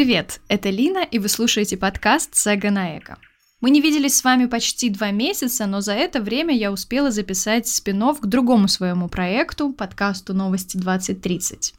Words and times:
Привет, 0.00 0.40
это 0.48 0.70
Лина, 0.70 1.00
и 1.00 1.18
вы 1.18 1.28
слушаете 1.28 1.76
подкаст 1.76 2.34
«Сега 2.34 2.70
на 2.70 2.96
эко». 2.96 3.18
Мы 3.60 3.68
не 3.68 3.82
виделись 3.82 4.16
с 4.16 4.24
вами 4.24 4.46
почти 4.46 4.88
два 4.88 5.10
месяца, 5.10 5.66
но 5.66 5.82
за 5.82 5.92
это 5.92 6.22
время 6.22 6.56
я 6.56 6.72
успела 6.72 7.10
записать 7.10 7.68
спин 7.68 8.02
к 8.14 8.24
другому 8.24 8.66
своему 8.66 9.10
проекту, 9.10 9.74
подкасту 9.74 10.32
«Новости 10.32 10.78
2030». 10.78 11.74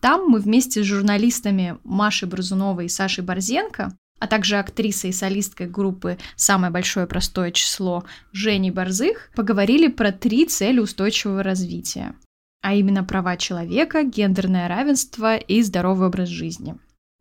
Там 0.00 0.26
мы 0.26 0.40
вместе 0.40 0.82
с 0.82 0.84
журналистами 0.84 1.78
Машей 1.84 2.28
Бразуновой 2.28 2.86
и 2.86 2.88
Сашей 2.88 3.22
Борзенко, 3.22 3.96
а 4.18 4.26
также 4.26 4.56
актрисой 4.56 5.10
и 5.10 5.12
солисткой 5.12 5.68
группы 5.68 6.18
«Самое 6.34 6.72
большое 6.72 7.06
простое 7.06 7.52
число» 7.52 8.02
Женей 8.32 8.72
Борзых, 8.72 9.30
поговорили 9.36 9.86
про 9.86 10.10
три 10.10 10.44
цели 10.46 10.80
устойчивого 10.80 11.44
развития, 11.44 12.16
а 12.62 12.74
именно 12.74 13.04
права 13.04 13.36
человека, 13.36 14.02
гендерное 14.02 14.66
равенство 14.66 15.36
и 15.36 15.62
здоровый 15.62 16.08
образ 16.08 16.30
жизни. 16.30 16.74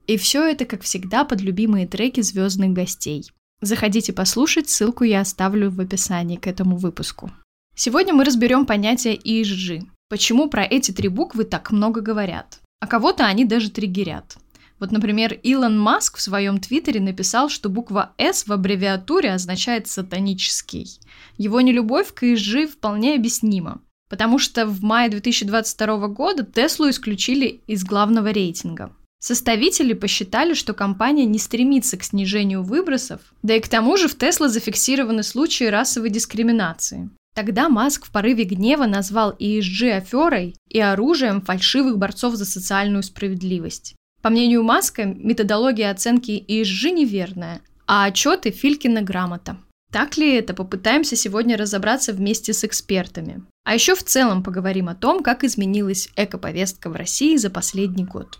И 0.09 0.17
все 0.17 0.43
это, 0.43 0.65
как 0.65 0.81
всегда, 0.81 1.23
под 1.23 1.39
любимые 1.39 1.85
треки 1.85 2.21
звездных 2.21 2.71
гостей. 2.71 3.29
Заходите 3.61 4.11
послушать, 4.11 4.67
ссылку 4.67 5.03
я 5.03 5.21
оставлю 5.21 5.69
в 5.69 5.79
описании 5.79 6.37
к 6.37 6.47
этому 6.47 6.77
выпуску. 6.77 7.31
Сегодня 7.75 8.15
мы 8.15 8.23
разберем 8.23 8.65
понятие 8.65 9.15
ESG. 9.15 9.83
Почему 10.09 10.49
про 10.49 10.63
эти 10.63 10.89
три 10.89 11.09
буквы 11.09 11.43
так 11.43 11.69
много 11.69 12.01
говорят? 12.01 12.59
А 12.79 12.87
кого-то 12.87 13.27
они 13.27 13.45
даже 13.45 13.69
триггерят. 13.69 14.37
Вот, 14.79 14.91
например, 14.91 15.33
Илон 15.43 15.79
Маск 15.79 16.17
в 16.17 16.21
своем 16.21 16.59
твиттере 16.59 16.99
написал, 16.99 17.47
что 17.47 17.69
буква 17.69 18.13
«С» 18.17 18.47
в 18.47 18.51
аббревиатуре 18.51 19.31
означает 19.33 19.89
«сатанический». 19.89 20.99
Его 21.37 21.61
нелюбовь 21.61 22.15
к 22.15 22.23
ESG 22.23 22.65
вполне 22.65 23.13
объяснима, 23.13 23.79
потому 24.09 24.39
что 24.39 24.65
в 24.65 24.81
мае 24.81 25.11
2022 25.11 26.07
года 26.07 26.43
Теслу 26.43 26.89
исключили 26.89 27.61
из 27.67 27.83
главного 27.83 28.31
рейтинга. 28.31 28.91
Составители 29.19 29.93
посчитали, 29.93 30.53
что 30.53 30.73
компания 30.73 31.25
не 31.25 31.39
стремится 31.39 31.97
к 31.97 32.03
снижению 32.03 32.63
выбросов, 32.63 33.19
да 33.43 33.55
и 33.55 33.59
к 33.59 33.67
тому 33.67 33.97
же 33.97 34.07
в 34.07 34.17
Тесла 34.17 34.47
зафиксированы 34.47 35.23
случаи 35.23 35.65
расовой 35.65 36.09
дискриминации. 36.09 37.09
Тогда 37.35 37.69
Маск 37.69 38.05
в 38.05 38.11
порыве 38.11 38.45
гнева 38.45 38.85
назвал 38.85 39.35
ESG 39.37 39.91
аферой 39.91 40.55
и 40.69 40.79
оружием 40.79 41.41
фальшивых 41.41 41.97
борцов 41.97 42.35
за 42.35 42.45
социальную 42.45 43.03
справедливость. 43.03 43.95
По 44.21 44.29
мнению 44.29 44.63
Маска, 44.63 45.05
методология 45.05 45.91
оценки 45.91 46.43
ESG 46.47 46.91
неверная, 46.91 47.61
а 47.87 48.05
отчеты 48.05 48.51
Филькина 48.51 49.01
грамота. 49.01 49.57
Так 49.91 50.17
ли 50.17 50.33
это, 50.35 50.53
попытаемся 50.53 51.15
сегодня 51.15 51.57
разобраться 51.57 52.13
вместе 52.13 52.53
с 52.53 52.63
экспертами. 52.63 53.43
А 53.65 53.73
еще 53.73 53.95
в 53.95 54.03
целом 54.03 54.43
поговорим 54.43 54.87
о 54.87 54.95
том, 54.95 55.23
как 55.23 55.43
изменилась 55.43 56.09
экоповестка 56.15 56.89
в 56.89 56.95
России 56.95 57.37
за 57.37 57.49
последний 57.49 58.05
год. 58.05 58.39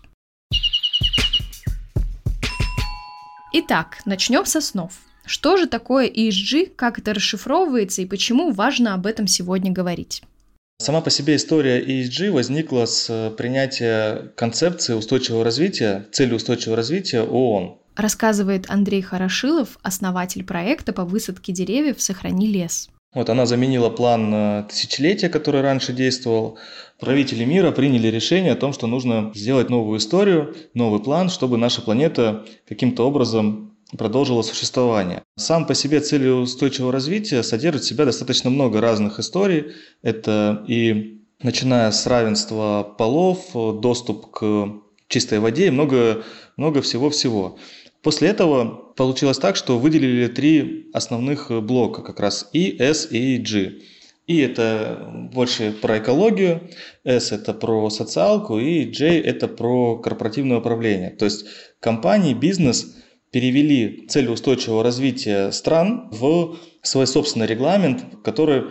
Итак, 3.52 3.98
начнем 4.04 4.46
со 4.46 4.60
снов. 4.60 4.92
Что 5.26 5.56
же 5.56 5.66
такое 5.66 6.08
ESG, 6.08 6.72
как 6.76 7.00
это 7.00 7.14
расшифровывается 7.14 8.00
и 8.00 8.06
почему 8.06 8.52
важно 8.52 8.94
об 8.94 9.06
этом 9.06 9.26
сегодня 9.26 9.72
говорить? 9.72 10.22
Сама 10.78 11.00
по 11.00 11.10
себе 11.10 11.34
история 11.34 11.84
ESG 11.84 12.30
возникла 12.30 12.86
с 12.86 13.34
принятия 13.36 14.32
концепции 14.36 14.94
устойчивого 14.94 15.42
развития, 15.42 16.06
цели 16.12 16.32
устойчивого 16.32 16.76
развития 16.76 17.22
ООН. 17.22 17.76
Рассказывает 17.96 18.70
Андрей 18.70 19.02
Хорошилов, 19.02 19.78
основатель 19.82 20.44
проекта 20.44 20.92
по 20.92 21.04
высадке 21.04 21.52
деревьев 21.52 22.00
«Сохрани 22.00 22.46
лес». 22.46 22.88
Вот 23.12 23.28
она 23.28 23.44
заменила 23.44 23.90
план 23.90 24.32
э, 24.32 24.64
тысячелетия, 24.68 25.28
который 25.28 25.62
раньше 25.62 25.92
действовал. 25.92 26.58
Правители 27.00 27.44
мира 27.44 27.72
приняли 27.72 28.06
решение 28.06 28.52
о 28.52 28.56
том, 28.56 28.72
что 28.72 28.86
нужно 28.86 29.32
сделать 29.34 29.68
новую 29.68 29.98
историю, 29.98 30.54
новый 30.74 31.00
план, 31.00 31.28
чтобы 31.28 31.56
наша 31.56 31.82
планета 31.82 32.44
каким-то 32.68 33.04
образом 33.04 33.74
продолжила 33.98 34.42
существование. 34.42 35.22
Сам 35.36 35.66
по 35.66 35.74
себе 35.74 35.98
цели 35.98 36.28
устойчивого 36.28 36.92
развития 36.92 37.42
содержит 37.42 37.82
в 37.82 37.88
себя 37.88 38.04
достаточно 38.04 38.48
много 38.48 38.80
разных 38.80 39.18
историй. 39.18 39.72
Это 40.02 40.64
и 40.68 41.20
начиная 41.42 41.90
с 41.90 42.06
равенства 42.06 42.94
полов, 42.96 43.50
доступ 43.80 44.30
к 44.30 44.68
чистой 45.08 45.40
воде 45.40 45.66
и 45.66 45.70
много, 45.70 46.22
много 46.56 46.80
всего-всего. 46.80 47.58
После 48.02 48.28
этого 48.28 48.92
получилось 48.96 49.38
так, 49.38 49.56
что 49.56 49.78
выделили 49.78 50.26
три 50.28 50.90
основных 50.92 51.50
блока, 51.62 52.02
как 52.02 52.20
раз 52.20 52.48
И, 52.52 52.76
С 52.78 53.10
и 53.10 53.36
G. 53.38 53.80
И 54.26 54.38
это 54.38 55.28
больше 55.32 55.72
про 55.72 55.98
экологию, 55.98 56.70
S 57.04 57.32
это 57.32 57.52
про 57.52 57.90
социалку, 57.90 58.58
и 58.58 58.84
J 58.84 59.20
это 59.20 59.48
про 59.48 59.98
корпоративное 59.98 60.58
управление. 60.58 61.10
То 61.10 61.24
есть 61.24 61.46
компании, 61.80 62.32
бизнес 62.32 62.96
перевели 63.32 64.06
цели 64.08 64.28
устойчивого 64.28 64.82
развития 64.82 65.50
стран 65.50 66.08
в 66.12 66.56
свой 66.82 67.06
собственный 67.06 67.46
регламент, 67.46 68.04
который 68.22 68.66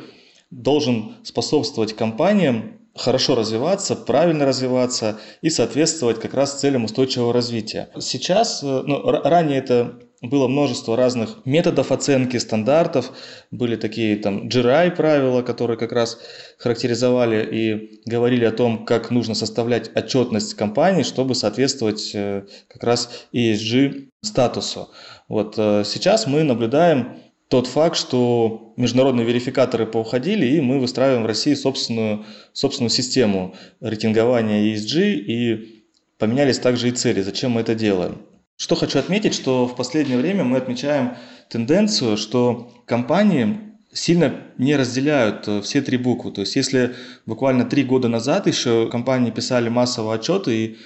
должен 0.49 1.15
способствовать 1.23 1.93
компаниям 1.93 2.78
хорошо 2.95 3.35
развиваться, 3.35 3.95
правильно 3.95 4.45
развиваться 4.45 5.19
и 5.41 5.49
соответствовать 5.49 6.19
как 6.19 6.33
раз 6.33 6.59
целям 6.59 6.85
устойчивого 6.85 7.33
развития. 7.33 7.89
Сейчас, 7.99 8.63
э, 8.63 8.83
ну, 8.85 9.01
ранее 9.03 9.59
это 9.59 9.99
было 10.21 10.47
множество 10.47 10.97
разных 10.97 11.45
методов 11.45 11.91
оценки, 11.91 12.37
стандартов. 12.37 13.11
Были 13.51 13.75
такие 13.77 14.17
там 14.17 14.47
GRI 14.47 14.91
правила, 14.91 15.41
которые 15.41 15.77
как 15.77 15.93
раз 15.93 16.19
характеризовали 16.57 17.47
и 17.49 18.01
говорили 18.05 18.43
о 18.43 18.51
том, 18.51 18.85
как 18.85 19.11
нужно 19.11 19.33
составлять 19.33 19.95
отчетность 19.95 20.55
компании, 20.55 21.03
чтобы 21.03 21.35
соответствовать 21.35 22.11
э, 22.13 22.43
как 22.67 22.83
раз 22.83 23.27
ESG 23.33 24.09
статусу. 24.21 24.89
Вот 25.29 25.55
э, 25.57 25.83
сейчас 25.85 26.27
мы 26.27 26.43
наблюдаем 26.43 27.19
тот 27.49 27.65
факт, 27.67 27.97
что 27.97 28.73
международные 28.77 29.25
верификаторы 29.25 29.87
поуходили, 29.87 30.45
и 30.45 30.61
мы 30.61 30.79
выстраиваем 30.79 31.23
в 31.23 31.25
России 31.25 31.55
собственную, 31.55 32.23
собственную 32.53 32.91
систему 32.91 33.55
рейтингования 33.81 34.73
ESG, 34.73 35.13
и 35.13 35.83
поменялись 36.19 36.59
также 36.59 36.89
и 36.89 36.91
цели, 36.91 37.21
зачем 37.21 37.51
мы 37.51 37.61
это 37.61 37.73
делаем. 37.73 38.19
Что 38.55 38.75
хочу 38.75 38.99
отметить, 38.99 39.33
что 39.33 39.65
в 39.65 39.75
последнее 39.75 40.19
время 40.19 40.43
мы 40.43 40.57
отмечаем 40.57 41.15
тенденцию, 41.49 42.17
что 42.17 42.71
компании 42.85 43.57
сильно 43.91 44.35
не 44.57 44.75
разделяют 44.75 45.47
э, 45.47 45.61
все 45.61 45.81
три 45.81 45.97
буквы. 45.97 46.31
То 46.31 46.41
есть 46.41 46.55
если 46.55 46.93
буквально 47.25 47.65
три 47.65 47.83
года 47.83 48.07
назад 48.07 48.45
еще 48.45 48.87
компании 48.89 49.31
писали 49.31 49.69
массово 49.69 50.13
отчеты 50.13 50.55
и 50.55 50.77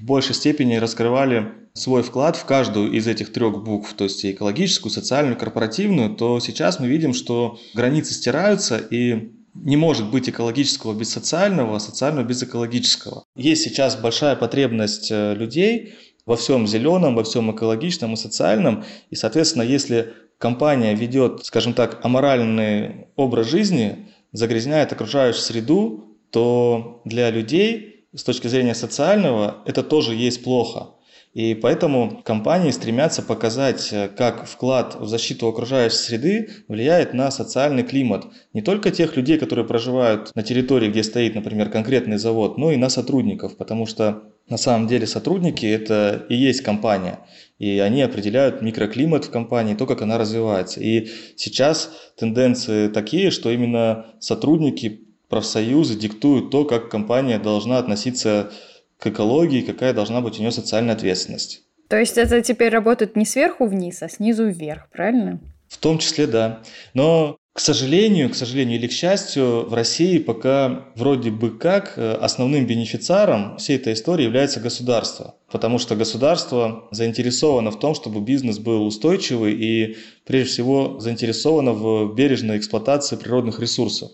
в 0.00 0.04
большей 0.04 0.34
степени 0.34 0.76
раскрывали 0.76 1.52
свой 1.74 2.02
вклад 2.02 2.36
в 2.36 2.44
каждую 2.44 2.90
из 2.92 3.06
этих 3.06 3.32
трех 3.32 3.62
букв, 3.62 3.92
то 3.94 4.04
есть 4.04 4.24
экологическую, 4.24 4.90
социальную, 4.90 5.36
корпоративную, 5.36 6.14
то 6.14 6.40
сейчас 6.40 6.80
мы 6.80 6.88
видим, 6.88 7.14
что 7.14 7.58
границы 7.74 8.14
стираются 8.14 8.78
и 8.78 9.32
не 9.54 9.76
может 9.76 10.10
быть 10.10 10.28
экологического 10.28 10.98
без 10.98 11.10
социального, 11.10 11.76
а 11.76 11.80
социального 11.80 12.24
без 12.24 12.42
экологического. 12.42 13.24
Есть 13.36 13.62
сейчас 13.62 13.96
большая 13.96 14.36
потребность 14.36 15.10
э, 15.10 15.34
людей 15.34 15.94
во 16.24 16.36
всем 16.36 16.66
зеленом, 16.66 17.16
во 17.16 17.24
всем 17.24 17.50
экологичном 17.54 18.14
и 18.14 18.16
социальном. 18.16 18.84
И, 19.10 19.16
соответственно, 19.16 19.62
если 19.62 20.12
компания 20.38 20.94
ведет, 20.94 21.44
скажем 21.44 21.74
так, 21.74 21.98
аморальный 22.04 23.08
образ 23.16 23.48
жизни, 23.48 24.08
загрязняет 24.32 24.92
окружающую 24.92 25.42
среду, 25.42 26.16
то 26.30 27.02
для 27.04 27.30
людей 27.30 27.99
с 28.14 28.24
точки 28.24 28.48
зрения 28.48 28.74
социального 28.74 29.58
это 29.66 29.82
тоже 29.82 30.14
есть 30.14 30.42
плохо. 30.42 30.94
И 31.32 31.54
поэтому 31.54 32.22
компании 32.24 32.72
стремятся 32.72 33.22
показать, 33.22 33.92
э, 33.92 34.08
как 34.08 34.48
вклад 34.48 34.96
в 34.98 35.06
защиту 35.06 35.46
окружающей 35.46 35.96
среды 35.96 36.50
влияет 36.66 37.14
на 37.14 37.30
социальный 37.30 37.84
климат. 37.84 38.26
Не 38.52 38.62
только 38.62 38.90
тех 38.90 39.16
людей, 39.16 39.38
которые 39.38 39.64
проживают 39.64 40.34
на 40.34 40.42
территории, 40.42 40.88
где 40.88 41.04
стоит, 41.04 41.36
например, 41.36 41.70
конкретный 41.70 42.18
завод, 42.18 42.58
но 42.58 42.72
и 42.72 42.76
на 42.76 42.88
сотрудников, 42.88 43.56
потому 43.56 43.86
что 43.86 44.24
на 44.48 44.56
самом 44.56 44.88
деле 44.88 45.06
сотрудники– 45.06 45.64
это 45.66 46.26
и 46.28 46.34
есть 46.34 46.62
компания. 46.62 47.20
И 47.60 47.78
они 47.78 48.02
определяют 48.02 48.60
микроклимат 48.60 49.26
в 49.26 49.30
компании, 49.30 49.74
то, 49.74 49.86
как 49.86 50.02
она 50.02 50.18
развивается. 50.18 50.80
И 50.80 51.08
сейчас 51.36 51.92
тенденции 52.16 52.88
такие, 52.88 53.30
что 53.30 53.50
именно 53.50 54.06
сотрудники 54.18 55.09
профсоюзы 55.30 55.94
диктуют 55.94 56.50
то, 56.50 56.64
как 56.64 56.90
компания 56.90 57.38
должна 57.38 57.78
относиться 57.78 58.52
к 58.98 59.06
экологии, 59.06 59.62
какая 59.62 59.94
должна 59.94 60.20
быть 60.20 60.38
у 60.38 60.42
нее 60.42 60.52
социальная 60.52 60.94
ответственность. 60.94 61.62
То 61.88 61.98
есть 61.98 62.18
это 62.18 62.42
теперь 62.42 62.70
работает 62.70 63.16
не 63.16 63.24
сверху 63.24 63.66
вниз, 63.66 64.02
а 64.02 64.08
снизу 64.08 64.46
вверх, 64.46 64.88
правильно? 64.92 65.40
В 65.68 65.78
том 65.78 65.98
числе, 65.98 66.26
да. 66.26 66.62
Но, 66.94 67.36
к 67.52 67.60
сожалению, 67.60 68.30
к 68.30 68.34
сожалению 68.34 68.78
или 68.78 68.86
к 68.86 68.92
счастью, 68.92 69.68
в 69.68 69.74
России 69.74 70.18
пока 70.18 70.86
вроде 70.94 71.30
бы 71.30 71.50
как 71.50 71.94
э, 71.96 72.12
основным 72.12 72.66
бенефициаром 72.66 73.56
всей 73.58 73.76
этой 73.76 73.94
истории 73.94 74.24
является 74.24 74.60
государство. 74.60 75.36
Потому 75.50 75.78
что 75.78 75.96
государство 75.96 76.88
заинтересовано 76.90 77.70
в 77.70 77.78
том, 77.78 77.94
чтобы 77.94 78.20
бизнес 78.20 78.58
был 78.58 78.86
устойчивый 78.86 79.54
и, 79.54 79.96
прежде 80.26 80.52
всего, 80.52 80.98
заинтересовано 81.00 81.72
в 81.72 82.14
бережной 82.14 82.58
эксплуатации 82.58 83.16
природных 83.16 83.60
ресурсов. 83.60 84.12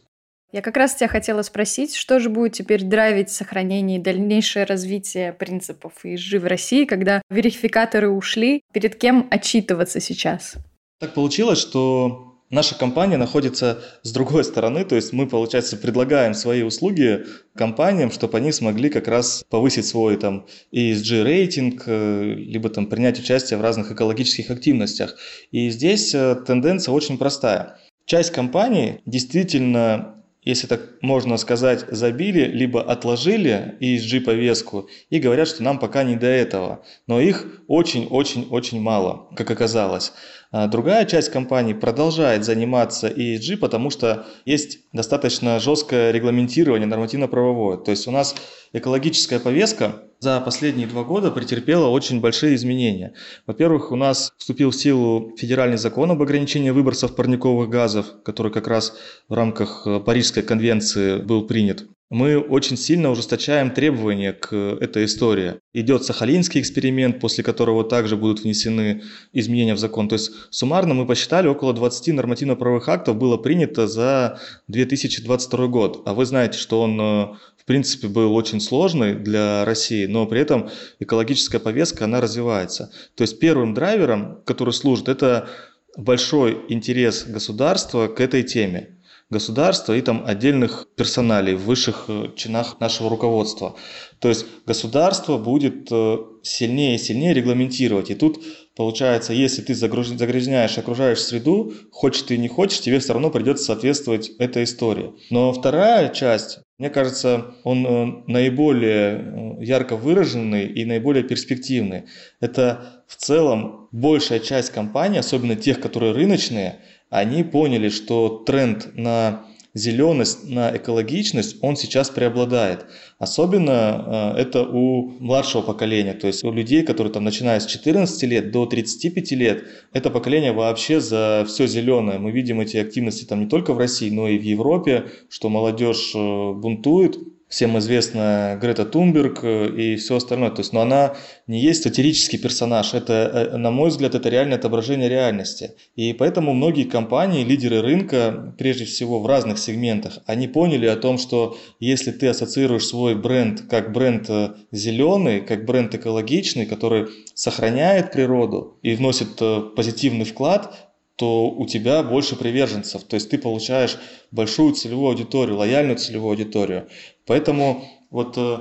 Я 0.52 0.62
как 0.62 0.76
раз 0.76 0.94
тебя 0.94 1.08
хотела 1.08 1.42
спросить, 1.42 1.94
что 1.94 2.20
же 2.20 2.30
будет 2.30 2.52
теперь 2.52 2.84
драйвить 2.84 3.30
сохранение 3.30 3.98
и 3.98 4.02
дальнейшее 4.02 4.64
развитие 4.64 5.32
принципов 5.32 5.92
ESG 6.04 6.38
в 6.38 6.46
России, 6.46 6.84
когда 6.84 7.20
верификаторы 7.30 8.08
ушли, 8.08 8.62
перед 8.72 8.96
кем 8.96 9.26
отчитываться 9.30 10.00
сейчас? 10.00 10.54
Так 11.00 11.14
получилось, 11.14 11.58
что 11.58 12.38
наша 12.48 12.78
компания 12.78 13.16
находится 13.16 13.82
с 14.02 14.12
другой 14.12 14.44
стороны, 14.44 14.84
то 14.84 14.94
есть 14.94 15.12
мы, 15.12 15.26
получается, 15.26 15.76
предлагаем 15.76 16.32
свои 16.32 16.62
услуги 16.62 17.26
компаниям, 17.56 18.10
чтобы 18.10 18.38
они 18.38 18.52
смогли 18.52 18.88
как 18.88 19.08
раз 19.08 19.44
повысить 19.50 19.86
свой 19.86 20.16
там 20.16 20.46
ESG 20.72 21.24
рейтинг, 21.24 21.82
э, 21.86 22.34
либо 22.36 22.68
там 22.68 22.86
принять 22.86 23.18
участие 23.18 23.58
в 23.58 23.62
разных 23.62 23.90
экологических 23.90 24.50
активностях. 24.50 25.16
И 25.50 25.68
здесь 25.70 26.14
э, 26.14 26.36
тенденция 26.46 26.92
очень 26.92 27.18
простая. 27.18 27.78
Часть 28.06 28.30
компаний 28.30 29.00
действительно 29.04 30.15
если 30.46 30.68
так 30.68 31.02
можно 31.02 31.36
сказать, 31.38 31.84
забили, 31.90 32.44
либо 32.44 32.80
отложили 32.80 33.74
ESG-повестку 33.80 34.88
и 35.10 35.18
говорят, 35.18 35.48
что 35.48 35.64
нам 35.64 35.80
пока 35.80 36.04
не 36.04 36.14
до 36.14 36.28
этого. 36.28 36.84
Но 37.08 37.20
их 37.20 37.64
очень-очень-очень 37.66 38.80
мало, 38.80 39.28
как 39.36 39.50
оказалось. 39.50 40.12
А 40.52 40.68
другая 40.68 41.04
часть 41.04 41.30
компаний 41.30 41.74
продолжает 41.74 42.44
заниматься 42.44 43.08
ESG, 43.08 43.56
потому 43.56 43.90
что 43.90 44.26
есть 44.44 44.80
достаточно 44.92 45.58
жесткое 45.58 46.12
регламентирование 46.12 46.86
нормативно-правовое. 46.86 47.78
То 47.78 47.90
есть 47.90 48.06
у 48.06 48.10
нас 48.10 48.34
экологическая 48.72 49.40
повестка 49.40 50.02
за 50.18 50.40
последние 50.40 50.86
два 50.86 51.04
года 51.04 51.30
претерпела 51.30 51.88
очень 51.88 52.20
большие 52.20 52.54
изменения. 52.54 53.14
Во-первых, 53.46 53.92
у 53.92 53.96
нас 53.96 54.32
вступил 54.38 54.70
в 54.70 54.76
силу 54.76 55.34
федеральный 55.36 55.76
закон 55.76 56.10
об 56.10 56.22
ограничении 56.22 56.70
выбросов 56.70 57.14
парниковых 57.14 57.68
газов, 57.68 58.06
который 58.24 58.52
как 58.52 58.66
раз 58.66 58.96
в 59.28 59.34
рамках 59.34 59.86
э, 59.86 60.00
Парижской 60.00 60.42
конвенции 60.42 61.18
был 61.18 61.46
принят 61.46 61.84
мы 62.08 62.38
очень 62.38 62.76
сильно 62.76 63.10
ужесточаем 63.10 63.72
требования 63.72 64.32
к 64.32 64.54
этой 64.54 65.06
истории. 65.06 65.54
Идет 65.74 66.04
Сахалинский 66.04 66.60
эксперимент, 66.60 67.18
после 67.18 67.42
которого 67.42 67.82
также 67.82 68.16
будут 68.16 68.40
внесены 68.40 69.02
изменения 69.32 69.74
в 69.74 69.78
закон. 69.78 70.08
То 70.08 70.14
есть 70.14 70.30
суммарно 70.50 70.94
мы 70.94 71.06
посчитали, 71.06 71.48
около 71.48 71.72
20 71.72 72.14
нормативно-правовых 72.14 72.88
актов 72.88 73.16
было 73.16 73.36
принято 73.36 73.88
за 73.88 74.38
2022 74.68 75.66
год. 75.66 76.02
А 76.06 76.14
вы 76.14 76.26
знаете, 76.26 76.58
что 76.58 76.80
он 76.80 77.00
э, 77.00 77.34
в 77.56 77.64
принципе 77.64 78.06
был 78.06 78.34
очень 78.36 78.60
сложный 78.60 79.16
для 79.16 79.64
России, 79.64 80.06
но 80.06 80.26
при 80.26 80.40
этом 80.40 80.70
экологическая 81.00 81.58
повестка, 81.58 82.04
она 82.04 82.20
развивается. 82.20 82.92
То 83.16 83.22
есть 83.22 83.40
первым 83.40 83.74
драйвером, 83.74 84.42
который 84.44 84.72
служит, 84.72 85.08
это 85.08 85.48
большой 85.96 86.60
интерес 86.68 87.24
государства 87.24 88.06
к 88.06 88.20
этой 88.20 88.44
теме 88.44 88.95
государства 89.28 89.92
и 89.92 90.00
там 90.00 90.22
отдельных 90.24 90.86
персоналей 90.96 91.54
в 91.54 91.64
высших 91.64 92.04
э, 92.08 92.28
чинах 92.36 92.78
нашего 92.80 93.10
руководства. 93.10 93.74
То 94.20 94.28
есть 94.28 94.46
государство 94.66 95.36
будет 95.36 95.88
э, 95.90 96.18
сильнее 96.42 96.94
и 96.94 96.98
сильнее 96.98 97.34
регламентировать. 97.34 98.10
И 98.10 98.14
тут 98.14 98.40
получается, 98.76 99.32
если 99.32 99.62
ты 99.62 99.74
загрязняешь 99.74 100.78
окружающую 100.78 101.24
среду, 101.24 101.72
хочешь 101.90 102.22
ты 102.22 102.38
не 102.38 102.48
хочешь, 102.48 102.80
тебе 102.80 103.00
все 103.00 103.14
равно 103.14 103.30
придется 103.30 103.64
соответствовать 103.64 104.28
этой 104.38 104.64
истории. 104.64 105.12
Но 105.30 105.52
вторая 105.52 106.08
часть, 106.10 106.60
мне 106.78 106.90
кажется, 106.90 107.54
он 107.64 107.86
э, 107.86 108.22
наиболее 108.26 109.56
ярко 109.60 109.96
выраженный 109.96 110.66
и 110.66 110.84
наиболее 110.84 111.24
перспективный. 111.24 112.04
Это 112.40 113.02
в 113.06 113.16
целом 113.16 113.88
большая 113.92 114.40
часть 114.40 114.70
компаний, 114.70 115.18
особенно 115.18 115.56
тех, 115.56 115.80
которые 115.80 116.12
рыночные, 116.12 116.80
они 117.08 117.44
поняли, 117.44 117.88
что 117.88 118.42
тренд 118.44 118.94
на 118.94 119.46
зеленость, 119.76 120.48
на 120.48 120.76
экологичность, 120.76 121.56
он 121.60 121.76
сейчас 121.76 122.10
преобладает. 122.10 122.86
Особенно 123.18 124.34
э, 124.36 124.40
это 124.40 124.62
у 124.62 125.10
младшего 125.20 125.62
поколения, 125.62 126.14
то 126.14 126.26
есть 126.26 126.44
у 126.44 126.50
людей, 126.50 126.82
которые 126.82 127.12
там 127.12 127.24
начиная 127.24 127.60
с 127.60 127.66
14 127.66 128.22
лет 128.24 128.50
до 128.50 128.66
35 128.66 129.32
лет, 129.32 129.64
это 129.92 130.10
поколение 130.10 130.52
вообще 130.52 131.00
за 131.00 131.44
все 131.46 131.66
зеленое. 131.66 132.18
Мы 132.18 132.30
видим 132.30 132.60
эти 132.60 132.78
активности 132.78 133.24
там 133.24 133.40
не 133.40 133.46
только 133.46 133.74
в 133.74 133.78
России, 133.78 134.10
но 134.10 134.28
и 134.28 134.38
в 134.38 134.42
Европе, 134.42 135.06
что 135.28 135.48
молодежь 135.48 136.12
э, 136.14 136.52
бунтует, 136.52 137.18
всем 137.48 137.78
известна 137.78 138.58
Грета 138.60 138.84
Тунберг 138.84 139.40
э, 139.42 139.68
и 139.68 139.96
все 139.96 140.16
остальное. 140.16 140.50
То 140.50 140.60
есть, 140.60 140.72
но 140.72 140.80
она 140.80 141.14
не 141.46 141.60
есть 141.60 141.82
сатирический 141.82 142.38
персонаж. 142.38 142.94
Это, 142.94 143.50
э, 143.52 143.56
на 143.56 143.70
мой 143.70 143.90
взгляд, 143.90 144.14
это 144.14 144.28
реальное 144.28 144.58
отображение 144.58 145.08
реальности. 145.08 145.72
И 145.94 146.12
поэтому 146.12 146.54
многие 146.54 146.84
компании, 146.84 147.44
лидеры 147.44 147.82
рынка, 147.82 148.54
прежде 148.58 148.84
всего 148.84 149.20
в 149.20 149.26
разных 149.26 149.58
сегментах, 149.58 150.18
они 150.26 150.48
поняли 150.48 150.86
о 150.86 150.96
том, 150.96 151.18
что 151.18 151.56
если 151.78 152.10
ты 152.10 152.26
ассоциируешь 152.28 152.86
свой 152.86 153.14
бренд 153.14 153.62
как 153.70 153.92
бренд 153.92 154.28
э, 154.28 154.54
зеленый, 154.72 155.40
как 155.40 155.64
бренд 155.64 155.94
экологичный, 155.94 156.66
который 156.66 157.06
сохраняет 157.34 158.12
природу 158.12 158.78
и 158.82 158.94
вносит 158.96 159.40
позитивный 159.76 160.24
вклад, 160.24 160.86
то 161.16 161.50
у 161.50 161.66
тебя 161.66 162.02
больше 162.02 162.36
приверженцев, 162.36 163.02
то 163.04 163.14
есть 163.14 163.30
ты 163.30 163.38
получаешь 163.38 163.98
большую 164.30 164.74
целевую 164.74 165.08
аудиторию, 165.08 165.56
лояльную 165.56 165.96
целевую 165.96 166.30
аудиторию. 166.30 166.88
Поэтому 167.26 167.84
вот 168.10 168.34
э, 168.36 168.58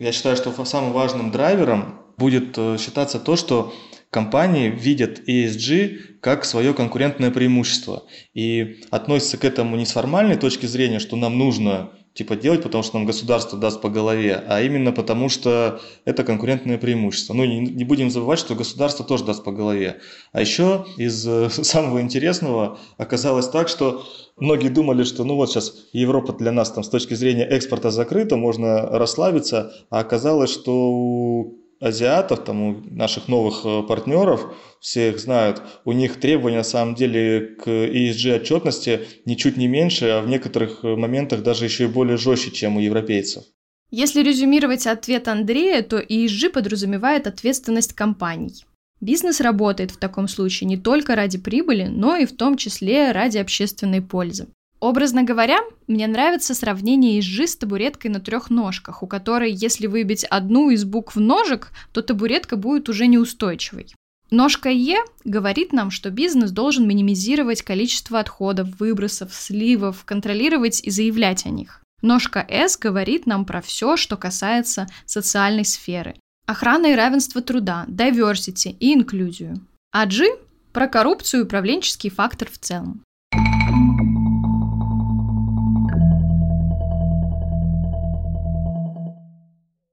я 0.00 0.12
считаю, 0.12 0.36
что 0.36 0.52
самым 0.64 0.92
важным 0.92 1.30
драйвером 1.30 2.00
будет 2.16 2.58
э, 2.58 2.76
считаться 2.78 3.20
то, 3.20 3.36
что 3.36 3.72
компании 4.10 4.68
видят 4.68 5.28
ESG 5.28 6.18
как 6.20 6.44
свое 6.44 6.74
конкурентное 6.74 7.30
преимущество 7.30 8.04
и 8.32 8.80
относятся 8.90 9.38
к 9.38 9.44
этому 9.44 9.76
не 9.76 9.86
с 9.86 9.92
формальной 9.92 10.36
точки 10.36 10.66
зрения, 10.66 10.98
что 10.98 11.16
нам 11.16 11.38
нужно 11.38 11.90
типа 12.14 12.36
делать, 12.36 12.62
потому 12.62 12.84
что 12.84 12.96
нам 12.96 13.06
государство 13.06 13.58
даст 13.58 13.80
по 13.80 13.90
голове, 13.90 14.42
а 14.48 14.62
именно 14.62 14.92
потому 14.92 15.28
что 15.28 15.80
это 16.04 16.22
конкурентное 16.22 16.78
преимущество. 16.78 17.34
Ну, 17.34 17.44
не, 17.44 17.58
не 17.58 17.84
будем 17.84 18.10
забывать, 18.10 18.38
что 18.38 18.54
государство 18.54 19.04
тоже 19.04 19.24
даст 19.24 19.42
по 19.42 19.50
голове. 19.50 20.00
А 20.32 20.40
еще 20.40 20.86
из 20.96 21.26
э, 21.26 21.50
самого 21.50 22.00
интересного 22.00 22.78
оказалось 22.98 23.48
так, 23.48 23.68
что 23.68 24.06
многие 24.36 24.68
думали, 24.68 25.02
что 25.02 25.24
ну 25.24 25.34
вот 25.34 25.50
сейчас 25.50 25.74
Европа 25.92 26.32
для 26.32 26.52
нас 26.52 26.70
там 26.70 26.84
с 26.84 26.88
точки 26.88 27.14
зрения 27.14 27.44
экспорта 27.44 27.90
закрыта, 27.90 28.36
можно 28.36 28.82
расслабиться, 28.96 29.74
а 29.90 29.98
оказалось, 29.98 30.50
что 30.50 30.72
у 30.72 31.63
азиатов, 31.84 32.44
там, 32.44 32.62
у 32.62 32.80
наших 32.90 33.28
новых 33.28 33.64
э, 33.64 33.82
партнеров, 33.82 34.54
все 34.80 35.10
их 35.10 35.20
знают, 35.20 35.62
у 35.84 35.92
них 35.92 36.18
требования 36.18 36.58
на 36.58 36.64
самом 36.64 36.94
деле 36.94 37.56
к 37.62 37.68
ESG 37.68 38.36
отчетности 38.36 39.00
ничуть 39.26 39.56
не 39.58 39.68
меньше, 39.68 40.06
а 40.06 40.22
в 40.22 40.28
некоторых 40.28 40.82
э, 40.82 40.96
моментах 40.96 41.42
даже 41.42 41.66
еще 41.66 41.84
и 41.84 41.88
более 41.88 42.16
жестче, 42.16 42.50
чем 42.50 42.76
у 42.76 42.80
европейцев. 42.80 43.44
Если 43.90 44.22
резюмировать 44.22 44.86
ответ 44.86 45.28
Андрея, 45.28 45.82
то 45.82 45.98
ESG 45.98 46.50
подразумевает 46.50 47.26
ответственность 47.26 47.92
компаний. 47.92 48.64
Бизнес 49.00 49.42
работает 49.42 49.90
в 49.90 49.98
таком 49.98 50.26
случае 50.26 50.68
не 50.68 50.78
только 50.78 51.14
ради 51.14 51.36
прибыли, 51.36 51.84
но 51.84 52.16
и 52.16 52.24
в 52.24 52.34
том 52.34 52.56
числе 52.56 53.12
ради 53.12 53.36
общественной 53.36 54.00
пользы. 54.00 54.46
Образно 54.84 55.22
говоря, 55.22 55.60
мне 55.86 56.06
нравится 56.06 56.54
сравнение 56.54 57.16
ежи 57.16 57.46
с 57.46 57.56
табуреткой 57.56 58.10
на 58.10 58.20
трех 58.20 58.50
ножках, 58.50 59.02
у 59.02 59.06
которой, 59.06 59.50
если 59.50 59.86
выбить 59.86 60.24
одну 60.24 60.68
из 60.68 60.84
букв 60.84 61.16
ножек, 61.16 61.70
то 61.94 62.02
табуретка 62.02 62.56
будет 62.56 62.90
уже 62.90 63.06
неустойчивой. 63.06 63.94
Ножка 64.30 64.68
Е 64.68 64.98
говорит 65.24 65.72
нам, 65.72 65.90
что 65.90 66.10
бизнес 66.10 66.50
должен 66.50 66.86
минимизировать 66.86 67.62
количество 67.62 68.20
отходов, 68.20 68.78
выбросов, 68.78 69.32
сливов, 69.32 70.04
контролировать 70.04 70.82
и 70.84 70.90
заявлять 70.90 71.46
о 71.46 71.48
них. 71.48 71.80
Ножка 72.02 72.46
С 72.46 72.76
говорит 72.76 73.24
нам 73.24 73.46
про 73.46 73.62
все, 73.62 73.96
что 73.96 74.18
касается 74.18 74.86
социальной 75.06 75.64
сферы. 75.64 76.14
Охрана 76.44 76.92
и 76.92 76.94
равенство 76.94 77.40
труда, 77.40 77.86
diversity 77.88 78.76
и 78.78 78.92
инклюзию. 78.92 79.66
А 79.92 80.04
G 80.04 80.26
про 80.74 80.88
коррупцию 80.88 81.40
и 81.40 81.44
управленческий 81.44 82.10
фактор 82.10 82.50
в 82.50 82.58
целом. 82.58 83.02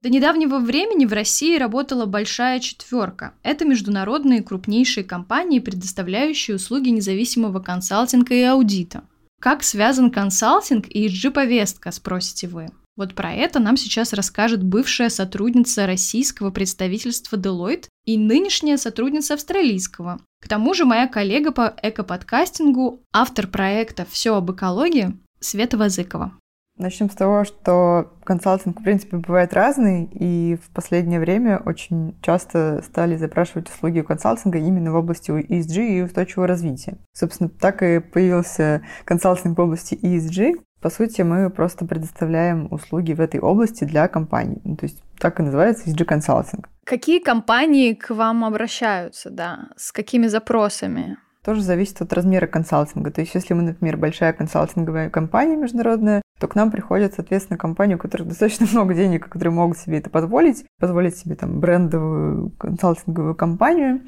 До 0.01 0.09
недавнего 0.09 0.57
времени 0.57 1.05
в 1.05 1.13
России 1.13 1.59
работала 1.59 2.07
большая 2.07 2.59
четверка. 2.59 3.35
Это 3.43 3.65
международные 3.65 4.41
крупнейшие 4.41 5.03
компании, 5.03 5.59
предоставляющие 5.59 6.55
услуги 6.55 6.89
независимого 6.89 7.59
консалтинга 7.59 8.33
и 8.33 8.41
аудита. 8.41 9.03
Как 9.39 9.63
связан 9.63 10.09
консалтинг 10.09 10.87
и 10.89 11.07
ESG-повестка, 11.07 11.91
спросите 11.91 12.47
вы? 12.47 12.69
Вот 12.97 13.13
про 13.13 13.31
это 13.31 13.59
нам 13.59 13.77
сейчас 13.77 14.11
расскажет 14.13 14.63
бывшая 14.63 15.09
сотрудница 15.09 15.85
российского 15.85 16.49
представительства 16.49 17.37
Deloitte 17.37 17.85
и 18.05 18.17
нынешняя 18.17 18.77
сотрудница 18.77 19.35
австралийского. 19.35 20.19
К 20.41 20.47
тому 20.47 20.73
же 20.73 20.85
моя 20.85 21.07
коллега 21.07 21.51
по 21.51 21.75
экоподкастингу, 21.81 23.01
автор 23.13 23.45
проекта 23.45 24.07
«Все 24.09 24.35
об 24.35 24.51
экологии» 24.51 25.15
Света 25.39 25.77
Вазыкова. 25.77 26.33
Начнем 26.77 27.09
с 27.09 27.15
того, 27.15 27.43
что 27.43 28.13
консалтинг, 28.23 28.79
в 28.79 28.83
принципе, 28.83 29.17
бывает 29.17 29.53
разный, 29.53 30.05
и 30.05 30.57
в 30.61 30.73
последнее 30.73 31.19
время 31.19 31.61
очень 31.63 32.17
часто 32.21 32.81
стали 32.83 33.17
запрашивать 33.17 33.69
услуги 33.69 33.99
у 33.99 34.03
консалтинга 34.03 34.57
именно 34.57 34.91
в 34.91 34.95
области 34.95 35.31
ESG 35.31 35.97
и 35.97 36.01
устойчивого 36.01 36.47
развития. 36.47 36.97
Собственно, 37.13 37.49
так 37.49 37.83
и 37.83 37.99
появился 37.99 38.81
консалтинг 39.05 39.57
в 39.57 39.61
области 39.61 39.93
ESG. 39.93 40.53
По 40.81 40.89
сути, 40.89 41.21
мы 41.21 41.51
просто 41.51 41.85
предоставляем 41.85 42.67
услуги 42.71 43.13
в 43.13 43.21
этой 43.21 43.39
области 43.39 43.83
для 43.83 44.07
компаний. 44.07 44.61
Ну, 44.63 44.75
то 44.75 44.85
есть 44.85 45.03
так 45.19 45.39
и 45.39 45.43
называется 45.43 45.87
ESG 45.87 46.05
консалтинг. 46.05 46.67
Какие 46.83 47.19
компании 47.19 47.93
к 47.93 48.09
вам 48.09 48.43
обращаются, 48.43 49.29
да? 49.29 49.69
С 49.77 49.91
какими 49.91 50.25
запросами? 50.25 51.17
Тоже 51.43 51.61
зависит 51.61 52.01
от 52.01 52.13
размера 52.13 52.47
консалтинга. 52.47 53.11
То 53.11 53.21
есть, 53.21 53.33
если 53.33 53.53
мы, 53.53 53.63
например, 53.63 53.97
большая 53.97 54.33
консалтинговая 54.33 55.09
компания 55.09 55.55
международная, 55.55 56.20
то 56.41 56.47
к 56.47 56.55
нам 56.55 56.71
приходят, 56.71 57.13
соответственно, 57.13 57.59
компании, 57.59 57.93
у 57.93 57.99
которых 57.99 58.27
достаточно 58.27 58.65
много 58.71 58.95
денег, 58.95 59.29
которые 59.29 59.53
могут 59.53 59.77
себе 59.77 59.99
это 59.99 60.09
позволить, 60.09 60.65
позволить 60.79 61.15
себе 61.15 61.35
там 61.35 61.59
брендовую 61.59 62.49
консалтинговую 62.57 63.35
компанию 63.35 64.01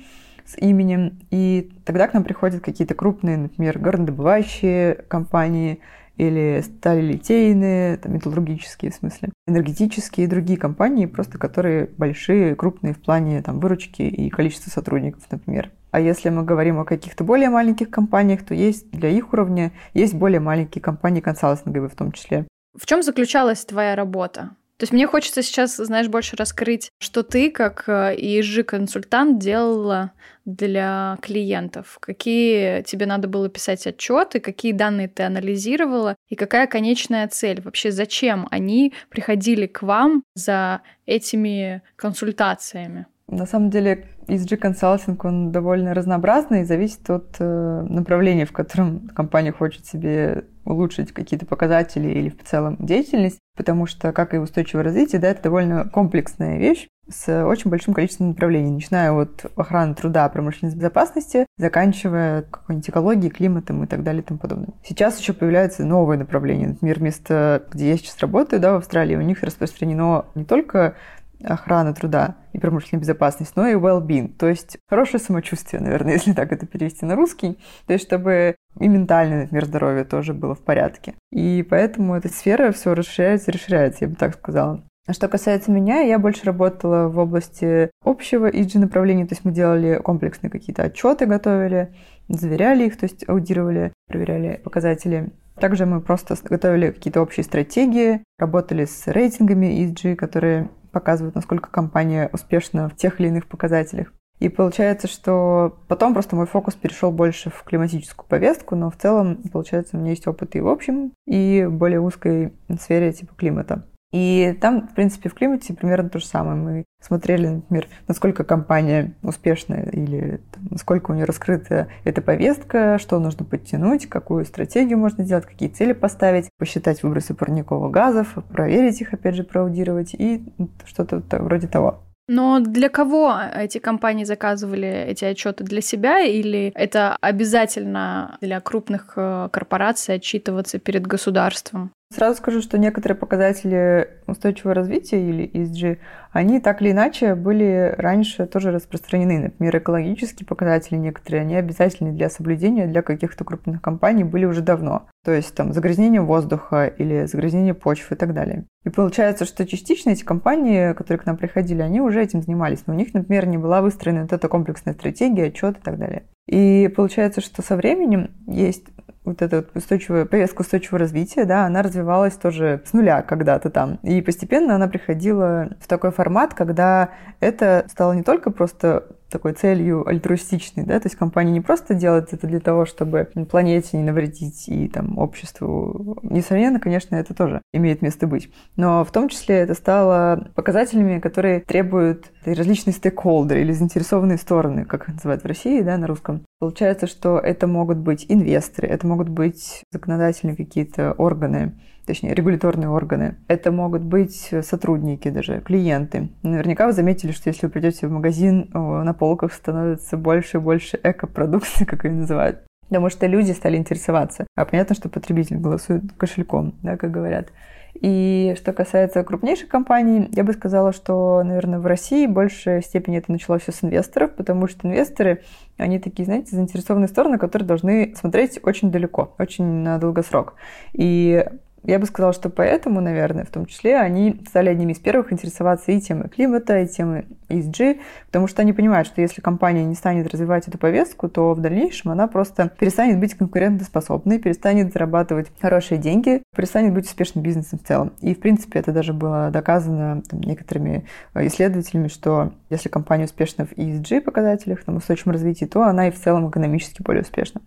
с 0.43 0.57
именем. 0.57 1.19
И 1.29 1.71
тогда 1.85 2.07
к 2.07 2.13
нам 2.13 2.23
приходят 2.23 2.61
какие-то 2.61 2.95
крупные, 2.95 3.37
например, 3.37 3.77
горнодобывающие 3.77 4.95
компании, 5.07 5.79
или 6.17 6.61
сталилитейные, 6.61 7.97
там, 7.97 8.13
металлургические 8.13 8.91
в 8.91 8.95
смысле, 8.95 9.29
энергетические 9.47 10.25
и 10.25 10.29
другие 10.29 10.59
компании, 10.59 11.05
просто 11.05 11.37
которые 11.37 11.89
большие, 11.97 12.55
крупные 12.55 12.93
в 12.93 13.01
плане 13.01 13.41
там, 13.41 13.59
выручки 13.59 14.03
и 14.03 14.29
количества 14.29 14.69
сотрудников, 14.69 15.23
например. 15.31 15.71
А 15.91 15.99
если 15.99 16.29
мы 16.29 16.43
говорим 16.43 16.79
о 16.79 16.85
каких-то 16.85 17.23
более 17.23 17.49
маленьких 17.49 17.89
компаниях, 17.89 18.43
то 18.43 18.53
есть 18.53 18.89
для 18.91 19.09
их 19.09 19.31
уровня 19.33 19.71
есть 19.93 20.15
более 20.15 20.39
маленькие 20.39 20.81
компании 20.81 21.21
консалтинговые 21.21 21.89
в 21.89 21.95
том 21.95 22.11
числе. 22.11 22.47
В 22.75 22.87
чем 22.87 23.03
заключалась 23.03 23.63
твоя 23.63 23.95
работа? 23.95 24.55
То 24.83 24.85
есть 24.85 24.91
мне 24.91 25.07
хочется 25.07 25.41
сейчас, 25.41 25.77
знаешь, 25.77 26.09
больше 26.09 26.35
раскрыть, 26.35 26.91
что 26.99 27.23
ты 27.23 27.51
как 27.51 27.87
ESG-консультант 27.87 29.39
делала 29.39 30.11
для 30.43 31.17
клиентов. 31.21 31.99
Какие 32.01 32.81
тебе 32.81 33.05
надо 33.05 33.29
было 33.29 33.47
писать 33.47 33.87
отчеты, 33.87 34.41
какие 34.41 34.73
данные 34.73 35.07
ты 35.07 35.23
анализировала 35.23 36.17
и 36.27 36.35
какая 36.35 36.67
конечная 36.67 37.29
цель? 37.29 37.61
Вообще 37.61 37.93
зачем 37.93 38.45
они 38.51 38.91
приходили 39.09 39.67
к 39.67 39.83
вам 39.83 40.25
за 40.35 40.81
этими 41.05 41.81
консультациями? 41.95 43.05
На 43.37 43.45
самом 43.45 43.69
деле 43.69 44.05
ESG 44.27 44.57
консалтинг, 44.57 45.25
он 45.25 45.51
довольно 45.51 45.93
разнообразный 45.93 46.61
и 46.61 46.65
зависит 46.65 47.09
от 47.09 47.35
э, 47.39 47.85
направления, 47.89 48.45
в 48.45 48.51
котором 48.51 49.09
компания 49.09 49.51
хочет 49.51 49.85
себе 49.85 50.45
улучшить 50.65 51.11
какие-то 51.11 51.45
показатели 51.45 52.09
или 52.09 52.29
в 52.29 52.43
целом 52.43 52.77
деятельность, 52.79 53.39
потому 53.57 53.85
что, 53.85 54.13
как 54.13 54.33
и 54.33 54.37
устойчивое 54.37 54.83
развитие, 54.83 55.19
да, 55.19 55.29
это 55.29 55.43
довольно 55.43 55.85
комплексная 55.85 56.57
вещь 56.57 56.87
с 57.09 57.45
очень 57.45 57.69
большим 57.69 57.93
количеством 57.93 58.29
направлений, 58.29 58.71
начиная 58.71 59.11
от 59.11 59.45
охраны 59.57 59.93
труда, 59.93 60.29
промышленной 60.29 60.73
безопасности, 60.73 61.45
заканчивая 61.57 62.43
какой-нибудь 62.43 62.89
экологией, 62.89 63.29
климатом 63.29 63.83
и 63.83 63.87
так 63.87 64.03
далее 64.03 64.21
и 64.21 64.25
тому 64.25 64.39
подобное. 64.39 64.73
Сейчас 64.83 65.19
еще 65.19 65.33
появляются 65.33 65.83
новые 65.83 66.17
направления. 66.17 66.67
Например, 66.67 67.01
место, 67.01 67.63
где 67.71 67.89
я 67.89 67.97
сейчас 67.97 68.17
работаю, 68.19 68.61
да, 68.61 68.73
в 68.73 68.77
Австралии, 68.77 69.17
у 69.17 69.21
них 69.21 69.43
распространено 69.43 70.25
не 70.33 70.45
только 70.45 70.95
охрана 71.43 71.93
труда 71.93 72.35
и 72.53 72.59
промышленная 72.59 73.01
безопасность, 73.01 73.55
но 73.55 73.67
и 73.67 73.73
well-being, 73.73 74.29
то 74.29 74.47
есть 74.47 74.77
хорошее 74.87 75.21
самочувствие, 75.21 75.81
наверное, 75.81 76.13
если 76.13 76.33
так 76.33 76.51
это 76.51 76.65
перевести 76.65 77.05
на 77.05 77.15
русский, 77.15 77.59
то 77.85 77.93
есть 77.93 78.05
чтобы 78.05 78.55
и 78.79 78.87
ментальное, 78.87 79.41
например, 79.41 79.65
здоровье 79.65 80.03
тоже 80.03 80.33
было 80.33 80.55
в 80.55 80.61
порядке. 80.61 81.13
И 81.31 81.65
поэтому 81.69 82.15
эта 82.15 82.29
сфера 82.29 82.71
все 82.71 82.93
расширяется 82.93 83.51
расширяется, 83.51 84.05
я 84.05 84.09
бы 84.09 84.15
так 84.15 84.33
сказала. 84.35 84.83
А 85.05 85.11
что 85.11 85.27
касается 85.27 85.69
меня, 85.69 85.99
я 85.99 86.17
больше 86.17 86.45
работала 86.45 87.09
в 87.09 87.19
области 87.19 87.91
общего 88.05 88.49
EG 88.49 88.79
направления, 88.79 89.25
то 89.25 89.33
есть 89.33 89.43
мы 89.43 89.51
делали 89.51 89.99
комплексные 90.01 90.49
какие-то 90.49 90.83
отчеты, 90.83 91.25
готовили, 91.25 91.93
заверяли 92.29 92.85
их, 92.85 92.97
то 92.97 93.05
есть 93.05 93.27
аудировали, 93.27 93.91
проверяли 94.07 94.61
показатели. 94.63 95.33
Также 95.55 95.85
мы 95.85 95.99
просто 95.99 96.35
готовили 96.41 96.91
какие-то 96.91 97.21
общие 97.21 97.43
стратегии, 97.43 98.23
работали 98.39 98.85
с 98.85 99.07
рейтингами 99.07 99.83
ESG, 99.83 100.15
которые 100.15 100.69
показывают, 100.93 101.35
насколько 101.35 101.69
компания 101.69 102.29
успешна 102.31 102.87
в 102.87 102.95
тех 102.95 103.19
или 103.19 103.27
иных 103.27 103.47
показателях. 103.47 104.13
И 104.39 104.49
получается, 104.49 105.07
что 105.07 105.77
потом 105.87 106.13
просто 106.13 106.35
мой 106.35 106.47
фокус 106.47 106.75
перешел 106.75 107.11
больше 107.11 107.49
в 107.49 107.63
климатическую 107.63 108.27
повестку, 108.27 108.75
но 108.75 108.89
в 108.89 108.97
целом, 108.97 109.41
получается, 109.51 109.95
у 109.95 109.99
меня 109.99 110.11
есть 110.11 110.27
опыт 110.27 110.55
и 110.55 110.61
в 110.61 110.67
общем, 110.67 111.13
и 111.25 111.65
в 111.67 111.73
более 111.73 111.99
узкой 111.99 112.53
сфере 112.79 113.13
типа 113.13 113.33
климата. 113.35 113.85
И 114.13 114.55
там, 114.61 114.87
в 114.87 114.93
принципе, 114.93 115.27
в 115.27 115.33
климате 115.33 115.73
примерно 115.73 116.07
то 116.07 116.19
же 116.19 116.25
самое. 116.27 116.55
Мы 116.55 116.85
смотрели, 117.01 117.47
например, 117.47 117.87
насколько 118.07 118.43
компания 118.43 119.15
успешная 119.23 119.89
или 119.89 120.39
там, 120.53 120.67
насколько 120.69 121.11
у 121.11 121.13
нее 121.15 121.25
раскрыта 121.25 121.87
эта 122.03 122.21
повестка, 122.21 122.99
что 122.99 123.19
нужно 123.19 123.43
подтянуть, 123.43 124.07
какую 124.07 124.45
стратегию 124.45 124.99
можно 124.99 125.23
сделать, 125.23 125.47
какие 125.47 125.67
цели 125.67 125.93
поставить, 125.93 126.49
посчитать 126.59 127.01
выбросы 127.01 127.33
парниковых 127.33 127.91
газов, 127.91 128.35
проверить 128.51 129.01
их, 129.01 129.13
опять 129.13 129.35
же, 129.35 129.43
проаудировать 129.43 130.13
и 130.13 130.45
что-то 130.85 131.23
вроде 131.39 131.67
того. 131.67 132.03
Но 132.27 132.59
для 132.61 132.87
кого 132.87 133.37
эти 133.53 133.79
компании 133.79 134.23
заказывали 134.23 134.87
эти 134.87 135.25
отчеты? 135.25 135.63
Для 135.63 135.81
себя 135.81 136.21
или 136.21 136.71
это 136.73 137.17
обязательно 137.19 138.37
для 138.39 138.61
крупных 138.61 139.13
э, 139.17 139.49
корпораций 139.51 140.15
отчитываться 140.15 140.79
перед 140.79 141.05
государством? 141.05 141.91
Сразу 142.13 142.37
скажу, 142.37 142.61
что 142.61 142.77
некоторые 142.77 143.17
показатели 143.17 144.07
устойчивого 144.27 144.75
развития 144.75 145.19
или 145.19 145.49
ESG, 145.51 145.97
они 146.31 146.59
так 146.59 146.81
или 146.83 146.91
иначе 146.91 147.33
были 147.33 147.95
раньше 147.97 148.45
тоже 148.45 148.71
распространены. 148.71 149.39
Например, 149.39 149.79
экологические 149.79 150.45
показатели 150.45 150.97
некоторые, 150.97 151.41
они 151.41 151.55
обязательны 151.55 152.11
для 152.11 152.29
соблюдения 152.29 152.85
для 152.85 153.01
каких-то 153.01 153.43
крупных 153.43 153.81
компаний 153.81 154.23
были 154.23 154.45
уже 154.45 154.61
давно. 154.61 155.07
То 155.25 155.31
есть 155.31 155.55
там 155.55 155.73
загрязнение 155.73 156.21
воздуха 156.21 156.85
или 156.85 157.25
загрязнение 157.25 157.73
почв 157.73 158.11
и 158.11 158.15
так 158.15 158.35
далее. 158.35 158.65
И 158.85 158.89
получается, 158.89 159.45
что 159.45 159.65
частично 159.65 160.11
эти 160.11 160.23
компании, 160.23 160.93
которые 160.93 161.19
к 161.19 161.25
нам 161.25 161.37
приходили, 161.37 161.81
они 161.81 161.99
уже 161.99 162.21
этим 162.21 162.43
занимались. 162.43 162.83
Но 162.85 162.93
у 162.93 162.97
них, 162.97 163.15
например, 163.15 163.47
не 163.47 163.57
была 163.57 163.81
выстроена 163.81 164.21
вот 164.21 164.33
эта 164.33 164.47
комплексная 164.47 164.93
стратегия, 164.93 165.45
отчет 165.45 165.79
и 165.79 165.81
так 165.81 165.97
далее. 165.97 166.23
И 166.47 166.91
получается, 166.95 167.41
что 167.41 167.61
со 167.61 167.75
временем 167.75 168.31
есть 168.45 168.83
вот 169.25 169.41
эта 169.41 169.57
вот 169.57 169.69
устойчивая, 169.75 170.25
повестка 170.25 170.61
устойчивого 170.61 170.99
развития, 170.99 171.45
да, 171.45 171.65
она 171.65 171.81
развивалась 171.81 172.35
тоже 172.35 172.81
с 172.85 172.93
нуля 172.93 173.21
когда-то 173.21 173.69
там. 173.69 173.99
И 174.03 174.21
постепенно 174.21 174.75
она 174.75 174.87
приходила 174.87 175.69
в 175.79 175.87
такой 175.87 176.11
формат, 176.11 176.53
когда 176.53 177.09
это 177.39 177.85
стало 177.89 178.13
не 178.13 178.23
только 178.23 178.51
просто 178.51 179.05
такой 179.33 179.53
целью 179.53 180.07
альтруистичной, 180.07 180.85
да, 180.85 180.99
то 180.99 181.07
есть 181.07 181.17
компания 181.17 181.51
не 181.51 181.59
просто 181.59 181.95
делает 181.95 182.31
это 182.31 182.47
для 182.47 182.59
того, 182.59 182.85
чтобы 182.85 183.27
планете 183.49 183.97
не 183.97 184.03
навредить 184.03 184.69
и 184.69 184.87
там 184.87 185.17
обществу. 185.17 186.19
Несомненно, 186.23 186.79
конечно, 186.79 187.15
это 187.15 187.33
тоже 187.33 187.61
имеет 187.73 188.01
место 188.01 188.27
быть. 188.27 188.49
Но 188.77 189.03
в 189.03 189.11
том 189.11 189.27
числе 189.27 189.55
это 189.55 189.73
стало 189.73 190.51
показателями, 190.55 191.19
которые 191.19 191.61
требуют 191.61 192.31
различные 192.45 192.93
стейкхолдеры 192.93 193.61
или 193.61 193.71
заинтересованные 193.71 194.37
стороны, 194.37 194.85
как 194.85 195.09
их 195.09 195.15
называют 195.15 195.43
в 195.43 195.47
России, 195.47 195.81
да, 195.81 195.97
на 195.97 196.07
русском. 196.07 196.43
Получается, 196.59 197.07
что 197.07 197.39
это 197.39 197.67
могут 197.67 197.97
быть 197.97 198.25
инвесторы, 198.29 198.87
это 198.87 199.07
могут 199.07 199.29
быть 199.29 199.83
законодательные 199.91 200.55
какие-то 200.55 201.13
органы, 201.13 201.73
точнее, 202.05 202.33
регуляторные 202.33 202.89
органы. 202.89 203.35
Это 203.47 203.71
могут 203.71 204.03
быть 204.03 204.53
сотрудники 204.61 205.29
даже, 205.29 205.61
клиенты. 205.61 206.29
Наверняка 206.43 206.85
вы 206.87 206.93
заметили, 206.93 207.31
что 207.31 207.49
если 207.49 207.65
вы 207.65 207.71
придете 207.71 208.07
в 208.07 208.11
магазин, 208.11 208.69
на 208.73 209.13
полках 209.13 209.53
становится 209.53 210.17
больше 210.17 210.57
и 210.57 210.61
больше 210.61 210.99
эко-продукции, 211.01 211.85
как 211.85 212.05
ее 212.05 212.11
называют. 212.11 212.63
Потому 212.87 213.09
что 213.09 213.25
люди 213.25 213.51
стали 213.51 213.77
интересоваться. 213.77 214.45
А 214.55 214.65
понятно, 214.65 214.95
что 214.95 215.09
потребитель 215.09 215.57
голосует 215.57 216.03
кошельком, 216.17 216.75
да, 216.83 216.97
как 216.97 217.11
говорят. 217.11 217.49
И 217.95 218.55
что 218.57 218.73
касается 218.73 219.23
крупнейших 219.23 219.67
компаний, 219.67 220.27
я 220.31 220.43
бы 220.43 220.53
сказала, 220.53 220.93
что, 220.93 221.41
наверное, 221.43 221.79
в 221.79 221.85
России 221.85 222.25
в 222.25 222.31
большей 222.31 222.81
степени 222.81 223.17
это 223.17 223.31
началось 223.31 223.61
все 223.61 223.71
с 223.71 223.83
инвесторов, 223.83 224.35
потому 224.35 224.67
что 224.67 224.87
инвесторы, 224.87 225.43
они 225.77 225.99
такие, 225.99 226.25
знаете, 226.25 226.55
заинтересованные 226.55 227.07
стороны, 227.07 227.37
которые 227.37 227.67
должны 227.67 228.13
смотреть 228.15 228.59
очень 228.63 228.91
далеко, 228.91 229.35
очень 229.37 229.65
на 229.65 229.99
долгосрок. 229.99 230.55
И 230.93 231.45
я 231.83 231.99
бы 231.99 232.05
сказала, 232.05 232.33
что 232.33 232.49
поэтому, 232.49 233.01
наверное, 233.01 233.45
в 233.45 233.49
том 233.49 233.65
числе 233.65 233.97
они 233.97 234.41
стали 234.47 234.69
одними 234.69 234.93
из 234.93 234.99
первых 234.99 235.33
интересоваться 235.33 235.91
и 235.91 235.99
темой 235.99 236.29
климата, 236.29 236.79
и 236.79 236.87
темой 236.87 237.25
ESG, 237.49 237.99
потому 238.27 238.47
что 238.47 238.61
они 238.61 238.73
понимают, 238.73 239.07
что 239.07 239.21
если 239.21 239.41
компания 239.41 239.83
не 239.83 239.95
станет 239.95 240.31
развивать 240.31 240.67
эту 240.67 240.77
повестку, 240.77 241.29
то 241.29 241.53
в 241.53 241.59
дальнейшем 241.59 242.11
она 242.11 242.27
просто 242.27 242.71
перестанет 242.79 243.19
быть 243.19 243.35
конкурентоспособной, 243.35 244.39
перестанет 244.39 244.93
зарабатывать 244.93 245.47
хорошие 245.61 245.97
деньги, 245.97 246.41
перестанет 246.55 246.93
быть 246.93 247.05
успешным 247.05 247.43
бизнесом 247.43 247.79
в 247.79 247.87
целом. 247.87 248.13
И, 248.21 248.33
в 248.33 248.39
принципе, 248.39 248.79
это 248.79 248.91
даже 248.91 249.13
было 249.13 249.49
доказано 249.51 250.21
там, 250.29 250.41
некоторыми 250.41 251.05
исследователями, 251.35 252.07
что 252.07 252.53
если 252.69 252.89
компания 252.89 253.25
успешна 253.25 253.65
в 253.65 253.73
ESG 253.73 254.21
показателях, 254.21 254.83
там, 254.83 254.97
устойчивом 254.97 255.33
развитии, 255.33 255.65
то 255.65 255.83
она 255.83 256.07
и 256.07 256.11
в 256.11 256.19
целом 256.19 256.49
экономически 256.49 257.01
более 257.01 257.23
успешна. 257.23 257.61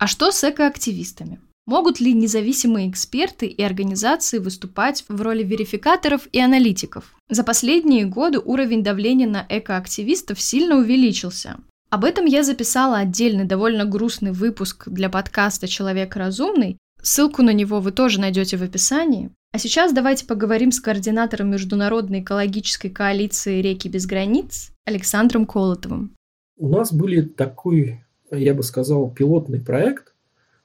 А 0.00 0.06
что 0.06 0.30
с 0.30 0.42
экоактивистами? 0.48 1.40
Могут 1.66 2.00
ли 2.00 2.14
независимые 2.14 2.88
эксперты 2.88 3.44
и 3.44 3.62
организации 3.62 4.38
выступать 4.38 5.04
в 5.08 5.20
роли 5.20 5.42
верификаторов 5.42 6.26
и 6.32 6.40
аналитиков? 6.40 7.14
За 7.28 7.44
последние 7.44 8.06
годы 8.06 8.38
уровень 8.38 8.82
давления 8.82 9.28
на 9.28 9.44
экоактивистов 9.46 10.40
сильно 10.40 10.78
увеличился. 10.78 11.58
Об 11.90 12.06
этом 12.06 12.24
я 12.24 12.44
записала 12.44 12.96
отдельный 12.96 13.44
довольно 13.44 13.84
грустный 13.84 14.32
выпуск 14.32 14.88
для 14.88 15.10
подкаста 15.10 15.68
«Человек 15.68 16.16
разумный». 16.16 16.78
Ссылку 17.02 17.42
на 17.42 17.52
него 17.52 17.80
вы 17.80 17.92
тоже 17.92 18.20
найдете 18.20 18.56
в 18.56 18.62
описании. 18.62 19.30
А 19.52 19.58
сейчас 19.58 19.92
давайте 19.92 20.24
поговорим 20.24 20.72
с 20.72 20.80
координатором 20.80 21.50
Международной 21.50 22.20
экологической 22.20 22.88
коалиции 22.88 23.60
«Реки 23.60 23.88
без 23.88 24.06
границ» 24.06 24.70
Александром 24.86 25.44
Колотовым. 25.44 26.16
У 26.56 26.70
нас 26.70 26.90
были 26.90 27.20
такой, 27.20 28.02
я 28.30 28.54
бы 28.54 28.62
сказал, 28.62 29.10
пилотный 29.10 29.60
проект 29.60 30.14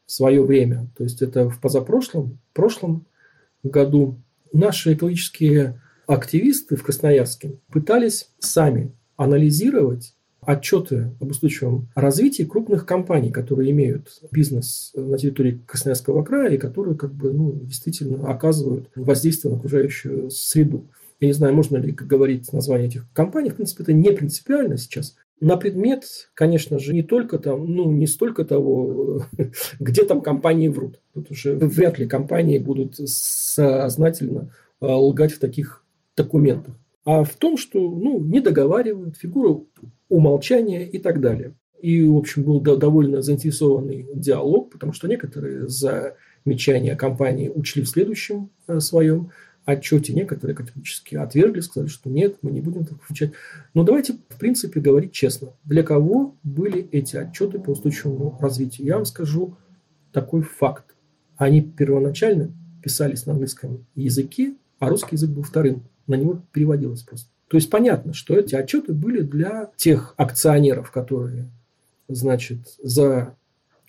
в 0.06 0.12
свое 0.12 0.44
время. 0.44 0.88
То 0.98 1.04
есть 1.04 1.22
это 1.22 1.50
в 1.50 1.60
позапрошлом, 1.60 2.40
прошлом 2.54 3.06
году 3.64 4.20
наши 4.54 4.94
экологические 4.94 5.82
активисты 6.08 6.76
в 6.76 6.84
Красноярске 6.84 7.60
пытались 7.72 8.30
сами 8.40 8.92
анализировать 9.18 10.14
отчеты 10.42 11.12
об 11.20 11.32
устойчивом 11.32 11.90
развитии 11.96 12.44
крупных 12.44 12.86
компаний, 12.86 13.32
которые 13.32 13.72
имеют 13.72 14.22
бизнес 14.32 14.92
на 14.96 15.18
территории 15.18 15.60
Красноярского 15.66 16.24
края 16.24 16.54
и 16.54 16.60
которые 16.60 16.96
как 16.96 17.14
бы, 17.14 17.34
ну, 17.34 17.60
действительно 17.64 18.28
оказывают 18.28 18.90
воздействие 18.96 19.52
на 19.54 19.58
окружающую 19.58 20.30
среду. 20.30 20.88
Я 21.20 21.28
не 21.28 21.34
знаю, 21.34 21.56
можно 21.56 21.78
ли 21.78 21.92
говорить 21.92 22.52
название 22.54 22.88
этих 22.88 23.12
компаний. 23.14 23.50
В 23.50 23.56
принципе, 23.56 23.84
это 23.84 23.94
не 23.94 24.12
принципиально 24.12 24.78
сейчас. 24.78 25.16
На 25.42 25.58
предмет, 25.58 26.06
конечно 26.34 26.80
же, 26.80 26.94
не 26.94 27.04
только 27.04 27.38
там, 27.40 27.66
ну, 27.66 27.92
не 27.92 28.08
столько 28.08 28.46
того, 28.46 29.22
где 29.80 30.06
там 30.06 30.22
компании 30.22 30.70
врут. 30.70 31.02
Тут 31.14 31.32
уже 31.32 31.56
вряд 31.56 32.00
ли 32.00 32.08
компании 32.08 32.58
будут 32.58 32.96
сознательно 32.96 34.54
а, 34.80 34.98
лгать 34.98 35.34
в 35.34 35.40
таких 35.40 35.84
документах. 36.16 36.76
А 37.04 37.24
в 37.24 37.34
том, 37.36 37.58
что 37.58 37.80
ну, 37.80 38.20
не 38.20 38.40
договаривают, 38.40 39.18
фигуру 39.18 39.68
умолчания 40.10 40.86
и 40.86 40.98
так 40.98 41.20
далее. 41.20 41.56
И, 41.82 42.04
в 42.04 42.18
общем, 42.18 42.44
был 42.44 42.60
довольно 42.62 43.22
заинтересованный 43.22 44.08
диалог, 44.16 44.72
потому 44.72 44.94
что 44.94 45.08
некоторые 45.08 45.68
замечания 45.68 46.96
компании 46.96 47.50
учли 47.50 47.84
в 47.84 47.90
следующем 47.90 48.50
э, 48.68 48.80
своем 48.80 49.32
отчете, 49.66 50.14
некоторые 50.14 50.56
категорически 50.56 51.16
отвергли, 51.16 51.60
сказали, 51.60 51.90
что 51.90 52.10
нет, 52.10 52.38
мы 52.42 52.52
не 52.52 52.62
будем 52.62 52.86
так 52.86 53.02
включать. 53.02 53.32
Но 53.74 53.84
давайте, 53.84 54.14
в 54.30 54.38
принципе, 54.38 54.80
говорить 54.80 55.12
честно. 55.12 55.50
Для 55.64 55.84
кого 55.84 56.36
были 56.44 56.88
эти 56.92 57.16
отчеты 57.18 57.60
по 57.60 57.72
устойчивому 57.72 58.38
развитию? 58.40 58.88
Я 58.88 58.96
вам 58.96 59.06
скажу 59.06 59.58
такой 60.12 60.44
факт. 60.44 60.96
Они 61.38 61.62
первоначально 61.62 62.52
писались 62.82 63.26
на 63.26 63.34
английском 63.34 63.86
языке, 63.96 64.56
а 64.80 64.90
русский 64.90 65.16
язык 65.16 65.32
был 65.32 65.44
вторым. 65.44 65.84
На 66.08 66.16
него 66.16 66.42
переводилось 66.52 67.02
просто. 67.02 67.28
То 67.48 67.58
есть 67.58 67.70
понятно, 67.70 68.14
что 68.14 68.36
эти 68.36 68.56
отчеты 68.56 68.94
были 68.94 69.22
для 69.22 69.72
тех 69.76 70.14
акционеров, 70.18 70.92
которые, 70.92 71.50
значит, 72.08 72.60
за 72.82 73.36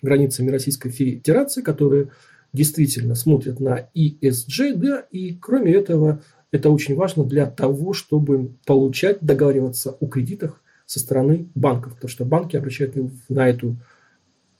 границами 0.01 0.49
Российской 0.49 0.89
Федерации, 0.89 1.61
которые 1.61 2.09
действительно 2.53 3.15
смотрят 3.15 3.59
на 3.59 3.89
ESG, 3.95 4.75
да, 4.75 4.99
и 5.11 5.35
кроме 5.35 5.73
этого, 5.73 6.21
это 6.51 6.69
очень 6.69 6.95
важно 6.95 7.23
для 7.23 7.45
того, 7.45 7.93
чтобы 7.93 8.55
получать, 8.65 9.19
договариваться 9.21 9.91
о 9.91 10.07
кредитах 10.07 10.61
со 10.85 10.99
стороны 10.99 11.49
банков, 11.53 11.95
потому 11.95 12.09
что 12.09 12.25
банки 12.25 12.55
обращают 12.55 12.95
на 13.29 13.47
эту 13.47 13.77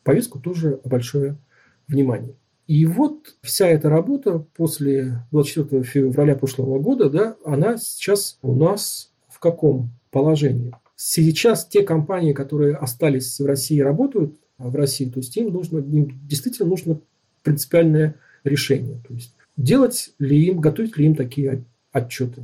повестку 0.03 0.39
тоже 0.39 0.79
большое 0.83 1.37
внимание. 1.87 2.35
И 2.67 2.85
вот 2.85 3.35
вся 3.41 3.67
эта 3.67 3.89
работа 3.89 4.39
после 4.39 5.23
24 5.31 5.83
февраля 5.83 6.35
прошлого 6.35 6.79
года, 6.79 7.09
да, 7.09 7.37
она 7.45 7.77
сейчас 7.77 8.37
у 8.41 8.53
нас 8.53 9.13
в 9.29 9.39
каком 9.39 9.91
положении? 10.11 10.75
Сейчас 10.97 11.65
те 11.65 11.83
компании, 11.83 12.33
которые 12.33 12.75
остались 12.75 13.39
в 13.39 13.45
России, 13.45 13.79
работают 13.79 14.35
в 14.57 14.75
России, 14.75 15.09
то 15.09 15.19
есть 15.19 15.37
им 15.37 15.53
нужно, 15.53 15.77
им 15.77 16.19
действительно 16.27 16.67
нужно 16.67 16.99
принципиальное 17.47 18.15
решение. 18.43 18.99
То 19.07 19.13
есть 19.13 19.33
делать 19.55 20.13
ли 20.19 20.47
им, 20.47 20.59
готовить 20.59 20.97
ли 20.97 21.05
им 21.05 21.15
такие 21.15 21.63
отчеты? 21.93 22.43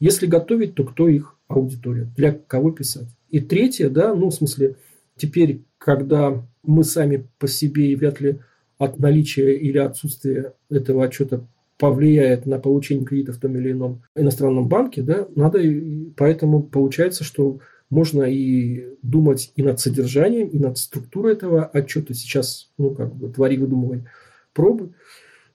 Если 0.00 0.26
готовить, 0.26 0.74
то 0.74 0.82
кто 0.82 1.08
их 1.08 1.36
аудитория? 1.46 2.10
Для 2.16 2.32
кого 2.32 2.72
писать? 2.72 3.06
И 3.30 3.38
третье, 3.38 3.88
да, 3.88 4.14
ну, 4.14 4.30
в 4.30 4.34
смысле, 4.34 4.74
теперь, 5.16 5.62
когда 5.78 6.44
мы 6.64 6.82
сами 6.82 7.28
по 7.38 7.46
себе 7.46 7.92
и 7.92 7.96
вряд 7.96 8.20
ли 8.20 8.40
от 8.78 8.98
наличия 8.98 9.56
или 9.56 9.78
отсутствия 9.78 10.54
этого 10.68 11.04
отчета 11.04 11.46
повлияет 11.78 12.44
на 12.46 12.58
получение 12.58 13.06
кредита 13.06 13.32
в 13.32 13.38
том 13.38 13.56
или 13.56 13.70
ином 13.70 14.02
иностранном 14.16 14.68
банке, 14.68 15.02
да, 15.02 15.28
надо, 15.36 15.60
поэтому 16.16 16.64
получается, 16.64 17.22
что 17.22 17.60
можно 17.90 18.24
и 18.24 18.96
думать 19.02 19.52
и 19.54 19.62
над 19.62 19.78
содержанием, 19.78 20.48
и 20.48 20.58
над 20.58 20.78
структурой 20.78 21.34
этого 21.34 21.64
отчета. 21.64 22.14
Сейчас, 22.14 22.70
ну, 22.76 22.90
как 22.90 23.14
бы, 23.14 23.28
твори, 23.28 23.56
выдумывай 23.56 24.04
пробы. 24.52 24.90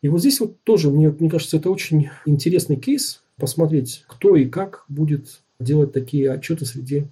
И 0.02 0.10
вот 0.10 0.20
здесь 0.20 0.40
вот 0.40 0.62
тоже, 0.64 0.90
мне, 0.90 1.10
мне 1.10 1.30
кажется, 1.30 1.58
это 1.58 1.70
очень 1.70 2.10
интересный 2.26 2.76
кейс, 2.76 3.22
посмотреть, 3.38 4.04
кто 4.08 4.36
и 4.36 4.46
как 4.46 4.86
будет 4.88 5.42
делать 5.60 5.94
такие 5.94 6.32
отчеты 6.32 6.66
среди 6.66 7.06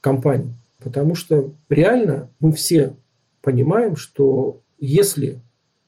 компаний. 0.00 0.52
Потому 0.78 1.14
что 1.14 1.52
реально 1.68 2.28
мы 2.40 2.52
все 2.52 2.94
понимаем, 3.42 3.96
что 3.96 4.60
если 4.78 5.40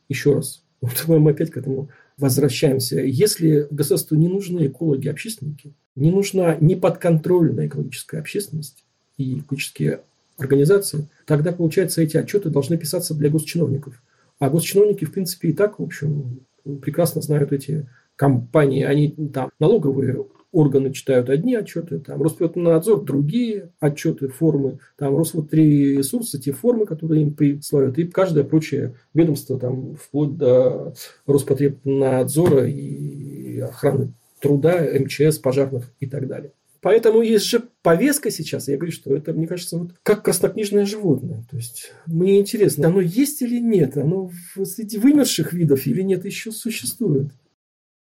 еще 0.08 0.34
раз, 0.34 0.62
вот 0.80 1.04
мы 1.06 1.30
опять 1.30 1.50
к 1.50 1.56
этому 1.56 1.88
возвращаемся. 2.16 3.00
Если 3.00 3.66
государству 3.70 4.16
не 4.16 4.28
нужны 4.28 4.66
экологи-общественники, 4.66 5.72
не 5.94 6.10
нужна 6.10 6.56
неподконтрольная 6.60 7.66
экологическая 7.66 8.18
общественность 8.18 8.84
и 9.16 9.38
экологические 9.38 10.00
организации, 10.36 11.08
тогда, 11.26 11.52
получается, 11.52 12.02
эти 12.02 12.16
отчеты 12.16 12.50
должны 12.50 12.76
писаться 12.76 13.14
для 13.14 13.30
госчиновников. 13.30 14.00
А 14.38 14.50
госчиновники, 14.50 15.04
в 15.04 15.12
принципе, 15.12 15.48
и 15.48 15.52
так, 15.52 15.78
в 15.78 15.82
общем, 15.82 16.40
прекрасно 16.80 17.20
знают 17.20 17.52
эти 17.52 17.88
компании. 18.16 18.84
Они 18.84 19.10
там 19.32 19.50
налоговые 19.58 20.26
органы 20.50 20.92
читают 20.92 21.28
одни 21.28 21.54
отчеты, 21.54 21.98
там 21.98 22.22
Роспотребнадзор 22.22 23.04
другие 23.04 23.70
отчеты, 23.80 24.28
формы, 24.28 24.78
там 24.96 25.16
Росводресурсы 25.16 26.40
те 26.40 26.52
формы, 26.52 26.86
которые 26.86 27.22
им 27.22 27.34
присылают, 27.34 27.98
и 27.98 28.04
каждое 28.04 28.44
прочее 28.44 28.94
ведомство, 29.12 29.58
там, 29.58 29.94
вплоть 29.96 30.36
до 30.36 30.94
Роспотребнадзора 31.26 32.66
и 32.66 33.58
охраны 33.60 34.14
труда, 34.40 34.80
МЧС, 34.80 35.38
пожарных 35.38 35.92
и 36.00 36.06
так 36.06 36.26
далее. 36.26 36.52
Поэтому 36.88 37.20
есть 37.20 37.44
же 37.44 37.68
повестка 37.82 38.30
сейчас. 38.30 38.66
Я 38.66 38.78
говорю, 38.78 38.92
что 38.92 39.14
это, 39.14 39.34
мне 39.34 39.46
кажется, 39.46 39.76
вот 39.76 39.90
как 40.02 40.24
краснокнижное 40.24 40.86
животное. 40.86 41.44
То 41.50 41.58
есть 41.58 41.92
мне 42.06 42.40
интересно, 42.40 42.88
оно 42.88 43.02
есть 43.02 43.42
или 43.42 43.58
нет, 43.58 43.98
оно 43.98 44.30
среди 44.64 44.96
вымерших 44.96 45.52
видов 45.52 45.86
или 45.86 46.00
нет 46.00 46.24
еще 46.24 46.50
существует. 46.50 47.30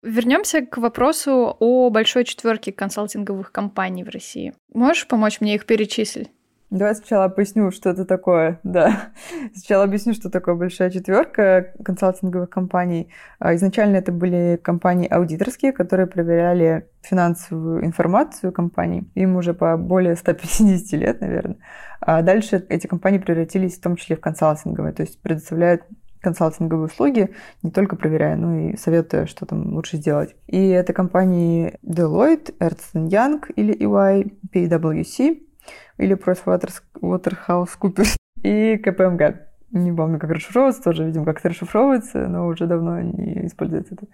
Вернемся 0.03 0.61
к 0.61 0.77
вопросу 0.77 1.57
о 1.59 1.89
большой 1.89 2.23
четверке 2.23 2.71
консалтинговых 2.71 3.51
компаний 3.51 4.05
в 4.05 4.09
России. 4.09 4.53
Можешь 4.73 5.05
помочь 5.05 5.41
мне 5.41 5.55
их 5.55 5.65
перечислить? 5.65 6.29
Давай 6.71 6.95
сначала 6.95 7.27
поясню, 7.27 7.69
что 7.71 7.89
это 7.89 8.05
такое. 8.05 8.61
Да. 8.63 9.11
Сначала 9.53 9.83
объясню, 9.83 10.13
что 10.13 10.29
такое 10.29 10.55
большая 10.55 10.89
четверка 10.89 11.73
консалтинговых 11.83 12.49
компаний. 12.49 13.09
А, 13.39 13.53
изначально 13.55 13.97
это 13.97 14.13
были 14.13 14.57
компании 14.63 15.05
аудиторские, 15.09 15.73
которые 15.73 16.07
проверяли 16.07 16.87
финансовую 17.01 17.85
информацию 17.85 18.53
компаний. 18.53 19.11
Им 19.15 19.35
уже 19.35 19.53
по 19.53 19.75
более 19.75 20.15
150 20.15 20.93
лет, 20.93 21.19
наверное. 21.19 21.57
А 21.99 22.21
дальше 22.21 22.65
эти 22.69 22.87
компании 22.87 23.19
превратились 23.19 23.77
в 23.77 23.81
том 23.81 23.97
числе 23.97 24.15
в 24.15 24.21
консалтинговые, 24.21 24.93
то 24.93 25.03
есть 25.03 25.21
предоставляют 25.21 25.83
консалтинговые 26.21 26.85
услуги, 26.85 27.31
не 27.63 27.71
только 27.71 27.97
проверяя, 27.97 28.37
но 28.37 28.55
и 28.55 28.77
советуя, 28.77 29.25
что 29.25 29.45
там 29.45 29.73
лучше 29.73 29.97
сделать. 29.97 30.35
И 30.47 30.69
это 30.69 30.93
компании 30.93 31.77
Deloitte, 31.83 32.57
Ernst 32.59 32.93
Young 32.93 33.41
или 33.57 33.75
EY, 33.77 34.31
PwC 34.53 35.50
или 35.97 36.15
PricewaterhouseCoopers 36.15 38.15
и 38.43 38.75
KPMG. 38.75 39.37
Не 39.71 39.93
помню, 39.93 40.19
как 40.19 40.31
расшифровывается, 40.31 40.83
тоже 40.83 41.05
видим, 41.05 41.23
как 41.23 41.39
это 41.39 41.49
расшифровывается, 41.49 42.27
но 42.27 42.47
уже 42.47 42.67
давно 42.67 42.99
не 42.99 43.45
используется 43.45 43.95
это 43.95 44.07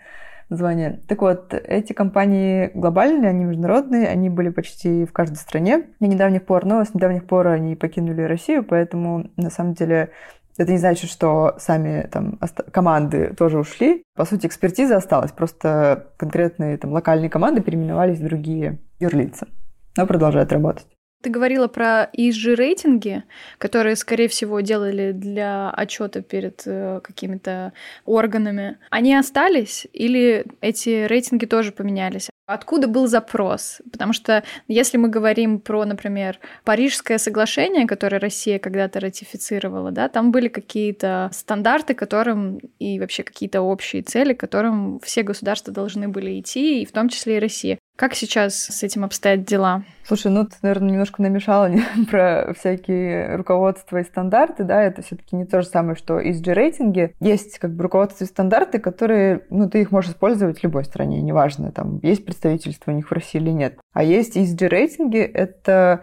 название. 0.49 1.01
Так 1.07 1.21
вот, 1.21 1.53
эти 1.53 1.93
компании 1.93 2.71
глобальные, 2.73 3.29
они 3.29 3.45
международные, 3.45 4.07
они 4.07 4.29
были 4.29 4.49
почти 4.49 5.05
в 5.05 5.11
каждой 5.11 5.35
стране 5.35 5.85
до 5.99 6.07
недавних 6.07 6.45
пор, 6.45 6.65
но 6.65 6.83
с 6.83 6.93
недавних 6.93 7.25
пор 7.25 7.47
они 7.47 7.75
покинули 7.75 8.21
Россию, 8.21 8.63
поэтому 8.63 9.29
на 9.35 9.49
самом 9.49 9.73
деле 9.73 10.11
это 10.57 10.71
не 10.71 10.77
значит, 10.77 11.09
что 11.09 11.55
сами 11.59 12.07
там 12.11 12.39
команды 12.71 13.33
тоже 13.37 13.59
ушли. 13.59 14.03
По 14.15 14.25
сути, 14.25 14.47
экспертиза 14.47 14.97
осталась, 14.97 15.31
просто 15.31 16.07
конкретные 16.17 16.77
там 16.77 16.91
локальные 16.91 17.29
команды 17.29 17.61
переименовались 17.61 18.19
в 18.19 18.23
другие 18.23 18.79
юрлица, 18.99 19.47
но 19.95 20.07
продолжают 20.07 20.51
работать. 20.51 20.87
Ты 21.23 21.31
говорила 21.31 21.67
про 21.67 22.09
ESG-рейтинги, 22.15 23.23
которые, 23.57 23.95
скорее 23.95 24.27
всего, 24.27 24.59
делали 24.61 25.11
для 25.13 25.71
отчета 25.71 26.21
перед 26.21 26.61
э, 26.65 27.01
какими-то 27.03 27.73
органами. 28.05 28.77
Они 28.91 29.15
остались 29.15 29.87
или 29.93 30.45
эти 30.61 31.05
рейтинги 31.05 31.45
тоже 31.45 31.71
поменялись? 31.71 32.29
Откуда 32.45 32.87
был 32.87 33.07
запрос? 33.07 33.81
Потому 33.91 34.13
что 34.13 34.43
если 34.69 34.97
мы 34.97 35.09
говорим 35.09 35.59
про, 35.59 35.83
например, 35.83 36.39
Парижское 36.63 37.17
соглашение, 37.17 37.87
которое 37.87 38.19
Россия 38.19 38.57
когда-то 38.57 39.01
ратифицировала, 39.01 39.91
да, 39.91 40.07
там 40.07 40.31
были 40.31 40.47
какие-то 40.47 41.29
стандарты, 41.33 41.93
которым 41.93 42.59
и 42.79 42.99
вообще 42.99 43.23
какие-то 43.23 43.61
общие 43.61 44.01
цели, 44.01 44.33
к 44.33 44.39
которым 44.39 44.99
все 45.01 45.23
государства 45.23 45.73
должны 45.73 46.07
были 46.07 46.39
идти, 46.39 46.83
и 46.83 46.85
в 46.85 46.93
том 46.93 47.09
числе 47.09 47.37
и 47.37 47.39
Россия. 47.39 47.79
Как 47.97 48.13
сейчас 48.13 48.53
с 48.53 48.83
этим 48.83 49.03
обстоят 49.03 49.43
дела? 49.43 49.83
Слушай, 50.03 50.31
ну 50.31 50.45
ты, 50.45 50.55
наверное, 50.61 50.91
немножко 50.91 51.19
намешала 51.19 51.67
про 52.11 52.53
всякие 52.53 53.35
руководства 53.35 53.97
и 53.97 54.03
стандарты, 54.03 54.63
да, 54.63 54.83
это 54.83 55.01
все 55.01 55.15
таки 55.15 55.35
не 55.35 55.45
то 55.45 55.63
же 55.63 55.67
самое, 55.67 55.95
что 55.95 56.19
ESG-рейтинги. 56.19 57.15
Есть 57.19 57.57
как 57.57 57.73
бы 57.73 57.81
руководства 57.81 58.23
и 58.23 58.27
стандарты, 58.27 58.77
которые, 58.77 59.45
ну, 59.49 59.67
ты 59.67 59.81
их 59.81 59.91
можешь 59.91 60.11
использовать 60.11 60.59
в 60.59 60.63
любой 60.63 60.85
стране, 60.85 61.23
неважно, 61.23 61.71
там, 61.71 61.99
есть 62.03 62.23
представительство 62.23 62.91
у 62.91 62.93
них 62.93 63.09
в 63.09 63.11
России 63.11 63.41
или 63.41 63.49
нет. 63.49 63.79
А 63.93 64.03
есть 64.03 64.37
ESG-рейтинги, 64.37 65.17
это, 65.17 66.01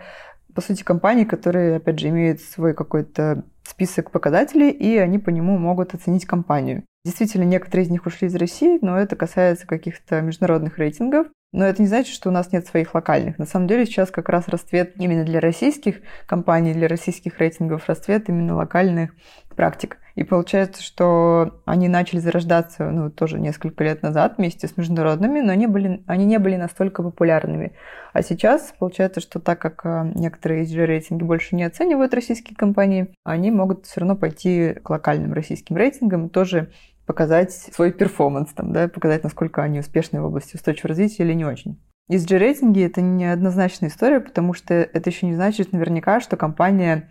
по 0.52 0.62
сути, 0.62 0.82
компании, 0.82 1.24
которые, 1.24 1.76
опять 1.76 2.00
же, 2.00 2.08
имеют 2.08 2.40
свой 2.40 2.74
какой-то 2.74 3.44
список 3.62 4.10
показателей, 4.10 4.70
и 4.70 4.96
они 4.98 5.20
по 5.20 5.30
нему 5.30 5.56
могут 5.58 5.94
оценить 5.94 6.26
компанию. 6.26 6.82
Действительно, 7.04 7.44
некоторые 7.44 7.86
из 7.86 7.90
них 7.90 8.04
ушли 8.06 8.26
из 8.28 8.34
России, 8.34 8.78
но 8.80 8.98
это 8.98 9.14
касается 9.14 9.66
каких-то 9.66 10.22
международных 10.22 10.78
рейтингов. 10.78 11.28
Но 11.54 11.64
это 11.64 11.80
не 11.80 11.86
значит, 11.86 12.12
что 12.12 12.30
у 12.30 12.32
нас 12.32 12.50
нет 12.50 12.66
своих 12.66 12.94
локальных. 12.94 13.38
На 13.38 13.46
самом 13.46 13.68
деле 13.68 13.86
сейчас 13.86 14.10
как 14.10 14.28
раз 14.28 14.48
расцвет 14.48 14.94
именно 14.98 15.22
для 15.24 15.38
российских 15.38 16.00
компаний, 16.26 16.74
для 16.74 16.88
российских 16.88 17.38
рейтингов, 17.38 17.88
расцвет 17.88 18.28
именно 18.28 18.56
локальных 18.56 19.12
практик. 19.54 19.98
И 20.16 20.24
получается, 20.24 20.82
что 20.82 21.60
они 21.64 21.86
начали 21.86 22.18
зарождаться 22.18 22.90
ну, 22.90 23.08
тоже 23.08 23.38
несколько 23.38 23.84
лет 23.84 24.02
назад 24.02 24.34
вместе 24.36 24.66
с 24.66 24.76
международными, 24.76 25.40
но 25.40 25.52
они, 25.52 25.68
были, 25.68 26.02
они 26.08 26.24
не 26.24 26.40
были 26.40 26.56
настолько 26.56 27.04
популярными. 27.04 27.72
А 28.12 28.22
сейчас 28.22 28.74
получается, 28.76 29.20
что 29.20 29.38
так 29.38 29.60
как 29.60 29.86
э, 29.86 30.10
некоторые 30.16 30.64
ESG-рейтинги 30.64 31.22
больше 31.22 31.54
не 31.54 31.62
оценивают 31.62 32.14
российские 32.14 32.56
компании, 32.56 33.14
они 33.22 33.52
могут 33.52 33.86
все 33.86 34.00
равно 34.00 34.16
пойти 34.16 34.74
к 34.82 34.90
локальным 34.90 35.32
российским 35.32 35.76
рейтингам, 35.76 36.30
тоже 36.30 36.72
показать 37.06 37.52
свой 37.52 37.92
перформанс, 37.92 38.52
там, 38.52 38.72
да, 38.72 38.88
показать, 38.88 39.24
насколько 39.24 39.62
они 39.62 39.80
успешны 39.80 40.20
в 40.20 40.26
области 40.26 40.56
устойчивого 40.56 40.88
развития 40.88 41.24
или 41.24 41.32
не 41.32 41.44
очень. 41.44 41.80
ESG-рейтинги– 42.10 42.84
это 42.86 43.00
неоднозначная 43.00 43.88
история, 43.88 44.20
потому 44.20 44.52
что 44.52 44.74
это 44.74 45.08
еще 45.08 45.26
не 45.26 45.34
значит 45.34 45.72
наверняка, 45.72 46.20
что 46.20 46.36
компания 46.36 47.10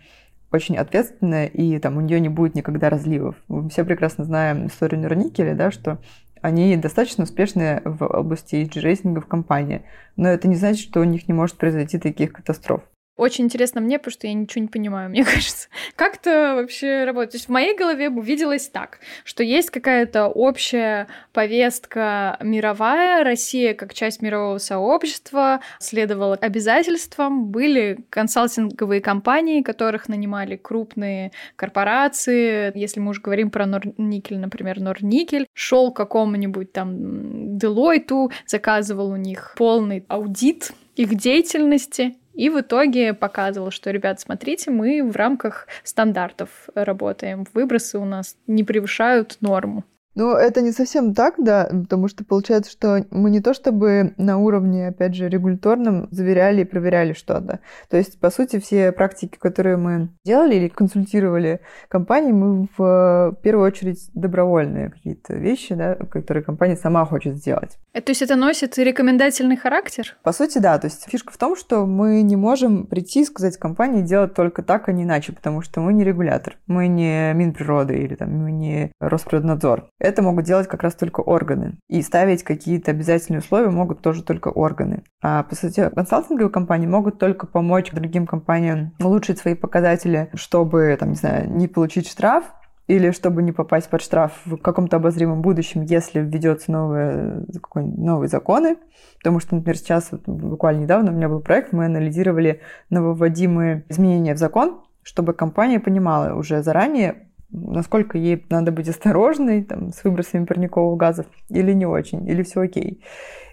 очень 0.52 0.76
ответственная, 0.76 1.46
и 1.46 1.78
там 1.80 1.96
у 1.96 2.00
нее 2.00 2.20
не 2.20 2.28
будет 2.28 2.54
никогда 2.54 2.90
разливов. 2.90 3.34
Мы 3.48 3.68
все 3.70 3.84
прекрасно 3.84 4.24
знаем 4.24 4.68
историю 4.68 5.00
Норникеля, 5.00 5.54
да, 5.54 5.72
что 5.72 5.98
они 6.40 6.76
достаточно 6.76 7.24
успешны 7.24 7.82
в 7.84 8.04
области 8.06 8.54
ESG-рейтинга 8.54 9.20
в 9.20 9.26
компании, 9.26 9.82
но 10.16 10.28
это 10.28 10.46
не 10.46 10.54
значит, 10.54 10.86
что 10.88 11.00
у 11.00 11.04
них 11.04 11.26
не 11.26 11.34
может 11.34 11.56
произойти 11.56 11.98
таких 11.98 12.32
катастроф. 12.32 12.82
Очень 13.16 13.44
интересно 13.44 13.80
мне, 13.80 13.98
потому 13.98 14.12
что 14.12 14.26
я 14.26 14.32
ничего 14.32 14.62
не 14.62 14.68
понимаю, 14.68 15.10
мне 15.10 15.24
кажется. 15.24 15.68
Как 15.94 16.16
это 16.16 16.54
вообще 16.56 17.04
работает? 17.04 17.32
То 17.32 17.36
есть 17.36 17.46
в 17.46 17.52
моей 17.52 17.76
голове 17.76 18.08
увиделось 18.08 18.68
так, 18.68 18.98
что 19.24 19.44
есть 19.44 19.70
какая-то 19.70 20.26
общая 20.26 21.06
повестка 21.32 22.36
мировая, 22.40 23.22
Россия 23.22 23.74
как 23.74 23.94
часть 23.94 24.20
мирового 24.20 24.58
сообщества 24.58 25.60
следовала 25.78 26.34
обязательствам, 26.34 27.46
были 27.46 28.04
консалтинговые 28.10 29.00
компании, 29.00 29.62
которых 29.62 30.08
нанимали 30.08 30.56
крупные 30.56 31.30
корпорации, 31.54 32.76
если 32.76 32.98
мы 32.98 33.10
уже 33.10 33.20
говорим 33.20 33.50
про 33.50 33.66
Норникель, 33.66 34.38
например, 34.38 34.80
Норникель, 34.80 35.46
шел 35.52 35.92
к 35.92 35.96
какому-нибудь 35.96 36.72
там 36.72 37.58
Делойту, 37.58 38.32
заказывал 38.46 39.10
у 39.10 39.16
них 39.16 39.54
полный 39.56 40.04
аудит 40.08 40.72
их 40.96 41.14
деятельности, 41.16 42.14
и 42.34 42.50
в 42.50 42.60
итоге 42.60 43.14
показывал, 43.14 43.70
что, 43.70 43.90
ребят, 43.90 44.20
смотрите, 44.20 44.70
мы 44.70 45.02
в 45.02 45.16
рамках 45.16 45.68
стандартов 45.82 46.68
работаем. 46.74 47.46
Выбросы 47.54 47.98
у 47.98 48.04
нас 48.04 48.36
не 48.46 48.64
превышают 48.64 49.38
норму. 49.40 49.84
Ну, 50.14 50.32
это 50.32 50.60
не 50.60 50.72
совсем 50.72 51.14
так, 51.14 51.34
да, 51.38 51.68
потому 51.70 52.08
что 52.08 52.24
получается, 52.24 52.70
что 52.70 53.04
мы 53.10 53.30
не 53.30 53.40
то 53.40 53.54
чтобы 53.54 54.14
на 54.16 54.38
уровне, 54.38 54.88
опять 54.88 55.14
же, 55.14 55.28
регуляторном 55.28 56.08
заверяли 56.10 56.62
и 56.62 56.64
проверяли 56.64 57.12
что-то. 57.12 57.60
То 57.90 57.96
есть, 57.96 58.20
по 58.20 58.30
сути, 58.30 58.60
все 58.60 58.92
практики, 58.92 59.36
которые 59.38 59.76
мы 59.76 60.10
делали 60.24 60.54
или 60.54 60.68
консультировали 60.68 61.60
компании, 61.88 62.32
мы 62.32 62.68
в 62.76 63.36
первую 63.42 63.66
очередь 63.66 64.10
добровольные 64.14 64.90
какие-то 64.90 65.34
вещи, 65.34 65.74
да, 65.74 65.94
которые 65.94 66.44
компания 66.44 66.76
сама 66.76 67.04
хочет 67.04 67.36
сделать. 67.36 67.78
Это, 67.92 68.06
то 68.06 68.10
есть 68.10 68.22
это 68.22 68.36
носит 68.36 68.78
рекомендательный 68.78 69.56
характер? 69.56 70.16
По 70.22 70.32
сути, 70.32 70.58
да. 70.58 70.78
То 70.78 70.86
есть 70.86 71.08
фишка 71.08 71.32
в 71.32 71.38
том, 71.38 71.56
что 71.56 71.86
мы 71.86 72.22
не 72.22 72.36
можем 72.36 72.86
прийти 72.86 73.22
и 73.22 73.24
сказать 73.24 73.56
компании 73.56 74.02
делать 74.02 74.34
только 74.34 74.62
так, 74.62 74.88
а 74.88 74.92
не 74.92 75.04
иначе, 75.04 75.32
потому 75.32 75.62
что 75.62 75.80
мы 75.80 75.92
не 75.92 76.04
регулятор. 76.04 76.56
Мы 76.66 76.88
не 76.88 77.32
Минприроды 77.34 77.96
или 77.98 78.14
там, 78.14 78.30
мы 78.30 78.52
не 78.52 78.92
Росприроднадзор. 79.00 79.88
Это 80.04 80.20
могут 80.20 80.44
делать 80.44 80.68
как 80.68 80.82
раз 80.82 80.94
только 80.94 81.20
органы. 81.20 81.78
И 81.88 82.02
ставить 82.02 82.42
какие-то 82.42 82.90
обязательные 82.90 83.40
условия 83.40 83.70
могут 83.70 84.02
тоже 84.02 84.22
только 84.22 84.48
органы. 84.48 85.02
А 85.22 85.44
по 85.44 85.54
сути, 85.54 85.88
консалтинговые 85.88 86.52
компании 86.52 86.86
могут 86.86 87.18
только 87.18 87.46
помочь 87.46 87.90
другим 87.90 88.26
компаниям 88.26 88.92
улучшить 89.00 89.38
свои 89.38 89.54
показатели, 89.54 90.28
чтобы, 90.34 90.94
там, 91.00 91.10
не 91.10 91.14
знаю, 91.16 91.50
не 91.50 91.68
получить 91.68 92.06
штраф, 92.06 92.44
или 92.86 93.12
чтобы 93.12 93.42
не 93.42 93.52
попасть 93.52 93.88
под 93.88 94.02
штраф 94.02 94.32
в 94.44 94.58
каком-то 94.58 94.96
обозримом 94.96 95.40
будущем, 95.40 95.80
если 95.80 96.20
введется 96.20 96.70
новые, 96.70 97.46
новые 97.74 98.28
законы. 98.28 98.76
Потому 99.20 99.40
что, 99.40 99.54
например, 99.54 99.78
сейчас, 99.78 100.12
вот, 100.12 100.24
буквально 100.26 100.82
недавно 100.82 101.12
у 101.12 101.14
меня 101.14 101.30
был 101.30 101.40
проект, 101.40 101.72
мы 101.72 101.86
анализировали 101.86 102.60
нововводимые 102.90 103.86
изменения 103.88 104.34
в 104.34 104.38
закон, 104.38 104.82
чтобы 105.02 105.32
компания 105.32 105.80
понимала 105.80 106.34
уже 106.34 106.62
заранее, 106.62 107.30
насколько 107.50 108.18
ей 108.18 108.44
надо 108.50 108.72
быть 108.72 108.88
осторожной 108.88 109.62
там, 109.64 109.92
с 109.92 110.02
выбросами 110.04 110.44
парниковых 110.44 110.98
газов 110.98 111.26
или 111.48 111.72
не 111.72 111.86
очень, 111.86 112.28
или 112.28 112.42
все 112.42 112.62
окей. 112.62 113.02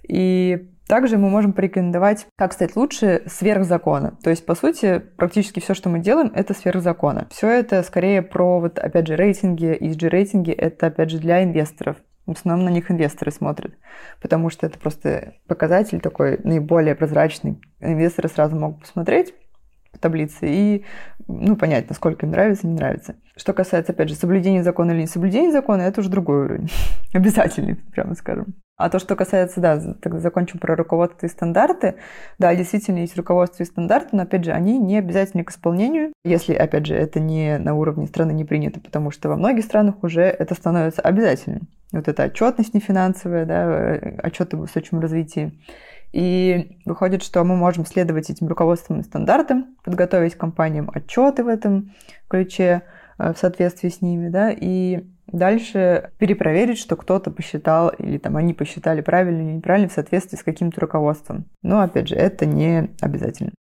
И 0.08 0.70
также 0.88 1.18
мы 1.18 1.30
можем 1.30 1.54
порекомендовать, 1.54 2.28
как 2.38 2.52
стать 2.52 2.76
лучше 2.76 3.24
сверх 3.26 3.64
закона. 3.64 4.18
То 4.24 4.30
есть, 4.30 4.46
по 4.46 4.56
сути, 4.56 5.00
практически 5.00 5.62
все, 5.62 5.74
что 5.74 5.90
мы 5.90 6.00
делаем, 6.00 6.32
это 6.36 6.54
сверх 6.54 6.82
закона. 6.82 7.28
Все 7.32 7.48
это 7.48 7.82
скорее 7.84 8.22
про, 8.22 8.60
вот, 8.60 8.78
опять 8.78 9.08
же, 9.08 9.16
рейтинги, 9.16 9.78
ESG-рейтинги, 9.80 10.52
это, 10.52 10.88
опять 10.88 11.10
же, 11.10 11.20
для 11.20 11.44
инвесторов. 11.44 11.96
В 12.26 12.32
основном 12.32 12.66
на 12.66 12.70
них 12.70 12.92
инвесторы 12.92 13.32
смотрят, 13.32 13.74
потому 14.22 14.50
что 14.50 14.68
это 14.68 14.78
просто 14.78 15.36
показатель 15.48 16.00
такой 16.02 16.40
наиболее 16.44 16.96
прозрачный. 16.96 17.62
Инвесторы 17.80 18.30
сразу 18.30 18.56
могут 18.56 18.82
посмотреть, 18.82 19.34
таблицы 20.02 20.48
и 20.50 20.86
ну, 21.28 21.56
понять, 21.56 21.90
насколько 21.90 22.26
им 22.26 22.32
нравится, 22.32 22.68
не 22.68 22.74
нравится. 22.74 23.16
Что 23.36 23.54
касается, 23.54 23.94
опять 23.94 24.10
же, 24.10 24.16
соблюдения 24.16 24.64
закона 24.64 24.92
или 24.92 25.02
не 25.02 25.08
соблюдения 25.08 25.52
закона, 25.52 25.84
это 25.84 26.02
уже 26.02 26.10
другой 26.10 26.46
уровень. 26.46 26.70
Обязательный, 27.14 27.76
прямо 27.76 28.16
скажем. 28.16 28.56
А 28.78 28.90
то, 28.90 28.98
что 28.98 29.16
касается, 29.16 29.62
да, 29.62 29.80
тогда 30.02 30.20
закончим 30.20 30.58
про 30.58 30.76
руководство 30.76 31.28
и 31.28 31.30
стандарты. 31.30 31.96
Да, 32.40 32.56
действительно 32.56 32.98
есть 32.98 33.16
руководство 33.16 33.62
и 33.62 33.66
стандарты, 33.66 34.10
но, 34.14 34.24
опять 34.24 34.44
же, 34.44 34.52
они 34.52 34.80
не 34.80 34.98
обязательны 34.98 35.44
к 35.44 35.52
исполнению, 35.52 36.14
если, 36.24 36.56
опять 36.56 36.88
же, 36.88 36.96
это 36.96 37.20
не 37.20 37.60
на 37.60 37.76
уровне 37.76 38.08
страны 38.08 38.32
не 38.32 38.44
принято, 38.44 38.80
потому 38.80 39.12
что 39.12 39.30
во 39.30 39.36
многих 39.36 39.66
странах 39.66 40.04
уже 40.04 40.24
это 40.24 40.56
становится 40.56 41.04
обязательным. 41.04 41.68
Вот 41.92 42.08
эта 42.08 42.24
отчетность 42.24 42.74
нефинансовая, 42.74 43.46
да, 43.46 43.66
э, 43.66 44.16
отчеты 44.18 44.58
об 44.58 44.64
устойчивом 44.64 45.02
развитии. 45.02 45.52
И 46.12 46.78
выходит, 46.86 47.24
что 47.24 47.44
мы 47.44 47.56
можем 47.56 47.86
следовать 47.86 48.30
этим 48.30 48.48
руководственным 48.48 49.04
стандартам, 49.04 49.76
подготовить 49.84 50.36
компаниям 50.36 50.90
отчеты 50.94 51.44
в 51.44 51.48
этом 51.48 51.94
ключе, 52.28 52.84
э, 53.18 53.34
в 53.34 53.38
соответствии 53.38 53.90
с 53.90 54.02
ними, 54.02 54.30
да, 54.30 54.52
и 54.52 55.06
дальше 55.28 56.12
перепроверить, 56.18 56.78
что 56.78 56.96
кто-то 56.96 57.32
посчитал 57.32 57.90
или 57.90 58.18
там 58.18 58.36
они 58.36 58.54
посчитали 58.54 59.02
правильно 59.02 59.42
или 59.42 59.56
неправильно 59.58 59.88
в 59.88 59.94
соответствии 59.94 60.38
с 60.38 60.44
каким-то 60.44 60.82
руководством. 60.82 61.46
Но, 61.62 61.82
опять 61.82 62.10
же, 62.10 62.16
это 62.16 62.46
не 62.46 62.90
обязательно. 63.00 63.52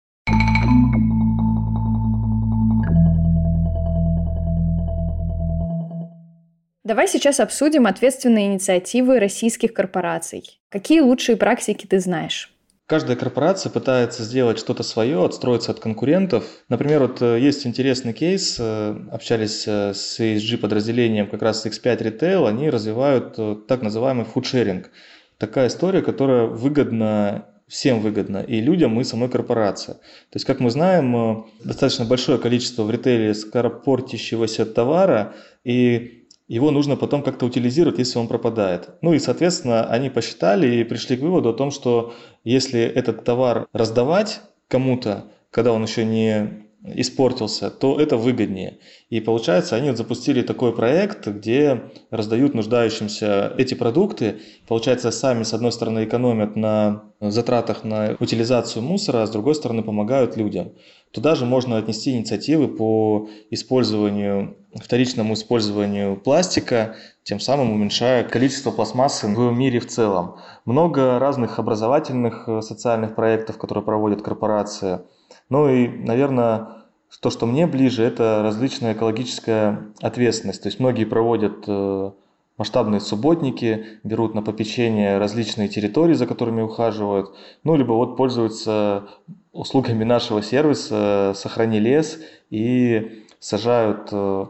Давай 6.91 7.07
сейчас 7.07 7.39
обсудим 7.39 7.87
ответственные 7.87 8.47
инициативы 8.47 9.17
российских 9.17 9.73
корпораций. 9.73 10.59
Какие 10.67 10.99
лучшие 10.99 11.37
практики 11.37 11.85
ты 11.85 12.01
знаешь? 12.01 12.53
Каждая 12.85 13.15
корпорация 13.15 13.69
пытается 13.69 14.23
сделать 14.23 14.59
что-то 14.59 14.83
свое, 14.83 15.23
отстроиться 15.23 15.71
от 15.71 15.79
конкурентов. 15.79 16.43
Например, 16.67 17.03
вот 17.03 17.21
э, 17.21 17.39
есть 17.39 17.65
интересный 17.65 18.11
кейс, 18.11 18.57
э, 18.59 18.93
общались 19.09 19.63
э, 19.67 19.93
с 19.93 20.19
ESG 20.19 20.57
подразделением 20.57 21.29
как 21.29 21.41
раз 21.41 21.65
X5 21.65 21.97
Retail, 21.97 22.45
они 22.49 22.69
развивают 22.69 23.67
так 23.69 23.81
называемый 23.83 24.25
фудшеринг. 24.25 24.91
Такая 25.37 25.69
история, 25.69 26.01
которая 26.01 26.47
выгодна 26.47 27.45
всем 27.69 28.01
выгодно, 28.01 28.39
и 28.39 28.59
людям, 28.59 28.99
и 28.99 29.05
самой 29.05 29.29
корпорации. 29.29 29.93
То 29.93 30.33
есть, 30.33 30.45
как 30.45 30.59
мы 30.59 30.69
знаем, 30.69 31.45
достаточно 31.63 32.03
большое 32.03 32.37
количество 32.37 32.83
в 32.83 32.91
ритейле 32.91 33.33
скоропортящегося 33.33 34.65
товара, 34.65 35.35
и 35.63 36.20
его 36.53 36.69
нужно 36.69 36.97
потом 36.97 37.23
как-то 37.23 37.45
утилизировать, 37.45 37.97
если 37.97 38.19
он 38.19 38.27
пропадает. 38.27 38.89
Ну 39.01 39.13
и, 39.13 39.19
соответственно, 39.19 39.85
они 39.85 40.09
посчитали 40.09 40.75
и 40.75 40.83
пришли 40.83 41.15
к 41.15 41.21
выводу 41.21 41.49
о 41.49 41.53
том, 41.53 41.71
что 41.71 42.13
если 42.43 42.81
этот 42.81 43.23
товар 43.23 43.67
раздавать 43.71 44.41
кому-то, 44.67 45.25
когда 45.49 45.71
он 45.71 45.83
еще 45.83 46.03
не 46.03 46.61
испортился, 46.83 47.69
то 47.69 47.99
это 47.99 48.17
выгоднее. 48.17 48.79
И 49.09 49.21
получается, 49.21 49.75
они 49.75 49.95
запустили 49.95 50.41
такой 50.41 50.75
проект, 50.75 51.27
где 51.27 51.83
раздают 52.09 52.53
нуждающимся 52.53 53.53
эти 53.57 53.73
продукты. 53.73 54.39
Получается, 54.67 55.11
сами, 55.11 55.43
с 55.43 55.53
одной 55.53 55.71
стороны, 55.71 56.03
экономят 56.03 56.55
на 56.55 57.03
затратах 57.21 57.83
на 57.83 58.17
утилизацию 58.19 58.83
мусора, 58.83 59.23
а 59.23 59.27
с 59.27 59.29
другой 59.29 59.55
стороны, 59.55 59.83
помогают 59.83 60.35
людям. 60.35 60.73
Туда 61.11 61.35
же 61.35 61.45
можно 61.45 61.77
отнести 61.77 62.11
инициативы 62.11 62.67
по 62.67 63.29
использованию, 63.49 64.55
вторичному 64.75 65.33
использованию 65.33 66.15
пластика, 66.15 66.95
тем 67.23 67.39
самым 67.39 67.73
уменьшая 67.73 68.23
количество 68.23 68.71
пластмассы 68.71 69.27
в 69.27 69.51
мире 69.51 69.79
в 69.79 69.87
целом. 69.87 70.37
Много 70.65 71.19
разных 71.19 71.59
образовательных 71.59 72.47
э, 72.47 72.61
социальных 72.61 73.15
проектов, 73.15 73.57
которые 73.57 73.83
проводят 73.83 74.21
корпорации– 74.21 74.99
ну 75.51 75.67
и, 75.67 75.87
наверное, 75.87 76.85
то, 77.21 77.29
что 77.29 77.45
мне 77.45 77.67
ближе, 77.67 78.03
это 78.03 78.41
различная 78.41 78.93
экологическая 78.93 79.91
ответственность. 80.01 80.63
То 80.63 80.69
есть 80.69 80.79
многие 80.79 81.03
проводят 81.03 81.65
э, 81.67 82.11
масштабные 82.57 83.01
субботники, 83.01 83.99
берут 84.05 84.33
на 84.33 84.43
попечение 84.43 85.17
различные 85.17 85.67
территории, 85.67 86.13
за 86.13 86.25
которыми 86.25 86.61
ухаживают, 86.61 87.35
ну, 87.65 87.75
либо 87.75 87.91
вот 87.91 88.15
пользуются 88.15 89.09
услугами 89.51 90.03
нашего 90.03 90.41
сервиса 90.41 91.33
«Сохрани 91.35 91.79
лес» 91.79 92.19
и 92.49 93.25
сажают, 93.39 94.09
э, 94.11 94.45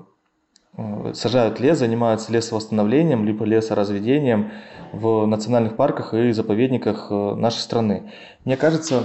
э, 0.78 1.14
сажают 1.14 1.60
лес, 1.60 1.80
занимаются 1.80 2.32
лесовосстановлением, 2.32 3.26
либо 3.26 3.46
лесоразведением 3.46 4.52
в 4.92 5.26
национальных 5.26 5.76
парках 5.76 6.14
и 6.14 6.32
заповедниках 6.32 7.10
нашей 7.10 7.60
страны. 7.60 8.12
Мне 8.46 8.58
кажется, 8.58 9.04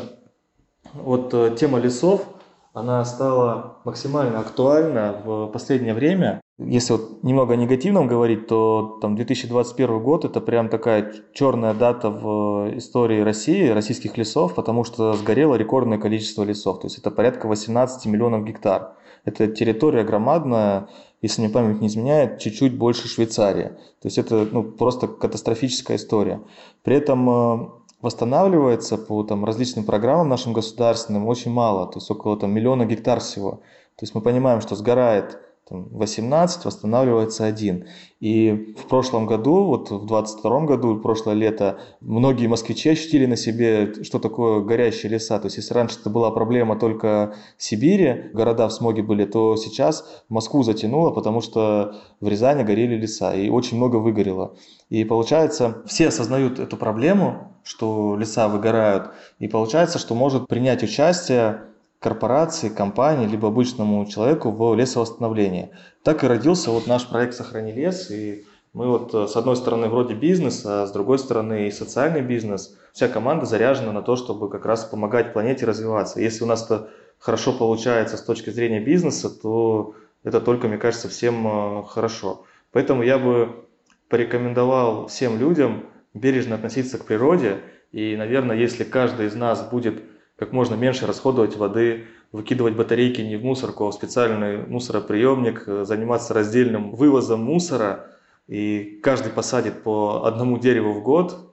вот 0.93 1.33
э, 1.35 1.57
тема 1.59 1.79
лесов, 1.79 2.27
она 2.73 3.05
стала 3.05 3.79
максимально 3.85 4.41
актуальна 4.41 5.21
в 5.25 5.47
последнее 5.49 5.95
время. 5.95 6.41
Если 6.59 6.93
вот 6.95 7.23
немного 7.23 7.53
о 7.53 7.57
негативном 7.57 8.07
говорить, 8.07 8.47
то 8.47 8.99
там 9.03 9.15
2021 9.15 10.03
год 10.03 10.25
это 10.25 10.41
прям 10.41 10.71
такая 10.71 11.13
черная 11.35 11.75
дата 11.75 12.09
в 12.09 12.79
истории 12.79 13.21
России, 13.21 13.69
российских 13.69 14.17
лесов, 14.17 14.55
потому 14.55 14.83
что 14.83 15.13
сгорело 15.13 15.55
рекордное 15.57 15.99
количество 15.99 16.45
лесов. 16.45 16.81
То 16.81 16.87
есть 16.87 16.97
это 16.97 17.11
порядка 17.11 17.47
18 17.47 18.07
миллионов 18.07 18.45
гектар. 18.45 18.95
Это 19.27 19.49
территория 19.49 20.03
громадная, 20.03 20.89
если 21.21 21.43
мне 21.43 21.51
память 21.51 21.83
не 21.83 21.89
изменяет, 21.89 22.39
чуть-чуть 22.39 22.79
больше 22.79 23.07
Швейцарии. 23.07 23.73
То 24.01 24.07
есть 24.07 24.17
это 24.17 24.49
ну, 24.51 24.63
просто 24.63 25.09
катастрофическая 25.09 25.99
история. 25.99 26.41
При 26.83 26.97
этом 26.97 27.29
э, 27.29 27.69
восстанавливается 28.01 28.97
по 28.97 29.25
там, 29.25 29.45
различным 29.45 29.85
программам 29.85 30.31
нашим 30.31 30.55
государственным 30.55 31.27
очень 31.27 31.51
мало, 31.51 31.87
то 31.87 31.99
есть 31.99 32.11
около 32.11 32.39
там, 32.39 32.53
миллиона 32.53 32.87
гектар 32.87 33.21
всего. 33.21 33.61
То 33.97 34.03
есть 34.03 34.15
мы 34.15 34.23
понимаем, 34.23 34.63
что 34.63 34.75
сгорает 34.75 35.39
18, 35.71 36.65
восстанавливается 36.65 37.45
один. 37.45 37.87
И 38.21 38.75
в 38.79 38.87
прошлом 38.89 39.27
году, 39.27 39.65
вот 39.65 39.91
в 39.91 40.07
22 40.07 40.61
году, 40.61 41.01
прошлое 41.01 41.35
лето, 41.35 41.81
многие 42.01 42.47
москвичи 42.47 42.91
ощутили 42.91 43.27
на 43.27 43.37
себе, 43.37 43.93
что 44.05 44.19
такое 44.19 44.61
горящие 44.61 45.11
леса. 45.11 45.39
То 45.39 45.47
есть 45.47 45.57
если 45.57 45.75
раньше 45.75 45.99
это 46.01 46.09
была 46.09 46.31
проблема 46.31 46.79
только 46.79 47.35
Сибири, 47.59 48.31
города 48.33 48.69
в 48.69 48.73
смоге 48.73 49.03
были, 49.03 49.25
то 49.25 49.57
сейчас 49.57 50.25
Москву 50.29 50.63
затянуло, 50.63 51.11
потому 51.11 51.41
что 51.41 51.97
в 52.21 52.29
Рязани 52.29 52.63
горели 52.63 52.95
леса, 52.95 53.35
и 53.35 53.49
очень 53.49 53.77
много 53.77 53.97
выгорело. 53.97 54.57
И 54.89 55.05
получается, 55.05 55.83
все 55.87 56.09
осознают 56.09 56.61
эту 56.61 56.77
проблему, 56.77 57.57
что 57.65 58.17
леса 58.17 58.47
выгорают, 58.47 59.11
и 59.41 59.49
получается, 59.49 59.99
что 59.99 60.15
может 60.15 60.47
принять 60.47 60.85
участие 60.85 61.63
корпорации, 62.01 62.69
компании, 62.69 63.27
либо 63.27 63.49
обычному 63.49 64.05
человеку 64.07 64.51
в 64.51 64.75
лесовосстановлении. 64.75 65.71
Так 66.03 66.23
и 66.23 66.27
родился 66.27 66.71
вот 66.71 66.87
наш 66.87 67.07
проект 67.07 67.35
«Сохрани 67.35 67.73
лес», 67.73 68.11
и 68.11 68.45
мы 68.77 68.89
вот 68.89 69.15
э, 69.15 69.27
с 69.27 69.35
одной 69.37 69.57
стороны 69.57 69.89
вроде 69.89 70.15
бизнес, 70.15 70.63
а 70.67 70.87
с 70.87 70.93
другой 70.93 71.19
стороны 71.19 71.67
и 71.67 71.71
социальный 71.71 72.21
бизнес. 72.21 72.77
Вся 72.93 73.09
команда 73.09 73.47
заряжена 73.47 73.91
на 73.91 74.03
то, 74.03 74.17
чтобы 74.17 74.51
как 74.51 74.67
раз 74.67 74.85
помогать 74.85 75.33
планете 75.33 75.65
развиваться. 75.65 76.21
Если 76.21 76.45
у 76.45 76.47
нас 76.47 76.67
это 76.67 76.91
хорошо 77.19 77.55
получается 77.55 78.19
с 78.19 78.23
точки 78.23 78.51
зрения 78.51 78.81
бизнеса, 78.81 79.31
то 79.31 79.95
это 80.25 80.43
только, 80.43 80.69
мне 80.69 80.77
кажется, 80.77 81.09
всем 81.09 81.47
э, 81.47 81.85
хорошо. 81.87 82.45
Поэтому 82.71 83.03
я 83.03 83.19
бы 83.19 83.65
порекомендовал 84.11 85.07
всем 85.07 85.39
людям 85.39 85.87
бережно 86.13 86.57
относиться 86.57 86.99
к 86.99 87.07
природе. 87.07 87.61
И, 87.93 88.15
наверное, 88.17 88.57
если 88.57 88.85
каждый 88.85 89.29
из 89.29 89.35
нас 89.35 89.67
будет 89.67 90.03
как 90.37 90.53
можно 90.53 90.75
меньше 90.75 91.07
расходовать 91.07 91.57
воды, 91.57 92.07
выкидывать 92.33 92.75
батарейки 92.75 93.21
не 93.21 93.37
в 93.37 93.45
мусорку, 93.45 93.87
а 93.87 93.91
в 93.91 93.95
специальный 93.95 94.67
мусороприемник, 94.67 95.65
заниматься 95.87 96.35
раздельным 96.35 96.95
вывозом 96.95 97.43
мусора, 97.43 98.09
и 98.47 99.01
каждый 99.03 99.33
посадит 99.33 99.83
по 99.83 100.27
одному 100.27 100.59
дереву 100.59 100.93
в 100.93 101.03
год, 101.03 101.47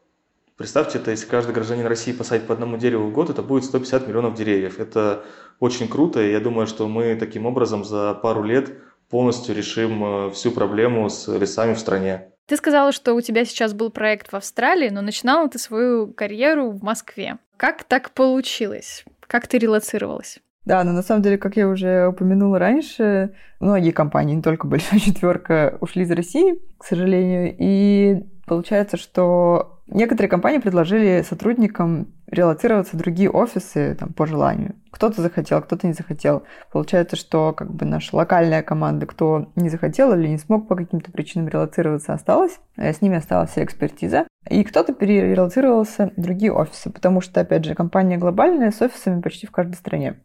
Представьте, 0.56 1.00
это 1.00 1.10
если 1.10 1.26
каждый 1.26 1.52
гражданин 1.52 1.88
России 1.88 2.12
посадит 2.12 2.46
по 2.46 2.54
одному 2.54 2.78
дереву 2.78 3.08
в 3.08 3.12
год, 3.12 3.32
это 3.32 3.42
будет 3.42 3.66
150 3.66 4.08
миллионов 4.08 4.36
деревьев. 4.36 4.80
Это 4.80 5.26
очень 5.60 5.88
круто, 5.88 6.22
и 6.22 6.32
я 6.32 6.40
думаю, 6.40 6.68
что 6.68 6.88
мы 6.88 7.16
таким 7.16 7.48
образом 7.48 7.84
за 7.84 8.14
пару 8.14 8.44
лет 8.44 8.72
полностью 9.10 9.56
решим 9.56 10.04
э, 10.04 10.30
всю 10.30 10.52
проблему 10.52 11.10
с 11.10 11.28
лесами 11.28 11.74
в 11.74 11.80
стране. 11.80 12.33
Ты 12.46 12.58
сказала, 12.58 12.92
что 12.92 13.14
у 13.14 13.22
тебя 13.22 13.46
сейчас 13.46 13.74
был 13.74 13.90
проект 13.90 14.32
в 14.32 14.36
Австралии, 14.36 14.90
но 14.90 15.02
начинала 15.02 15.48
ты 15.48 15.60
свою 15.60 16.12
карьеру 16.14 16.72
в 16.72 16.84
Москве. 16.84 17.38
Как 17.58 17.84
так 17.86 18.12
получилось? 18.12 19.06
Как 19.22 19.48
ты 19.48 19.58
релацировалась? 19.58 20.40
Да, 20.66 20.84
но 20.84 20.94
на 20.94 21.02
самом 21.02 21.22
деле, 21.22 21.38
как 21.38 21.58
я 21.58 21.68
уже 21.68 22.08
упомянула 22.08 22.58
раньше, 22.58 23.34
многие 23.60 23.92
компании, 23.92 24.36
не 24.36 24.42
только 24.42 24.66
Большая 24.68 25.00
Четверка, 25.00 25.78
ушли 25.82 26.04
из 26.04 26.12
России, 26.12 26.56
к 26.78 26.86
сожалению. 26.86 27.54
И 27.58 28.24
получается, 28.46 28.96
что 28.96 29.82
некоторые 29.88 30.30
компании 30.30 30.60
предложили 30.60 31.24
сотрудникам 31.28 32.14
релацироваться 32.28 32.96
в 32.96 33.00
другие 33.00 33.30
офисы 33.30 33.96
там, 34.00 34.14
по 34.14 34.26
желанию. 34.26 34.76
Кто-то 34.90 35.22
захотел, 35.22 35.62
кто-то 35.62 35.86
не 35.86 35.94
захотел. 35.94 36.44
Получается, 36.72 37.16
что 37.16 37.54
как 37.54 37.72
бы 37.74 37.86
наша 37.86 38.16
локальная 38.16 38.64
команда, 38.64 39.06
кто 39.06 39.52
не 39.56 39.70
захотел 39.70 40.14
или 40.14 40.28
не 40.28 40.38
смог 40.38 40.68
по 40.68 40.76
каким-то 40.76 41.12
причинам 41.12 41.50
релацироваться, 41.50 42.14
осталась. 42.14 42.60
Э, 42.78 42.94
с 42.94 43.02
ними 43.02 43.18
осталась 43.18 43.52
вся 43.52 43.64
экспертиза. 43.64 44.28
И 44.50 44.64
кто-то 44.64 44.94
перерелацировался 44.94 46.12
в 46.16 46.22
другие 46.22 46.52
офисы, 46.52 46.90
потому 46.90 47.22
что, 47.22 47.42
опять 47.42 47.66
же, 47.66 47.76
компания 47.76 48.18
глобальная 48.18 48.72
с 48.72 48.82
офисами 48.82 49.22
почти 49.22 49.46
в 49.46 49.52
каждой 49.52 49.76
стране. 49.76 50.20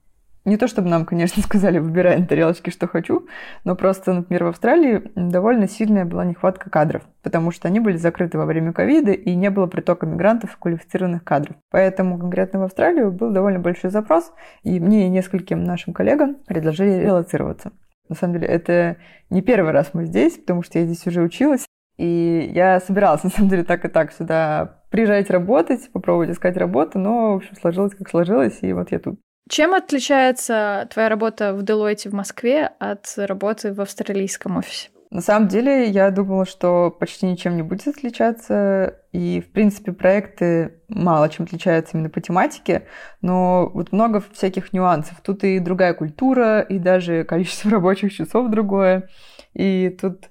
Не 0.49 0.57
то 0.57 0.67
чтобы 0.67 0.89
нам, 0.89 1.05
конечно, 1.05 1.43
сказали, 1.45 1.79
выбирай 1.79 2.19
на 2.19 2.27
тарелочке, 2.27 2.71
что 2.71 2.89
хочу, 2.89 3.27
но 3.65 3.77
просто, 3.77 4.15
например, 4.15 4.45
в 4.45 4.49
Австралии 4.49 5.03
довольно 5.15 5.69
сильная 5.69 6.07
была 6.07 6.25
нехватка 6.25 6.71
кадров, 6.71 7.03
потому 7.23 7.51
что 7.51 7.69
они 7.69 7.81
были 7.81 7.99
закрыты 7.99 8.39
во 8.39 8.47
время 8.47 8.73
ковида 8.73 9.13
и 9.13 9.35
не 9.35 9.51
было 9.51 9.67
притока 9.67 10.07
мигрантов 10.07 10.55
и 10.55 10.59
квалифицированных 10.59 11.23
кадров. 11.23 11.57
Поэтому 11.71 12.19
конкретно 12.19 12.61
в 12.61 12.63
Австралию 12.63 13.13
был 13.13 13.31
довольно 13.31 13.59
большой 13.59 13.91
запрос, 13.91 14.33
и 14.63 14.81
мне 14.81 15.07
и 15.07 15.11
нескольким 15.11 15.65
нашим 15.65 15.93
коллегам 15.93 16.37
предложили 16.47 17.05
релацироваться. 17.05 17.73
На 18.09 18.17
самом 18.17 18.35
деле, 18.35 18.47
это 18.47 18.97
не 19.29 19.43
первый 19.43 19.73
раз 19.73 19.91
мы 19.93 20.07
здесь, 20.07 20.39
потому 20.39 20.63
что 20.63 20.79
я 20.79 20.87
здесь 20.87 21.07
уже 21.07 21.21
училась, 21.21 21.67
и 21.99 22.51
я 22.55 22.81
собиралась, 22.81 23.23
на 23.25 23.29
самом 23.29 23.51
деле, 23.51 23.65
так 23.65 23.85
и 23.85 23.89
так 23.89 24.13
сюда 24.13 24.81
приезжать 24.89 25.29
работать, 25.29 25.93
попробовать 25.93 26.31
искать 26.31 26.57
работу, 26.57 26.99
но, 26.99 27.35
в 27.35 27.37
общем, 27.37 27.55
сложилось, 27.61 27.95
как 27.95 28.09
сложилось, 28.09 28.61
и 28.63 28.73
вот 28.73 28.93
я 28.93 28.99
тут. 28.99 29.21
Чем 29.49 29.75
отличается 29.75 30.89
твоя 30.93 31.09
работа 31.09 31.55
в 31.55 31.63
Deloitte 31.63 32.11
в 32.11 32.13
Москве 32.13 32.71
от 32.79 33.15
работы 33.17 33.73
в 33.73 33.81
австралийском 33.81 34.57
офисе? 34.57 34.91
На 35.11 35.23
самом 35.23 35.49
деле, 35.49 35.89
я 35.89 36.11
думала, 36.11 36.45
что 36.45 36.91
почти 36.91 37.25
ничем 37.25 37.57
не 37.57 37.63
будет 37.63 37.89
отличаться. 37.89 38.99
И, 39.13 39.41
в 39.41 39.51
принципе, 39.53 39.93
проекты 39.93 40.83
мало 40.89 41.31
чем 41.31 41.47
отличаются 41.47 41.97
именно 41.97 42.11
по 42.11 42.21
тематике, 42.21 42.83
но 43.23 43.71
вот 43.73 43.91
много 43.93 44.23
всяких 44.33 44.75
нюансов. 44.75 45.19
Тут 45.23 45.45
и 45.45 45.61
другая 45.61 45.95
культура, 45.95 46.61
и 46.61 46.79
даже 46.79 47.25
количество 47.25 47.71
рабочих 47.71 48.13
часов 48.13 48.51
другое. 48.51 49.09
И 49.55 49.97
тут 49.99 50.29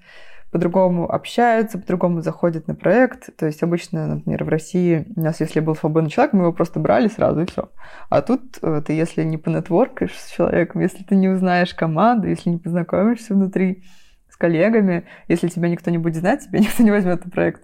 по-другому 0.57 1.07
общаются, 1.13 1.77
по-другому 1.77 2.21
заходят 2.21 2.67
на 2.67 2.73
проект. 2.73 3.29
То 3.37 3.45
есть 3.45 3.61
обычно, 3.61 4.07
например, 4.07 4.43
в 4.43 4.49
России 4.49 5.05
у 5.15 5.21
нас, 5.21 5.39
если 5.39 5.59
был 5.59 5.75
свободный 5.75 6.09
человек, 6.09 6.33
мы 6.33 6.41
его 6.45 6.51
просто 6.51 6.79
брали 6.79 7.09
сразу 7.09 7.41
и 7.41 7.45
все. 7.45 7.69
А 8.09 8.23
тут 8.23 8.57
э, 8.63 8.81
ты, 8.83 8.93
если 8.93 9.23
не 9.23 9.37
понетворкаешь 9.37 10.17
с 10.17 10.31
человеком, 10.31 10.81
если 10.81 11.03
ты 11.03 11.15
не 11.15 11.29
узнаешь 11.29 11.75
команду, 11.75 12.27
если 12.27 12.49
не 12.49 12.57
познакомишься 12.57 13.35
внутри 13.35 13.83
с 14.31 14.35
коллегами, 14.35 15.05
если 15.27 15.47
тебя 15.47 15.69
никто 15.69 15.91
не 15.91 15.99
будет 15.99 16.15
знать, 16.15 16.43
тебя 16.43 16.57
никто 16.59 16.81
не 16.81 16.89
возьмет 16.89 17.23
на 17.23 17.29
проект. 17.29 17.61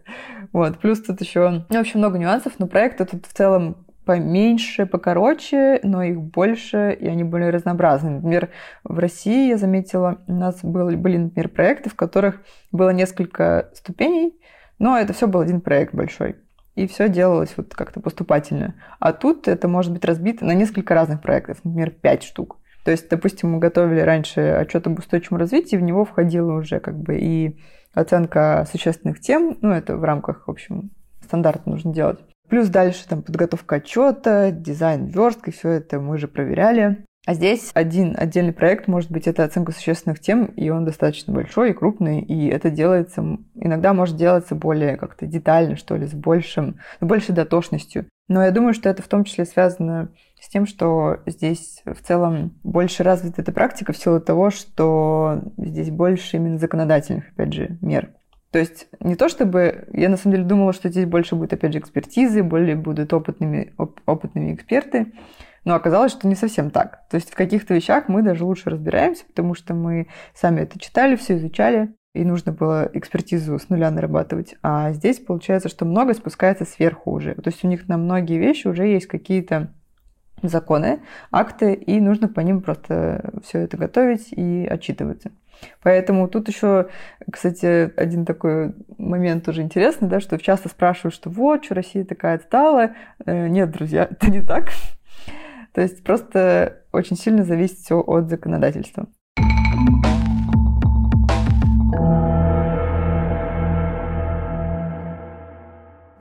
Вот. 0.52 0.78
Плюс 0.78 1.02
тут 1.02 1.20
еще, 1.20 1.66
ну, 1.68 1.78
в 1.78 1.82
общем, 1.82 1.98
много 2.00 2.20
нюансов, 2.20 2.54
но 2.60 2.68
проект 2.68 3.00
тут 3.00 3.26
в 3.26 3.34
целом 3.34 3.88
поменьше, 4.06 4.86
покороче, 4.86 5.80
но 5.84 6.04
их 6.04 6.22
больше, 6.22 6.98
и 7.00 7.08
они 7.08 7.24
более 7.24 7.50
разнообразны. 7.50 8.12
Например, 8.12 8.50
в 8.84 9.00
России, 9.00 9.50
я 9.50 9.58
заметила, 9.58 10.22
у 10.28 10.34
нас 10.34 10.60
были, 10.63 10.96
были 10.96 11.18
например, 11.18 11.50
проекты, 11.50 11.89
в 11.89 11.96
которых 11.96 12.42
было 12.72 12.89
несколько 12.89 13.70
ступеней, 13.74 14.39
но 14.80 14.98
это 14.98 15.13
все 15.13 15.28
был 15.28 15.39
один 15.39 15.62
проект 15.62 15.94
большой. 15.94 16.36
И 16.76 16.88
все 16.88 17.08
делалось 17.08 17.54
вот 17.56 17.76
как-то 17.76 18.00
поступательно. 18.00 18.76
А 19.00 19.13
тут 19.13 19.48
это 19.48 19.68
может 19.68 19.92
быть 19.94 20.06
разбито 20.06 20.44
на 20.46 20.54
несколько 20.54 20.96
разных 20.96 21.22
проектов, 21.22 21.60
например, 21.63 21.92
пять 21.92 22.24
штук. 22.24 22.58
То 22.84 22.92
есть, 22.92 23.10
допустим, 23.10 23.52
мы 23.52 23.60
готовили 23.60 24.02
раньше 24.02 24.42
отчет 24.42 24.86
об 24.88 25.00
устойчивом 25.00 25.38
развитии, 25.38 25.78
в 25.78 25.84
него 25.84 26.04
входила 26.04 26.54
уже 26.54 26.80
как 26.80 26.98
бы 26.98 27.18
и 27.18 27.60
оценка 27.94 28.66
существенных 28.70 29.20
тем, 29.20 29.58
ну, 29.62 29.72
это 29.72 29.96
в 29.96 30.04
рамках, 30.04 30.48
в 30.48 30.52
общем, 30.52 30.89
стандарта 31.22 31.70
нужно 31.70 31.94
делать. 31.94 32.20
Плюс 32.54 32.70
дальше 32.70 33.08
там 33.08 33.24
подготовка 33.24 33.78
отчета, 33.78 34.52
дизайн 34.52 35.06
верстка, 35.08 35.50
все 35.50 35.70
это 35.70 36.00
мы 36.00 36.20
же 36.20 36.28
проверяли. 36.28 37.04
А 37.26 37.34
здесь 37.34 37.72
один 37.74 38.13
отдельный 38.16 38.54
проект, 38.54 38.88
может 38.88 39.10
быть, 39.10 39.26
это 39.26 39.44
оценка 39.44 39.72
существенных 39.72 40.20
тем, 40.20 40.46
и 40.46 40.70
он 40.70 40.86
достаточно 40.86 41.34
большой 41.34 41.72
и 41.72 41.74
крупный, 41.74 42.22
и 42.22 42.46
это 42.50 42.70
делается, 42.70 43.39
иногда 43.56 43.96
может 43.96 44.18
делаться 44.18 44.54
более 44.54 44.98
как-то 44.98 45.26
детально, 45.26 45.78
что 45.78 45.96
ли, 45.96 46.06
с 46.06 46.13
большим, 46.13 46.76
с 47.02 47.04
большей 47.04 47.34
дотошностью. 47.34 48.06
Но 48.28 48.44
я 48.44 48.52
думаю, 48.52 48.76
что 48.76 48.88
это 48.88 49.02
в 49.02 49.08
том 49.08 49.24
числе 49.24 49.46
связано 49.46 50.10
с 50.39 50.48
тем, 50.48 50.68
что 50.68 51.22
здесь 51.26 51.82
в 51.86 52.04
целом 52.04 52.54
больше 52.62 53.02
развита 53.02 53.42
эта 53.42 53.52
практика 53.52 53.94
в 53.94 53.98
силу 53.98 54.22
того, 54.22 54.52
что 54.52 55.42
здесь 55.58 55.89
больше 55.89 56.38
именно 56.38 56.60
законодательных, 56.60 57.30
опять 57.30 57.54
же, 57.54 57.80
мер. 57.82 58.12
То 58.54 58.60
есть 58.60 58.88
не 59.00 59.16
то 59.16 59.30
чтобы... 59.30 59.88
Я 59.92 60.10
на 60.10 60.16
самом 60.16 60.36
деле 60.36 60.48
думала, 60.48 60.74
что 60.74 60.88
здесь 60.88 61.08
больше 61.08 61.36
будет, 61.36 61.54
опять 61.54 61.74
же, 61.74 61.80
экспертизы, 61.80 62.44
более 62.44 62.76
будут 62.76 63.12
опытными, 63.12 63.74
оп, 63.80 64.00
опытными 64.06 64.54
эксперты, 64.54 65.12
но 65.66 65.74
оказалось, 65.74 66.12
что 66.12 66.28
не 66.28 66.36
совсем 66.36 66.70
так. 66.70 67.00
То 67.10 67.16
есть 67.16 67.32
в 67.32 67.36
каких-то 67.36 67.74
вещах 67.74 68.10
мы 68.10 68.22
даже 68.22 68.46
лучше 68.46 68.70
разбираемся, 68.70 69.26
потому 69.26 69.56
что 69.56 69.74
мы 69.74 70.08
сами 70.36 70.62
это 70.62 70.80
читали, 70.80 71.16
все 71.16 71.38
изучали, 71.38 71.96
и 72.13 72.24
нужно 72.24 72.52
было 72.52 72.88
экспертизу 72.94 73.58
с 73.58 73.70
нуля 73.70 73.89
нарабатывать. 73.89 74.54
А 74.62 74.92
здесь 74.92 75.18
получается, 75.18 75.68
что 75.68 75.86
много 75.86 76.13
спускается 76.13 76.63
сверху 76.63 77.10
уже. 77.10 77.34
То 77.34 77.50
есть 77.50 77.63
у 77.66 77.68
них 77.68 77.88
на 77.88 77.98
многие 77.98 78.38
вещи 78.38 78.68
уже 78.68 78.86
есть 78.86 79.08
какие-то 79.08 79.74
законы, 80.50 81.02
акты, 81.32 81.74
и 81.74 82.00
нужно 82.00 82.28
по 82.28 82.40
ним 82.40 82.62
просто 82.62 83.32
все 83.44 83.60
это 83.60 83.78
готовить 83.78 84.32
и 84.32 84.68
отчитываться. 84.70 85.32
Поэтому 85.82 86.28
тут 86.28 86.48
еще, 86.48 86.90
кстати, 87.32 87.92
один 87.96 88.26
такой 88.26 88.74
момент 88.98 89.46
тоже 89.46 89.62
интересный, 89.62 90.08
да, 90.08 90.20
что 90.20 90.38
часто 90.38 90.70
спрашивают, 90.70 91.14
что 91.14 91.30
вот, 91.30 91.66
что 91.66 91.76
Россия 91.76 92.06
такая 92.06 92.36
отсталая. 92.36 92.96
Э, 93.26 93.48
нет, 93.48 93.72
друзья, 93.72 94.08
это 94.10 94.30
не 94.30 94.42
так. 94.42 94.70
То 95.74 95.82
есть 95.82 96.04
просто 96.04 96.84
очень 96.92 97.18
сильно 97.18 97.44
зависит 97.44 97.80
все 97.80 98.00
от 98.00 98.30
законодательства. 98.30 99.08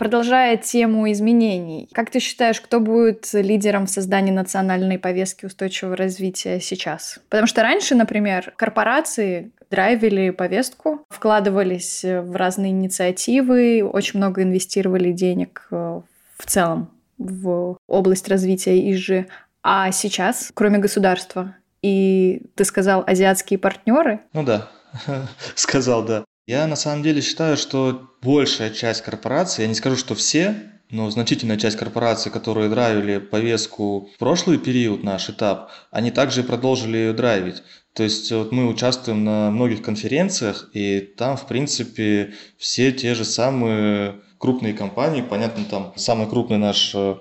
Продолжая 0.02 0.56
тему 0.56 1.08
изменений, 1.12 1.88
как 1.92 2.10
ты 2.10 2.18
считаешь, 2.18 2.60
кто 2.60 2.80
будет 2.80 3.32
лидером 3.34 3.86
в 3.86 3.90
создании 3.90 4.32
национальной 4.32 4.98
повестки 4.98 5.46
устойчивого 5.46 5.94
развития 5.94 6.58
сейчас? 6.58 7.20
Потому 7.28 7.46
что 7.46 7.62
раньше, 7.62 7.94
например, 7.94 8.52
корпорации 8.56 9.52
драйвили 9.70 10.30
повестку, 10.30 11.06
вкладывались 11.08 12.02
в 12.02 12.34
разные 12.34 12.72
инициативы, 12.72 13.84
очень 13.84 14.18
много 14.18 14.42
инвестировали 14.42 15.12
денег 15.12 15.68
э, 15.70 16.00
в 16.36 16.46
целом 16.46 16.90
в 17.18 17.76
область 17.86 18.26
развития 18.28 18.92
ИЖ. 18.92 19.28
А 19.62 19.92
сейчас, 19.92 20.50
кроме 20.52 20.78
государства, 20.78 21.54
и 21.80 22.42
ты 22.56 22.64
сказал 22.64 23.04
азиатские 23.06 23.60
партнеры? 23.60 24.18
Ну 24.32 24.42
да, 24.42 24.68
сказал, 25.54 26.04
да. 26.04 26.24
Я 26.46 26.66
на 26.66 26.74
самом 26.76 27.04
деле 27.04 27.22
считаю, 27.22 27.56
что 27.56 28.10
большая 28.20 28.70
часть 28.70 29.02
корпораций, 29.02 29.62
я 29.62 29.68
не 29.68 29.74
скажу, 29.74 29.96
что 29.96 30.16
все, 30.16 30.72
но 30.90 31.08
значительная 31.08 31.56
часть 31.56 31.76
корпораций, 31.76 32.32
которые 32.32 32.68
драйвили 32.68 33.18
повестку 33.18 34.10
в 34.12 34.18
прошлый 34.18 34.58
период, 34.58 35.04
наш 35.04 35.30
этап, 35.30 35.70
они 35.92 36.10
также 36.10 36.42
продолжили 36.42 36.96
ее 36.96 37.12
драйвить. 37.12 37.62
То 37.94 38.02
есть 38.02 38.32
вот 38.32 38.50
мы 38.50 38.66
участвуем 38.68 39.24
на 39.24 39.50
многих 39.50 39.82
конференциях, 39.82 40.68
и 40.72 41.00
там, 41.00 41.36
в 41.36 41.46
принципе, 41.46 42.34
все 42.58 42.90
те 42.90 43.14
же 43.14 43.24
самые 43.24 44.20
крупные 44.38 44.74
компании, 44.74 45.22
понятно, 45.22 45.64
там 45.64 45.92
самый 45.96 46.28
крупный 46.28 46.58
наш 46.58 46.92
э, 46.94 47.16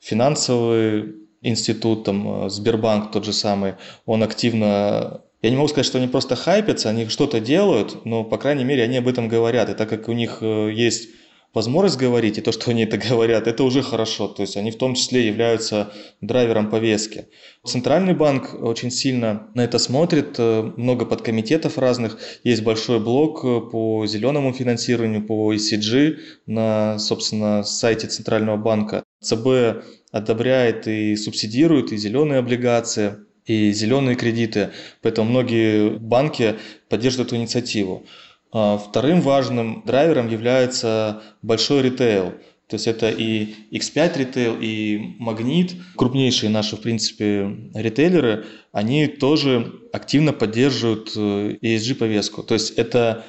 финансовый 0.00 1.14
институт, 1.42 2.04
там 2.04 2.50
Сбербанк 2.50 3.12
тот 3.12 3.24
же 3.24 3.32
самый, 3.32 3.74
он 4.04 4.24
активно 4.24 5.22
я 5.44 5.50
не 5.50 5.56
могу 5.56 5.68
сказать, 5.68 5.84
что 5.84 5.98
они 5.98 6.08
просто 6.08 6.36
хайпятся, 6.36 6.88
они 6.88 7.06
что-то 7.08 7.38
делают, 7.38 8.06
но, 8.06 8.24
по 8.24 8.38
крайней 8.38 8.64
мере, 8.64 8.82
они 8.82 8.96
об 8.96 9.06
этом 9.06 9.28
говорят. 9.28 9.68
И 9.68 9.74
так 9.74 9.90
как 9.90 10.08
у 10.08 10.12
них 10.12 10.38
э, 10.40 10.72
есть 10.72 11.10
возможность 11.52 11.98
говорить, 11.98 12.38
и 12.38 12.40
то, 12.40 12.50
что 12.50 12.70
они 12.70 12.84
это 12.84 12.96
говорят, 13.10 13.46
это 13.46 13.62
уже 13.62 13.82
хорошо. 13.82 14.26
То 14.26 14.40
есть 14.40 14.56
они 14.56 14.70
в 14.70 14.78
том 14.78 14.94
числе 14.94 15.26
являются 15.26 15.92
драйвером 16.22 16.70
повестки. 16.70 17.26
Центральный 17.62 18.14
банк 18.14 18.54
очень 18.58 18.90
сильно 18.90 19.50
на 19.54 19.62
это 19.62 19.78
смотрит, 19.78 20.36
э, 20.38 20.72
много 20.78 21.04
подкомитетов 21.04 21.76
разных. 21.76 22.18
Есть 22.42 22.62
большой 22.62 22.98
блок 22.98 23.44
э, 23.44 23.60
по 23.70 24.06
зеленому 24.06 24.54
финансированию, 24.54 25.26
по 25.26 25.52
ECG 25.52 26.16
на, 26.46 26.98
собственно, 26.98 27.64
сайте 27.64 28.06
Центрального 28.06 28.56
банка. 28.56 29.04
ЦБ 29.20 29.84
одобряет 30.10 30.88
и 30.88 31.14
субсидирует 31.16 31.92
и 31.92 31.98
зеленые 31.98 32.38
облигации 32.38 33.16
и 33.46 33.72
зеленые 33.72 34.16
кредиты, 34.16 34.70
поэтому 35.02 35.30
многие 35.30 35.90
банки 35.90 36.56
поддерживают 36.88 37.28
эту 37.28 37.36
инициативу. 37.36 38.06
А 38.52 38.78
вторым 38.78 39.20
важным 39.20 39.82
драйвером 39.84 40.28
является 40.28 41.22
большой 41.42 41.82
ритейл. 41.82 42.34
То 42.68 42.76
есть 42.76 42.86
это 42.86 43.10
и 43.10 43.54
X5 43.72 44.18
ритейл, 44.18 44.56
и 44.58 45.16
Магнит, 45.18 45.74
крупнейшие 45.96 46.48
наши, 46.48 46.76
в 46.76 46.80
принципе, 46.80 47.54
ритейлеры, 47.74 48.46
они 48.72 49.06
тоже 49.06 49.80
активно 49.92 50.32
поддерживают 50.32 51.12
э, 51.14 51.56
ESG-повестку. 51.60 52.42
То 52.42 52.54
есть 52.54 52.70
это 52.78 53.24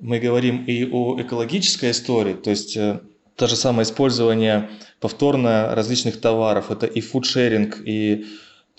мы 0.00 0.18
говорим 0.18 0.64
и 0.64 0.84
о 0.90 1.20
экологической 1.20 1.92
истории, 1.92 2.34
то 2.34 2.50
есть 2.50 2.76
э, 2.76 3.00
то 3.36 3.46
же 3.46 3.54
самое 3.54 3.84
использование 3.84 4.70
повторно 4.98 5.74
различных 5.74 6.20
товаров, 6.20 6.70
это 6.70 6.86
и 6.86 7.00
фудшеринг, 7.00 7.80
и 7.84 8.26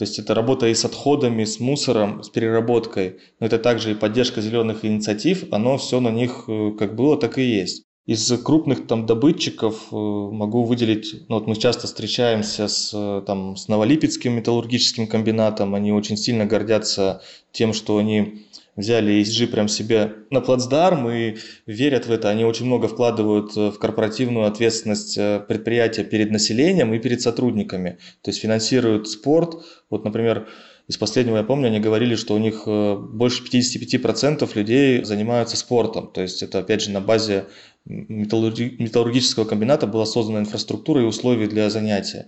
то 0.01 0.05
есть 0.05 0.17
это 0.17 0.33
работа 0.33 0.65
и 0.65 0.73
с 0.73 0.83
отходами, 0.83 1.43
с 1.43 1.59
мусором, 1.59 2.23
с 2.23 2.29
переработкой, 2.29 3.17
но 3.39 3.45
это 3.45 3.59
также 3.59 3.91
и 3.91 3.93
поддержка 3.93 4.41
зеленых 4.41 4.83
инициатив, 4.83 5.43
оно 5.51 5.77
все 5.77 5.99
на 5.99 6.09
них 6.09 6.45
э, 6.47 6.71
как 6.71 6.95
было, 6.95 7.17
так 7.17 7.37
и 7.37 7.43
есть. 7.43 7.83
Из 8.07 8.31
крупных 8.41 8.87
там 8.87 9.05
добытчиков 9.05 9.75
э, 9.91 9.95
могу 9.95 10.63
выделить, 10.63 11.29
ну 11.29 11.35
вот 11.35 11.45
мы 11.45 11.55
часто 11.55 11.85
встречаемся 11.85 12.67
с, 12.67 12.89
э, 12.95 13.21
там, 13.27 13.55
с 13.55 13.67
Новолипецким 13.67 14.33
металлургическим 14.33 15.05
комбинатом, 15.05 15.75
они 15.75 15.91
очень 15.91 16.17
сильно 16.17 16.47
гордятся 16.47 17.21
тем, 17.51 17.71
что 17.71 17.99
они 17.99 18.47
взяли 18.75 19.21
ESG 19.21 19.47
прям 19.47 19.67
себе 19.67 20.13
на 20.29 20.41
плацдарм 20.41 21.09
и 21.09 21.37
верят 21.65 22.07
в 22.07 22.11
это. 22.11 22.29
Они 22.29 22.45
очень 22.45 22.65
много 22.65 22.87
вкладывают 22.87 23.55
в 23.55 23.77
корпоративную 23.79 24.45
ответственность 24.45 25.15
предприятия 25.47 26.03
перед 26.03 26.31
населением 26.31 26.93
и 26.93 26.99
перед 26.99 27.21
сотрудниками. 27.21 27.97
То 28.21 28.31
есть 28.31 28.41
финансируют 28.41 29.09
спорт. 29.09 29.55
Вот, 29.89 30.05
например, 30.05 30.47
из 30.91 30.97
последнего 30.97 31.37
я 31.37 31.43
помню, 31.43 31.67
они 31.67 31.79
говорили, 31.79 32.15
что 32.15 32.33
у 32.33 32.37
них 32.37 32.63
э, 32.65 32.95
больше 32.97 33.43
55% 33.45 34.49
людей 34.55 35.05
занимаются 35.05 35.55
спортом. 35.55 36.11
То 36.11 36.21
есть 36.21 36.43
это, 36.43 36.59
опять 36.59 36.81
же, 36.81 36.91
на 36.91 36.99
базе 36.99 37.45
металлургического 37.85 39.45
комбината 39.45 39.87
была 39.87 40.05
создана 40.05 40.39
инфраструктура 40.39 41.01
и 41.01 41.05
условия 41.05 41.47
для 41.47 41.69
занятия. 41.69 42.27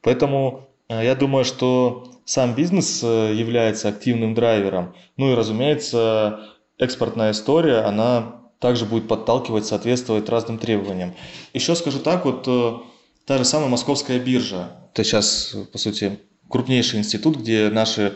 Поэтому 0.00 0.69
э, 0.69 0.69
я 0.90 1.14
думаю, 1.14 1.44
что 1.44 2.20
сам 2.24 2.54
бизнес 2.54 3.00
э, 3.02 3.32
является 3.34 3.88
активным 3.88 4.34
драйвером. 4.34 4.94
Ну 5.16 5.32
и, 5.32 5.34
разумеется, 5.34 6.40
экспортная 6.78 7.32
история, 7.32 7.78
она 7.78 8.40
также 8.58 8.84
будет 8.84 9.08
подталкивать, 9.08 9.66
соответствовать 9.66 10.28
разным 10.28 10.58
требованиям. 10.58 11.14
Еще 11.54 11.74
скажу 11.74 11.98
так, 11.98 12.24
вот 12.24 12.44
та 13.24 13.38
же 13.38 13.44
самая 13.44 13.68
московская 13.68 14.18
биржа, 14.18 14.70
это 14.92 15.02
сейчас, 15.04 15.56
по 15.72 15.78
сути, 15.78 16.18
крупнейший 16.48 16.98
институт, 16.98 17.36
где 17.36 17.70
наши 17.70 18.14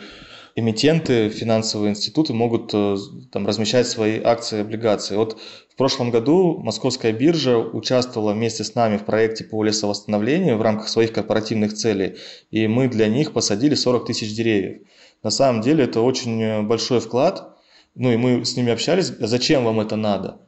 эмитенты, 0.56 1.30
финансовые 1.30 1.90
институты 1.90 2.32
могут 2.32 2.72
э, 2.72 2.96
там, 3.32 3.46
размещать 3.46 3.88
свои 3.88 4.20
акции 4.22 4.58
и 4.58 4.60
облигации. 4.60 5.16
Вот 5.16 5.40
в 5.68 5.76
прошлом 5.76 6.10
году 6.10 6.58
Московская 6.58 7.12
биржа 7.12 7.58
участвовала 7.58 8.32
вместе 8.32 8.62
с 8.62 8.74
нами 8.74 8.96
в 8.96 9.04
проекте 9.04 9.44
по 9.44 9.62
лесовосстановлению 9.64 10.56
в 10.56 10.62
рамках 10.62 10.88
своих 10.88 11.12
корпоративных 11.12 11.74
целей, 11.74 12.16
и 12.50 12.68
мы 12.68 12.88
для 12.88 13.08
них 13.08 13.32
посадили 13.32 13.74
40 13.74 14.06
тысяч 14.06 14.34
деревьев. 14.34 14.82
На 15.22 15.30
самом 15.30 15.62
деле 15.62 15.84
это 15.84 16.00
очень 16.00 16.62
большой 16.66 17.00
вклад, 17.00 17.58
ну 17.94 18.12
и 18.12 18.16
мы 18.16 18.44
с 18.44 18.56
ними 18.56 18.72
общались, 18.72 19.12
зачем 19.18 19.64
вам 19.64 19.80
это 19.80 19.96
надо? 19.96 20.43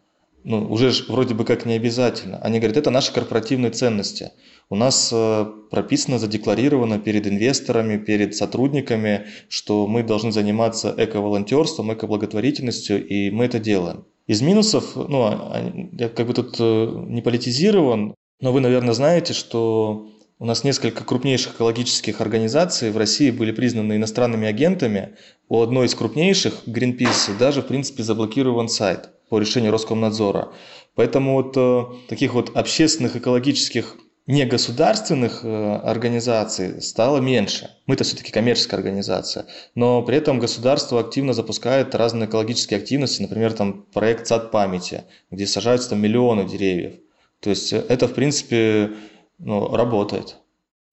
Ну, 0.47 0.64
уже 0.70 0.92
вроде 1.09 1.34
бы 1.34 1.44
как 1.44 1.66
не 1.66 1.74
обязательно. 1.74 2.38
Они 2.38 2.61
говорят, 2.61 2.76
это 2.76 2.90
наши 2.90 3.12
корпоративные 3.12 3.72
ценности. 3.72 4.30
У 4.70 4.76
нас 4.76 5.11
э, 5.12 5.44
прописано, 5.72 6.20
задекларировано 6.20 7.01
перед 7.01 7.26
инвесторами, 7.26 7.97
перед 7.97 8.36
сотрудниками, 8.36 9.26
что 9.49 9.88
мы 9.88 10.05
должны 10.05 10.30
заниматься 10.30 10.94
эко-волонтерством, 10.97 11.92
эко-благотворительностью, 11.92 13.05
и 13.05 13.30
мы 13.30 13.47
это 13.47 13.59
делаем. 13.59 14.05
Из 14.28 14.40
минусов, 14.40 14.94
ну, 14.94 15.22
а, 15.24 15.72
я 15.99 16.09
как 16.09 16.28
бы 16.28 16.32
тут 16.32 16.55
э, 16.61 16.92
не 17.09 17.22
политизирован, 17.22 18.14
но 18.40 18.53
вы, 18.53 18.61
наверное, 18.61 18.94
знаете, 18.94 19.32
что 19.32 20.11
у 20.38 20.44
нас 20.44 20.62
несколько 20.62 21.03
крупнейших 21.03 21.57
экологических 21.57 22.20
организаций 22.20 22.92
в 22.92 22.97
России 22.97 23.32
были 23.32 23.51
признаны 23.51 23.97
иностранными 23.97 24.47
агентами. 24.47 25.16
У 25.49 25.61
одной 25.61 25.86
из 25.86 25.97
крупнейших, 25.97 26.68
Greenpeace, 26.68 27.36
даже, 27.36 27.62
в 27.62 27.66
принципе, 27.66 28.05
заблокирован 28.05 28.68
сайт 28.68 29.11
по 29.28 29.38
решению 29.38 29.72
Роскомнадзора. 29.72 30.52
Поэтому 30.94 31.34
вот 31.34 31.56
э, 31.56 31.84
таких 32.08 32.34
вот 32.34 32.56
общественных 32.56 33.16
экологических 33.16 33.96
негосударственных 34.26 35.44
э, 35.44 35.76
организаций 35.76 36.82
стало 36.82 37.18
меньше. 37.18 37.70
Мы-то 37.86 38.04
все-таки 38.04 38.32
коммерческая 38.32 38.80
организация, 38.80 39.46
но 39.74 40.02
при 40.02 40.16
этом 40.16 40.38
государство 40.38 41.00
активно 41.00 41.32
запускает 41.32 41.94
разные 41.94 42.28
экологические 42.28 42.78
активности, 42.78 43.22
например, 43.22 43.52
там 43.52 43.84
проект 43.92 44.26
«Сад 44.26 44.50
памяти», 44.50 45.04
где 45.30 45.46
сажаются 45.46 45.90
там 45.90 46.00
миллионы 46.00 46.44
деревьев. 46.44 46.94
То 47.40 47.50
есть 47.50 47.72
э, 47.72 47.84
это, 47.88 48.08
в 48.08 48.14
принципе, 48.14 48.92
ну, 49.38 49.74
работает. 49.76 50.38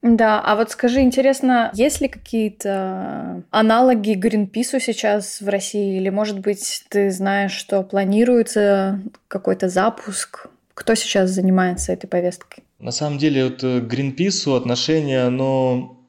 Да, 0.04 0.42
а 0.42 0.58
вот 0.58 0.70
скажи, 0.70 1.00
интересно, 1.00 1.72
есть 1.74 2.02
ли 2.02 2.10
какие-то 2.10 3.42
аналоги 3.52 4.12
Гринпису 4.12 4.82
сейчас 4.82 5.40
в 5.40 5.48
России? 5.48 5.96
Или, 5.96 6.10
может 6.10 6.40
быть, 6.40 6.84
ты 6.90 7.10
знаешь, 7.10 7.54
что 7.54 7.82
планируется 7.84 9.00
какой-то 9.30 9.70
запуск? 9.70 10.48
Кто 10.74 10.94
сейчас 10.96 11.30
занимается 11.30 11.94
этой 11.94 12.08
повесткой? 12.08 12.66
На 12.80 12.92
самом 12.92 13.18
деле, 13.18 13.46
вот 13.46 13.64
э, 13.64 13.80
к 13.80 13.86
Гринпису 13.86 14.56
отношение, 14.56 15.24
оно, 15.24 16.02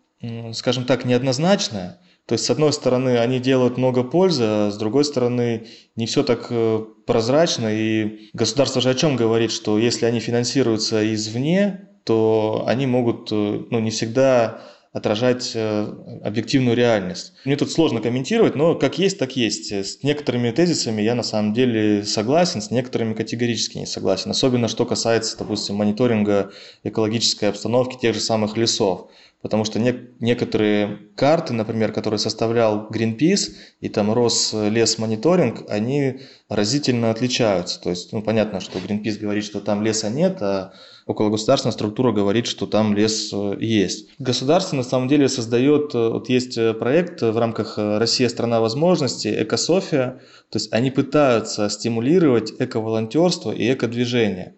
скажем 0.54 0.86
так, 0.86 1.04
неоднозначное. 1.04 2.00
То 2.26 2.32
есть, 2.32 2.46
с 2.46 2.50
одной 2.50 2.72
стороны, 2.72 3.18
они 3.18 3.38
делают 3.38 3.78
много 3.78 4.02
пользы, 4.02 4.42
а 4.44 4.70
с 4.72 4.76
другой 4.76 5.04
стороны, 5.04 5.66
не 5.94 6.06
все 6.06 6.24
так 6.24 6.48
э, 6.50 6.84
прозрачно. 7.06 7.68
И 7.72 8.30
государство 8.32 8.80
же 8.80 8.90
о 8.90 8.94
чем 8.94 9.14
говорит, 9.14 9.52
что 9.52 9.78
если 9.78 10.06
они 10.06 10.18
финансируются 10.18 11.14
извне, 11.14 11.90
то 12.04 12.64
они 12.66 12.86
могут 12.86 13.32
э, 13.32 13.64
ну, 13.70 13.80
не 13.80 13.90
всегда 13.90 14.60
отражать 14.94 15.52
э, 15.56 15.92
объективную 16.22 16.76
реальность. 16.76 17.32
Мне 17.44 17.56
тут 17.56 17.72
сложно 17.72 18.00
комментировать, 18.00 18.54
но 18.54 18.76
как 18.76 18.96
есть, 18.96 19.18
так 19.18 19.34
есть. 19.34 19.72
С 19.72 20.04
некоторыми 20.04 20.52
тезисами 20.52 21.02
я 21.02 21.16
на 21.16 21.24
самом 21.24 21.52
деле 21.52 22.04
согласен, 22.04 22.62
с 22.62 22.70
некоторыми 22.70 23.14
категорически 23.14 23.78
не 23.78 23.86
согласен. 23.86 24.30
Особенно 24.30 24.68
что 24.68 24.86
касается, 24.86 25.36
допустим, 25.36 25.74
мониторинга 25.74 26.52
экологической 26.84 27.46
обстановки 27.46 27.98
тех 28.00 28.14
же 28.14 28.20
самых 28.20 28.56
лесов. 28.56 29.08
Потому 29.42 29.64
что 29.64 29.80
не, 29.80 29.94
некоторые 30.20 31.00
карты, 31.16 31.54
например, 31.54 31.92
которые 31.92 32.18
составлял 32.18 32.88
Greenpeace 32.88 33.50
и 33.80 33.88
там 33.88 34.12
Рослесмониторинг, 34.12 35.68
они 35.68 36.20
разительно 36.48 37.10
отличаются. 37.10 37.80
То 37.80 37.90
есть, 37.90 38.12
ну, 38.12 38.22
понятно, 38.22 38.60
что 38.60 38.78
Greenpeace 38.78 39.18
говорит, 39.18 39.44
что 39.44 39.60
там 39.60 39.82
леса 39.82 40.08
нет, 40.08 40.40
а 40.40 40.72
около 41.06 41.30
государственная 41.30 41.72
структура 41.72 42.12
говорит, 42.12 42.46
что 42.46 42.66
там 42.66 42.94
лес 42.94 43.30
э, 43.32 43.56
есть. 43.60 44.08
Государство 44.18 44.76
на 44.76 44.82
самом 44.82 45.08
деле 45.08 45.28
создает, 45.28 45.94
э, 45.94 46.08
вот 46.08 46.28
есть 46.28 46.56
э, 46.56 46.72
проект 46.74 47.22
в 47.22 47.36
рамках 47.36 47.74
«Россия– 47.76 48.28
страна 48.30 48.60
возможностей», 48.60 49.42
«Экософия», 49.42 50.20
то 50.50 50.58
есть 50.58 50.72
они 50.72 50.90
пытаются 50.90 51.68
стимулировать 51.68 52.52
эко-волонтерство 52.58 53.52
и 53.52 53.72
эко-движение. 53.72 54.54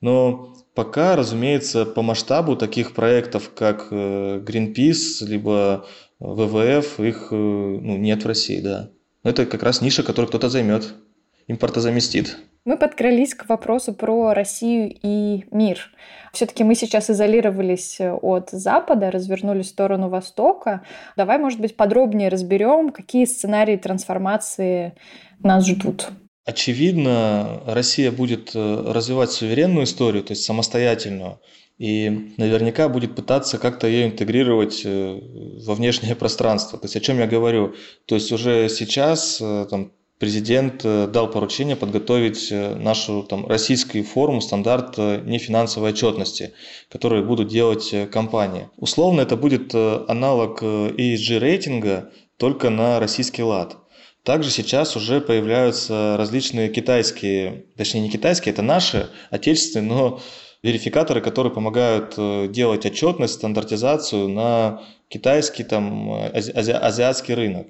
Но 0.00 0.54
пока, 0.74 1.16
разумеется, 1.16 1.84
по 1.84 2.02
масштабу 2.02 2.56
таких 2.56 2.92
проектов, 2.92 3.50
как 3.54 3.92
Greenpeace, 3.92 5.26
либо 5.26 5.86
ВВФ, 6.20 7.00
их 7.00 7.28
ну, 7.30 7.96
нет 7.96 8.24
в 8.24 8.26
России, 8.26 8.60
да. 8.60 8.90
Но 9.22 9.30
это 9.30 9.44
как 9.44 9.62
раз 9.62 9.82
ниша, 9.82 10.02
которую 10.02 10.28
кто-то 10.28 10.48
займет, 10.48 10.94
импортозаместит. 11.48 12.38
Мы 12.66 12.76
подкрались 12.76 13.34
к 13.34 13.48
вопросу 13.48 13.94
про 13.94 14.34
Россию 14.34 14.94
и 15.02 15.44
мир. 15.50 15.90
Все-таки 16.32 16.62
мы 16.62 16.74
сейчас 16.74 17.08
изолировались 17.08 17.98
от 18.00 18.50
Запада, 18.50 19.10
развернулись 19.10 19.66
в 19.66 19.70
сторону 19.70 20.10
Востока. 20.10 20.82
Давай, 21.16 21.38
может 21.38 21.58
быть, 21.58 21.76
подробнее 21.76 22.28
разберем, 22.28 22.90
какие 22.90 23.24
сценарии 23.24 23.76
трансформации 23.76 24.94
нас 25.42 25.66
ждут. 25.66 26.10
Очевидно, 26.44 27.62
Россия 27.66 28.10
будет 28.10 28.50
э, 28.54 28.92
развивать 28.92 29.30
суверенную 29.30 29.84
историю, 29.84 30.22
то 30.22 30.32
есть 30.32 30.44
самостоятельную, 30.44 31.40
и 31.78 32.34
наверняка 32.36 32.88
будет 32.88 33.14
пытаться 33.14 33.56
как-то 33.56 33.86
ее 33.86 34.06
интегрировать 34.06 34.82
э, 34.84 35.20
во 35.64 35.74
внешнее 35.74 36.14
пространство. 36.14 36.78
То 36.78 36.86
есть 36.86 36.96
о 36.96 37.00
чем 37.00 37.18
я 37.18 37.26
говорю? 37.26 37.74
То 38.06 38.16
есть 38.16 38.32
уже 38.32 38.68
сейчас 38.68 39.38
э, 39.40 39.66
там, 39.70 39.92
президент 40.20 40.84
э, 40.84 41.08
дал 41.08 41.30
поручение 41.30 41.76
подготовить 41.76 42.52
э, 42.52 42.74
нашу 42.76 43.22
там, 43.22 43.46
российский 43.46 44.02
форум 44.02 44.42
стандарт 44.42 44.94
э, 44.98 45.22
нефинансовой 45.24 45.90
отчетности, 45.90 46.52
который 46.90 47.24
будут 47.24 47.48
делать 47.48 47.92
компании. 48.12 48.68
Условно 48.76 49.22
это 49.22 49.36
будет 49.36 49.74
аналог 49.74 50.62
ESG 50.62 51.38
рейтинга, 51.38 52.12
только 52.36 52.68
на 52.68 53.00
российский 53.00 53.42
лад. 53.42 53.78
Также 54.22 54.50
сейчас 54.50 54.94
уже 54.94 55.22
появляются 55.22 56.16
различные 56.18 56.68
китайские, 56.68 57.64
точнее 57.78 58.02
не 58.02 58.10
китайские, 58.10 58.52
это 58.52 58.60
наши, 58.60 59.08
отечественные, 59.30 59.88
но 59.88 60.20
верификаторы, 60.62 61.22
которые 61.22 61.52
помогают 61.52 62.52
делать 62.52 62.84
отчетность, 62.84 63.34
стандартизацию 63.34 64.28
на 64.28 64.82
китайский, 65.10 65.64
там, 65.64 66.10
ази- 66.32 66.52
азиатский 66.52 67.34
рынок. 67.34 67.66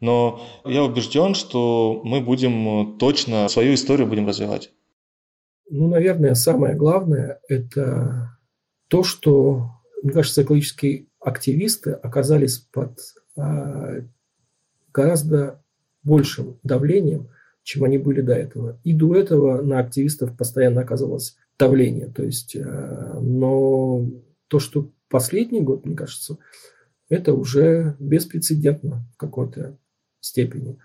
Но 0.00 0.42
я 0.64 0.84
убежден, 0.84 1.34
что 1.34 2.00
мы 2.04 2.20
будем 2.20 2.98
точно 2.98 3.48
свою 3.48 3.74
историю 3.74 4.06
будем 4.06 4.28
развивать. 4.28 4.72
Ну, 5.70 5.88
наверное, 5.88 6.34
самое 6.34 6.76
главное– 6.76 7.40
это 7.48 8.36
то, 8.88 9.02
что, 9.04 9.70
мне 10.02 10.12
кажется, 10.12 10.42
экологические 10.42 11.06
активисты 11.18 11.92
оказались 11.92 12.58
под 12.58 12.98
а, 13.36 14.00
гораздо 14.92 15.62
большим 16.02 16.58
давлением, 16.62 17.28
чем 17.62 17.84
они 17.84 17.96
были 17.96 18.20
до 18.20 18.34
этого. 18.34 18.78
И 18.84 18.92
до 18.92 19.14
этого 19.16 19.62
на 19.62 19.78
активистов 19.78 20.36
постоянно 20.36 20.82
оказывалось 20.82 21.36
давление. 21.58 22.08
То 22.08 22.22
есть, 22.24 22.56
а, 22.56 23.18
но 23.20 24.04
то, 24.48 24.58
что 24.58 24.90
последний 25.08 25.60
год, 25.60 25.86
мне 25.86 25.96
кажется, 25.96 26.38
это 27.12 27.34
уже 27.34 27.94
беспрецедентно 27.98 29.04
в 29.12 29.18
какой-то 29.18 29.76
степени. 30.20 30.78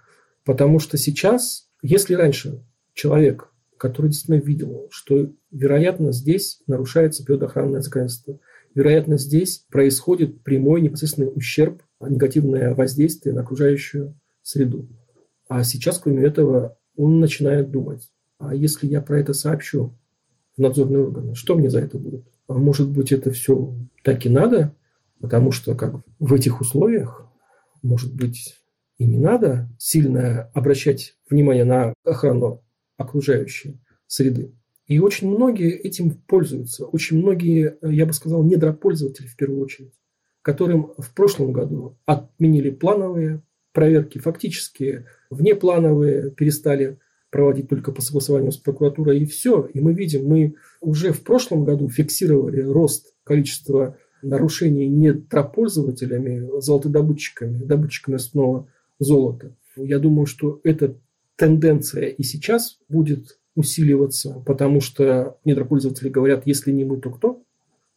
Потому 0.44 0.80
что 0.80 0.98
сейчас, 0.98 1.70
если 1.82 2.16
раньше 2.16 2.66
человек, 2.94 3.50
который 3.78 4.08
действительно 4.08 4.46
видел, 4.46 4.88
что, 4.92 5.32
вероятно, 5.52 6.12
здесь 6.12 6.62
нарушается 6.68 7.24
природоохранное 7.24 7.80
законодательство, 7.80 8.40
вероятно, 8.76 9.18
здесь 9.18 9.66
происходит 9.70 10.44
прямой 10.44 10.82
непосредственный 10.82 11.32
ущерб, 11.34 11.82
негативное 12.02 12.76
воздействие 12.76 13.34
на 13.34 13.42
окружающую 13.42 14.14
среду. 14.42 14.90
А 15.48 15.64
сейчас, 15.64 15.98
кроме 15.98 16.26
этого, 16.26 16.78
он 16.98 17.22
начинает 17.22 17.72
думать, 17.72 18.12
а 18.38 18.54
если 18.54 18.88
я 18.88 19.02
про 19.02 19.18
это 19.18 19.34
сообщу 19.34 19.98
в 20.58 20.62
надзорные 20.62 21.04
органы, 21.04 21.36
что 21.36 21.56
мне 21.56 21.70
за 21.70 21.80
это 21.80 21.98
будет? 21.98 22.26
А 22.50 22.54
может 22.56 22.90
быть, 22.90 23.14
это 23.14 23.32
все 23.32 23.74
так 24.04 24.26
и 24.26 24.30
надо, 24.30 24.76
потому 25.20 25.52
что 25.52 25.76
как 25.76 25.96
в 26.20 26.34
этих 26.34 26.62
условиях, 26.62 27.28
может 27.82 28.16
быть, 28.16 28.56
и 28.98 29.06
не 29.06 29.18
надо 29.18 29.70
сильно 29.78 30.50
обращать 30.54 31.16
внимание 31.30 31.66
на 31.66 31.94
охрану 32.04 32.64
окружающей 32.98 33.80
среды. 34.08 34.54
И 34.88 35.00
очень 35.00 35.30
многие 35.30 35.72
этим 35.72 36.12
пользуются. 36.12 36.86
Очень 36.86 37.20
многие, 37.20 37.78
я 37.82 38.06
бы 38.06 38.14
сказал, 38.14 38.44
недропользователи 38.44 39.28
в 39.28 39.36
первую 39.36 39.62
очередь, 39.62 39.94
которым 40.42 40.94
в 40.98 41.14
прошлом 41.14 41.52
году 41.52 41.98
отменили 42.06 42.70
плановые 42.70 43.44
проверки, 43.74 44.18
фактически 44.18 45.06
внеплановые 45.30 46.32
перестали 46.32 47.00
проводить 47.30 47.68
только 47.68 47.92
по 47.92 48.02
согласованию 48.02 48.52
с 48.52 48.58
прокуратурой 48.58 49.20
и 49.20 49.26
все. 49.26 49.70
И 49.74 49.82
мы 49.82 49.94
видим, 49.94 50.26
мы 50.26 50.56
уже 50.80 51.12
в 51.12 51.22
прошлом 51.24 51.66
году 51.66 51.90
фиксировали 51.90 52.62
рост 52.62 53.14
количества 53.24 53.98
нарушений 54.22 54.88
недропользователями, 54.88 56.60
золотодобытчиками, 56.60 57.64
добытчиками 57.64 58.18
снова 58.18 58.68
золота. 59.00 59.56
Я 59.76 60.00
думаю, 60.00 60.26
что 60.26 60.60
эта 60.64 60.96
тенденция 61.36 62.08
и 62.08 62.24
сейчас 62.24 62.80
будет 62.90 63.40
усиливаться, 63.56 64.44
потому 64.46 64.82
что 64.82 65.38
недропользователи 65.46 66.10
говорят, 66.10 66.46
если 66.46 66.72
не 66.72 66.86
мы, 66.86 66.98
то 66.98 67.10
кто? 67.10 67.42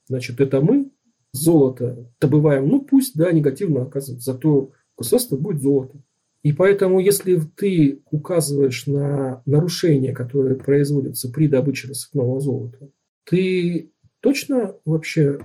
Значит, 0.09 0.41
это 0.41 0.61
мы 0.61 0.91
золото 1.33 2.11
добываем, 2.21 2.69
ну 2.69 2.81
пусть, 2.83 3.17
да, 3.17 3.31
негативно 3.31 3.83
оказывается, 3.83 4.33
зато 4.33 4.73
государство 4.97 5.37
будет 5.37 5.63
золото. 5.63 5.99
И 6.43 6.53
поэтому, 6.53 7.01
если 7.01 7.39
ты 7.39 8.01
указываешь 8.11 8.87
на 8.87 9.43
нарушения, 9.45 10.15
которые 10.15 10.57
производятся 10.57 11.31
при 11.31 11.49
добыче 11.49 11.89
рассыпного 11.89 12.41
золота, 12.41 12.89
ты 13.25 13.91
точно 14.21 14.75
вообще 14.85 15.41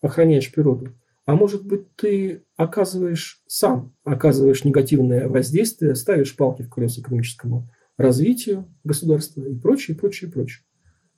охраняешь 0.00 0.52
природу? 0.52 0.94
А 1.24 1.34
может 1.34 1.66
быть, 1.66 1.92
ты 1.96 2.44
оказываешь 2.56 3.42
сам, 3.46 3.94
оказываешь 4.04 4.64
негативное 4.64 5.28
воздействие, 5.28 5.96
ставишь 5.96 6.36
палки 6.36 6.62
в 6.62 6.70
колеса 6.70 7.00
экономическому 7.00 7.68
развитию 7.98 8.72
государства 8.84 9.44
и 9.44 9.54
прочее, 9.54 9.96
прочее, 9.96 10.30
прочее. 10.30 10.64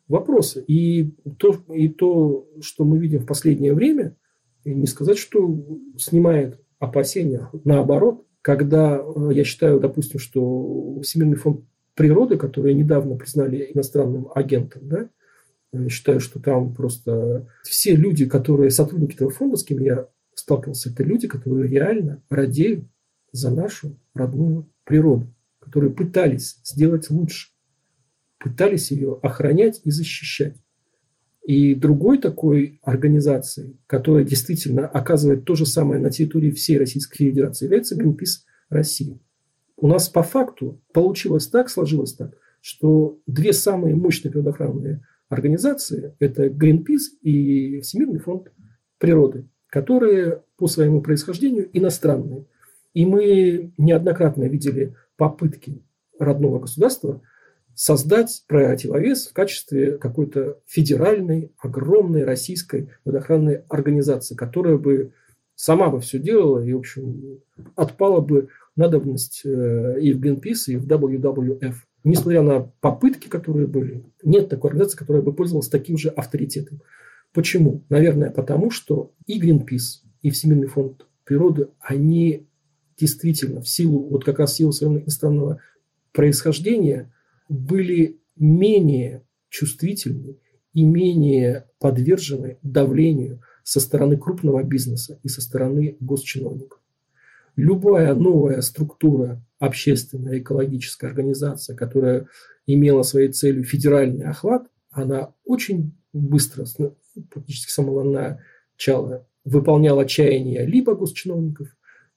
Вопросы. 0.07 0.65
И 0.67 1.15
то, 1.39 1.63
и 1.75 1.89
то, 1.89 2.49
что 2.63 2.85
мы 2.85 2.99
видим 2.99 3.21
в 3.21 3.27
последнее 3.27 3.75
время, 3.75 4.17
не 4.65 4.87
сказать, 4.87 5.19
что 5.19 5.63
снимает 5.99 6.59
опасения. 6.79 7.51
Наоборот, 7.65 8.27
когда 8.41 8.99
э, 8.99 9.31
я 9.33 9.45
считаю, 9.45 9.81
допустим, 9.81 10.19
что 10.19 11.01
Всемирный 11.03 11.37
фонд 11.37 11.65
природы, 11.95 12.39
который 12.39 12.75
недавно 12.75 13.17
признали 13.17 13.71
иностранным 13.75 14.29
агентом, 14.35 14.89
да, 14.89 15.11
я 15.73 15.89
считаю, 15.89 16.21
что 16.21 16.41
там 16.41 16.75
просто 16.75 17.49
все 17.63 17.95
люди, 17.95 18.27
которые 18.27 18.71
сотрудники 18.71 19.15
этого 19.15 19.31
фонда, 19.31 19.57
с 19.57 19.65
кем 19.65 19.81
я 19.81 20.09
сталкивался, 20.35 20.91
это 20.91 21.03
люди, 21.03 21.29
которые 21.29 21.69
реально 21.69 22.23
радеют 22.31 22.85
за 23.33 23.51
нашу 23.51 23.99
родную 24.15 24.71
природу, 24.85 25.35
которые 25.61 25.93
пытались 25.93 26.61
сделать 26.65 27.11
лучше, 27.11 27.51
пытались 28.39 28.91
ее 28.91 29.19
охранять 29.23 29.81
и 29.85 29.91
защищать. 29.91 30.57
И 31.43 31.75
другой 31.75 32.19
такой 32.19 32.79
организацией, 32.83 33.79
которая 33.87 34.25
действительно 34.25 34.87
оказывает 34.87 35.45
то 35.45 35.55
же 35.55 35.65
самое 35.65 36.01
на 36.01 36.11
территории 36.11 36.51
всей 36.51 36.79
Российской 36.79 37.25
Федерации, 37.25 37.65
является 37.65 37.97
Greenpeace 37.97 38.45
России. 38.69 39.19
У 39.77 39.87
нас 39.87 40.09
по 40.09 40.23
факту 40.23 40.83
получилось 40.93 41.47
так, 41.47 41.71
сложилось 41.71 42.13
так, 42.15 42.37
что 42.61 43.19
две 43.27 43.53
самые 43.53 43.95
мощные 43.95 44.31
природоохранные 44.31 45.07
организации– 45.29 46.15
это 46.19 46.47
Greenpeace 46.47 47.19
и 47.23 47.81
Всемирный 47.81 48.19
фонд 48.19 48.53
природы, 48.99 49.49
которые 49.69 50.43
по 50.57 50.67
своему 50.67 51.03
происхождению 51.03 51.69
иностранные. 51.73 52.47
И 52.95 53.07
мы 53.07 53.73
неоднократно 53.79 54.45
видели 54.45 54.95
попытки 55.17 55.83
родного 56.19 56.61
государства– 56.61 57.23
создать 57.79 58.43
противовес 58.49 59.29
в 59.29 59.33
качестве 59.33 59.99
какой-то 59.99 60.59
федеральной, 60.67 61.53
огромной 61.59 62.25
российской 62.25 62.89
водоохранной 63.05 63.63
организации, 63.69 64.35
которая 64.35 64.79
бы 64.79 65.13
сама 65.55 65.89
бы 65.89 66.01
все 66.01 66.19
делала 66.19 66.59
и, 66.59 66.73
в 66.73 66.79
общем, 66.79 67.39
отпала 67.77 68.21
бы 68.21 68.49
надобность 68.75 69.43
э, 69.45 70.01
и 70.01 70.13
в 70.13 70.21
Greenpeace, 70.21 70.73
и 70.73 70.77
в 70.77 70.89
WWF. 70.89 71.75
Несмотря 72.05 72.43
на 72.43 72.61
попытки, 72.81 73.29
которые 73.29 73.67
были, 73.67 74.05
нет 74.23 74.49
такой 74.49 74.71
организации, 74.71 74.99
которая 74.99 75.23
бы 75.23 75.33
пользовалась 75.33 75.69
таким 75.69 75.99
же 75.99 76.09
авторитетом. 76.09 76.81
Почему? 77.33 77.85
Наверное, 77.89 78.31
потому 78.31 78.71
что 78.71 79.13
и 79.27 79.41
Greenpeace, 79.41 80.03
и 80.23 80.31
Всемирный 80.31 80.69
фонд 80.69 81.07
природы, 81.25 81.69
они 81.81 82.47
действительно 82.97 83.61
в 83.61 83.69
силу, 83.69 84.09
вот 84.09 84.25
как 84.25 84.39
раз 84.39 84.53
в 84.53 84.57
силу 84.57 84.73
своего 84.73 84.99
иностранного 84.99 85.61
происхождения– 86.13 87.13
были 87.49 88.21
менее 88.37 89.25
чувствительны 89.49 90.37
и 90.75 90.85
менее 90.85 91.67
подвержены 91.79 92.59
давлению 92.63 93.41
со 93.65 93.81
стороны 93.81 94.17
крупного 94.17 94.63
бизнеса 94.63 95.19
и 95.23 95.29
со 95.29 95.41
стороны 95.41 95.97
госчиновников. 96.01 96.81
Любая 97.57 98.15
новая 98.15 98.61
структура, 98.61 99.43
общественная, 99.59 100.39
экологическая 100.39 101.09
организация, 101.09 101.77
которая 101.77 102.27
имела 102.67 103.03
своей 103.03 103.33
целью 103.33 103.65
федеральный 103.65 104.27
охват, 104.27 104.69
она 104.91 105.33
очень 105.45 105.93
быстро, 106.13 106.67
практически 107.31 107.71
с 107.71 107.75
самого 107.75 108.03
начала, 108.03 109.27
выполняла 109.45 110.07
чаяния 110.07 110.65
либо 110.65 110.95
госчиновников, 110.95 111.69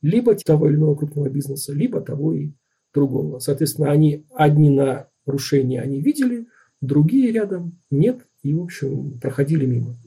либо 0.02 0.36
того 0.36 0.70
или 0.70 0.76
иного 0.76 0.96
крупного 0.96 1.30
бизнеса, 1.30 1.74
либо 1.74 2.02
того 2.02 2.34
и 2.34 2.52
другого. 2.94 3.40
Соответственно, 3.40 3.92
они 3.92 4.26
одни 4.34 4.70
на 4.70 5.08
Рушения 5.26 5.82
они 5.82 6.02
видели, 6.02 6.48
другие 6.82 7.32
рядом 7.32 7.80
нет, 7.92 8.26
и, 8.42 8.54
в 8.54 8.64
общем, 8.64 9.20
проходили 9.20 9.66
мимо. 9.66 9.98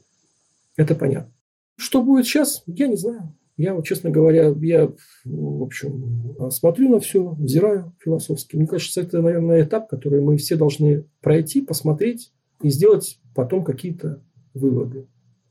Это 0.76 0.94
понятно. 0.94 1.32
Что 1.76 2.02
будет 2.02 2.26
сейчас, 2.26 2.62
я 2.66 2.88
не 2.88 2.96
знаю. 2.96 3.32
Я, 3.56 3.80
честно 3.82 4.10
говоря, 4.10 4.54
я, 4.60 4.92
в 5.24 5.62
общем, 5.62 6.36
смотрю 6.50 6.88
на 6.88 7.00
все, 7.00 7.30
взираю 7.38 7.94
философски. 8.02 8.56
Мне 8.56 8.66
кажется, 8.66 9.00
это, 9.00 9.22
наверное, 9.22 9.62
этап, 9.62 9.88
который 9.88 10.20
мы 10.20 10.36
все 10.36 10.56
должны 10.56 11.06
пройти, 11.20 11.60
посмотреть 11.60 12.32
и 12.62 12.70
сделать 12.70 13.20
потом 13.34 13.64
какие-то 13.64 14.22
выводы. 14.54 15.06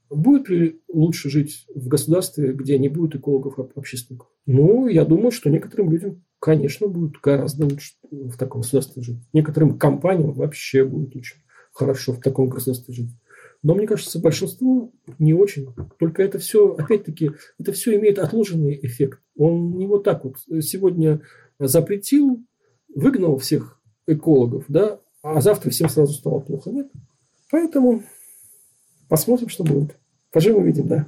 Будет 0.10 0.50
ли 0.50 0.82
лучше 0.92 1.30
жить 1.30 1.66
в 1.74 1.88
государстве, 1.88 2.54
где 2.54 2.78
не 2.78 2.90
будет 2.90 3.16
экологов-общественников? 3.16 4.28
Ну, 4.46 4.88
я 4.88 5.06
думаю, 5.06 5.32
что 5.32 5.50
некоторым 5.50 5.90
людям 5.90 6.22
конечно, 6.44 6.90
будет 6.90 7.14
гораздо 7.24 7.64
лучше 7.64 7.94
в 8.12 8.36
таком 8.36 8.62
государстве 8.62 9.02
жить. 9.02 9.20
Некоторым 9.32 9.80
компаниям 9.80 10.34
вообще 10.34 10.84
будет 10.84 11.16
очень 11.16 11.38
хорошо 11.72 12.12
в 12.12 12.20
таком 12.20 12.50
государстве 12.50 12.94
жить. 12.94 13.12
Но 13.64 13.74
мне 13.76 13.88
кажется, 13.88 14.20
большинству 14.20 14.94
не 15.20 15.34
очень. 15.34 15.74
Только 15.98 16.22
это 16.22 16.38
все, 16.38 16.76
опять-таки, 16.76 17.32
это 17.58 17.72
все 17.72 17.96
имеет 17.98 18.20
отложенный 18.20 18.78
эффект. 18.84 19.22
Он 19.38 19.78
не 19.78 19.88
вот 19.88 20.04
так 20.04 20.26
вот 20.26 20.38
сегодня 20.62 21.22
запретил, 21.60 22.46
выгнал 22.94 23.38
всех 23.38 23.82
экологов, 24.06 24.66
да, 24.68 25.00
а 25.22 25.40
завтра 25.40 25.70
всем 25.70 25.88
сразу 25.88 26.14
стало 26.14 26.42
плохо. 26.42 26.72
Нет. 26.72 26.92
Поэтому 27.50 28.04
посмотрим, 29.08 29.48
что 29.48 29.64
будет. 29.64 29.96
Поживем 30.32 30.58
увидим, 30.58 30.88
да. 30.88 31.08